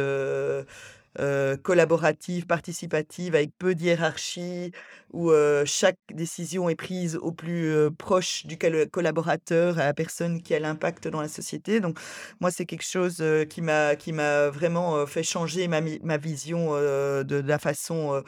collaborative, 1.64 2.46
participative 2.46 3.36
avec 3.36 3.52
peu 3.58 3.76
de 3.76 3.82
hiérarchie, 3.82 4.72
où, 5.12 5.32
chaque 5.66 5.98
décision 6.14 6.70
est 6.70 6.76
prise 6.76 7.16
au 7.18 7.32
plus, 7.32 7.90
proche 7.98 8.46
du 8.46 8.58
collaborateur, 8.92 9.80
à 9.80 9.86
la 9.86 9.94
personne 9.94 10.42
qui 10.42 10.54
a 10.54 10.60
l'impact 10.60 11.08
dans 11.08 11.22
la 11.22 11.28
société. 11.28 11.80
Donc 11.80 11.98
moi, 12.40 12.52
c'est 12.52 12.66
quelque 12.66 12.86
chose, 12.86 13.24
qui 13.50 13.62
m'a 13.62 13.96
qui 13.96 14.14
m'a 14.14 14.50
vraiment, 14.50 15.06
fait 15.08 15.24
changer 15.24 15.68
ma 15.68 15.82
ma 16.04 16.18
vision, 16.18 16.74
de 16.74 17.42
la 17.46 17.58
façon, 17.60 18.24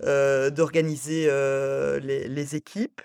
d'organiser, 0.00 1.26
les 2.02 2.28
les 2.28 2.56
équipes. 2.56 3.00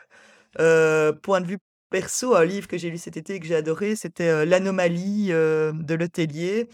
Point 0.58 1.42
de 1.42 1.48
vue 1.48 1.58
perso, 1.92 2.36
un 2.36 2.46
livre 2.46 2.68
que 2.70 2.78
j'ai 2.80 2.90
lu 2.92 2.98
cet 3.00 3.18
été 3.18 3.36
et 3.36 3.42
que 3.42 3.48
j'ai 3.48 3.56
adoré, 3.56 3.96
c'était, 3.98 4.30
heu, 4.32 4.46
L'Anomalie, 4.46 5.32
heu, 5.34 5.74
de 5.76 5.96
Letellier, 5.96 6.70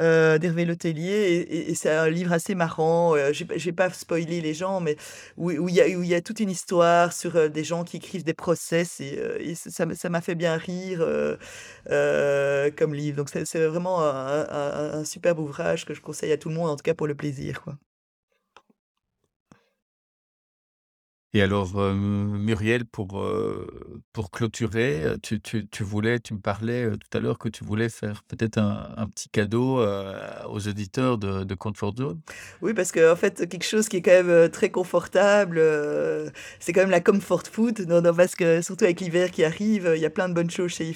heu, 0.00 0.38
d'Hervé 0.40 0.64
Letellier 0.66 1.12
et 1.50 1.70
et 1.70 1.74
c'est 1.76 1.90
un 1.90 2.08
livre 2.10 2.32
assez 2.32 2.54
marrant, 2.56 3.16
heu, 3.16 3.32
je 3.32 3.44
je 3.56 3.64
vais 3.66 3.72
pas 3.72 3.90
spoiler 3.90 4.40
les 4.42 4.54
gens, 4.54 4.80
mais 4.80 4.96
où 5.38 5.68
il 5.68 5.74
y 5.76 6.14
a 6.14 6.20
toute 6.22 6.40
une 6.40 6.50
histoire 6.50 7.12
sur, 7.12 7.50
des 7.50 7.64
gens 7.64 7.84
qui 7.84 7.98
écrivent 7.98 8.24
des 8.24 8.34
process 8.34 9.00
et 9.00 9.54
ça 9.56 10.08
m'a 10.10 10.20
fait 10.22 10.34
bien 10.36 10.56
rire, 10.58 11.00
comme 12.76 12.94
livre. 12.94 13.16
Donc 13.18 13.30
c'est 13.30 13.66
vraiment 13.66 14.02
un 14.02 15.04
superbe 15.04 15.38
ouvrage 15.40 15.84
que 15.86 15.94
je 15.94 16.00
conseille 16.00 16.32
à 16.32 16.38
tout 16.38 16.48
le 16.50 16.54
monde, 16.56 16.70
en 16.70 16.76
tout 16.76 16.82
cas 16.84 16.94
pour 16.94 17.06
le 17.06 17.14
plaisir, 17.14 17.62
quoi. 17.62 17.76
Et 21.36 21.42
alors, 21.42 21.78
heu, 21.78 21.92
Muriel, 21.92 22.86
pour, 22.86 23.20
heu, 23.20 23.66
pour 24.14 24.30
clôturer, 24.30 25.04
heu, 25.04 25.18
tu 25.22 25.38
tu 25.38 25.68
tu 25.68 25.82
voulais 25.84 26.18
tu 26.18 26.32
me 26.32 26.38
parlais, 26.40 26.88
tout 26.92 27.18
à 27.18 27.20
l'heure 27.20 27.38
que 27.38 27.50
tu 27.50 27.62
voulais 27.62 27.90
faire 27.90 28.22
peut-être 28.26 28.56
un 28.56 28.94
un 28.96 29.06
petit 29.06 29.28
cadeau, 29.28 29.78
aux 30.48 30.66
auditeurs 30.68 31.18
de 31.18 31.54
Comfort 31.54 31.94
Zone? 31.94 32.22
Oui, 32.62 32.72
parce 32.72 32.90
qu'en 32.90 33.16
fait, 33.16 33.46
quelque 33.50 33.64
chose 33.66 33.86
qui 33.90 33.98
est 33.98 34.02
quand 34.02 34.22
même, 34.24 34.48
très 34.48 34.70
confortable, 34.70 35.60
c'est 36.58 36.72
quand 36.72 36.80
même 36.80 36.90
la 36.90 37.02
comfort 37.02 37.42
food. 37.52 37.80
Non, 37.86 38.00
non, 38.00 38.14
parce 38.14 38.34
que 38.34 38.62
surtout 38.62 38.84
avec 38.84 39.00
l'hiver 39.02 39.30
qui 39.30 39.44
arrive, 39.44 39.92
il 39.94 40.00
y 40.00 40.06
a 40.06 40.10
plein 40.10 40.30
de 40.30 40.34
bonnes 40.34 40.50
choses 40.50 40.70
chez. 40.72 40.86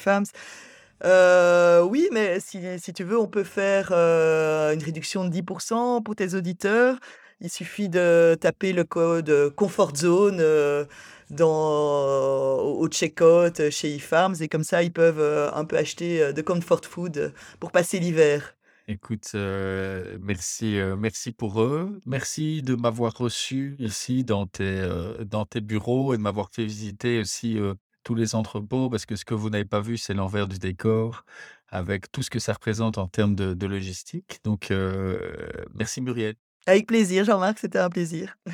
Heu, 1.04 1.82
oui, 1.84 2.08
mais 2.12 2.40
si 2.40 2.60
si 2.78 2.92
tu 2.92 3.04
veux, 3.04 3.18
on 3.18 3.26
peut 3.28 3.44
faire, 3.44 3.92
une 3.92 4.82
réduction 4.82 5.24
de 5.24 5.30
10% 5.30 6.02
pour 6.02 6.16
tes 6.16 6.34
auditeurs. 6.34 6.98
Il 7.42 7.48
suffit 7.50 7.88
de 7.88 8.36
taper 8.38 8.72
le 8.74 8.84
code, 8.84 9.30
heu, 9.30 9.50
Comfort 9.50 9.96
Zone, 9.96 10.40
heu, 10.40 10.86
dans 11.30 12.58
au 12.58 12.80
au 12.80 12.88
checkout, 12.88 13.70
chez 13.70 13.94
IFARMS 13.94 14.34
et 14.40 14.48
comme 14.48 14.64
ça, 14.64 14.82
ils 14.82 14.92
peuvent, 14.92 15.50
un 15.54 15.64
peu 15.64 15.78
acheter, 15.78 16.32
de 16.32 16.42
comfort 16.42 16.84
food, 16.84 17.32
pour 17.60 17.72
passer 17.72 17.98
l'hiver. 17.98 18.56
Écoute, 18.88 19.30
merci, 19.34 20.78
merci 20.98 21.32
pour 21.32 21.62
eux. 21.62 22.00
Merci 22.04 22.62
de 22.62 22.74
m'avoir 22.74 23.14
reçu 23.16 23.76
ici 23.78 24.24
dans 24.24 24.46
tes, 24.46 24.82
dans 25.24 25.46
tes 25.46 25.60
bureaux 25.60 26.12
et 26.14 26.16
de 26.16 26.22
m'avoir 26.22 26.50
fait 26.50 26.64
visiter 26.64 27.20
aussi, 27.20 27.58
tous 28.02 28.14
les 28.14 28.34
entrepôts 28.34 28.90
parce 28.90 29.06
que 29.06 29.14
ce 29.14 29.24
que 29.24 29.34
vous 29.34 29.50
n'avez 29.50 29.64
pas 29.64 29.80
vu, 29.80 29.96
c'est 29.98 30.14
l'envers 30.14 30.48
du 30.48 30.58
décor 30.58 31.24
avec 31.68 32.10
tout 32.10 32.22
ce 32.22 32.30
que 32.30 32.40
ça 32.40 32.54
représente 32.54 32.98
en 32.98 33.06
termes 33.06 33.36
de 33.36 33.66
logistique. 33.66 34.40
Donc, 34.42 34.72
merci 35.74 36.00
Muriel. 36.00 36.34
Avec 36.70 36.86
plaisir, 36.86 37.24
Jean-Marc, 37.24 37.58
c'était 37.58 37.80
un 37.80 37.90
plaisir. 37.90 38.38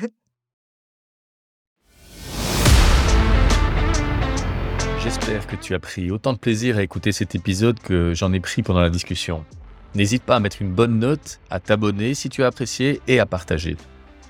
J'espère 5.03 5.45
que 5.45 5.55
tu 5.55 5.75
as 5.75 5.79
pris 5.79 6.09
autant 6.09 6.33
de 6.33 6.39
plaisir 6.39 6.79
à 6.79 6.81
écouter 6.81 7.11
cet 7.11 7.35
épisode 7.35 7.79
que 7.79 8.15
j'en 8.15 8.33
ai 8.33 8.39
pris 8.39 8.63
pendant 8.63 8.81
la 8.81 8.89
discussion. 8.89 9.45
N'hésite 9.93 10.23
pas 10.23 10.37
à 10.37 10.39
mettre 10.39 10.63
une 10.63 10.71
bonne 10.71 10.97
note, 10.97 11.39
à 11.51 11.59
t'abonner 11.59 12.15
si 12.15 12.29
tu 12.29 12.43
as 12.43 12.47
apprécié 12.47 13.01
et 13.07 13.19
à 13.19 13.27
partager. 13.27 13.77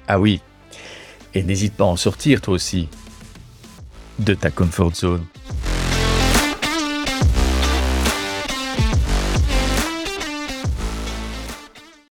Ah 0.09 0.19
oui, 0.19 0.41
et 1.33 1.41
n'hésite 1.43 1.73
pas 1.73 1.85
à 1.85 1.88
en 1.88 1.95
sortir 1.95 2.41
toi 2.41 2.55
aussi 2.55 2.89
de 4.19 4.33
ta 4.33 4.51
comfort 4.51 4.95
zone. 4.95 5.25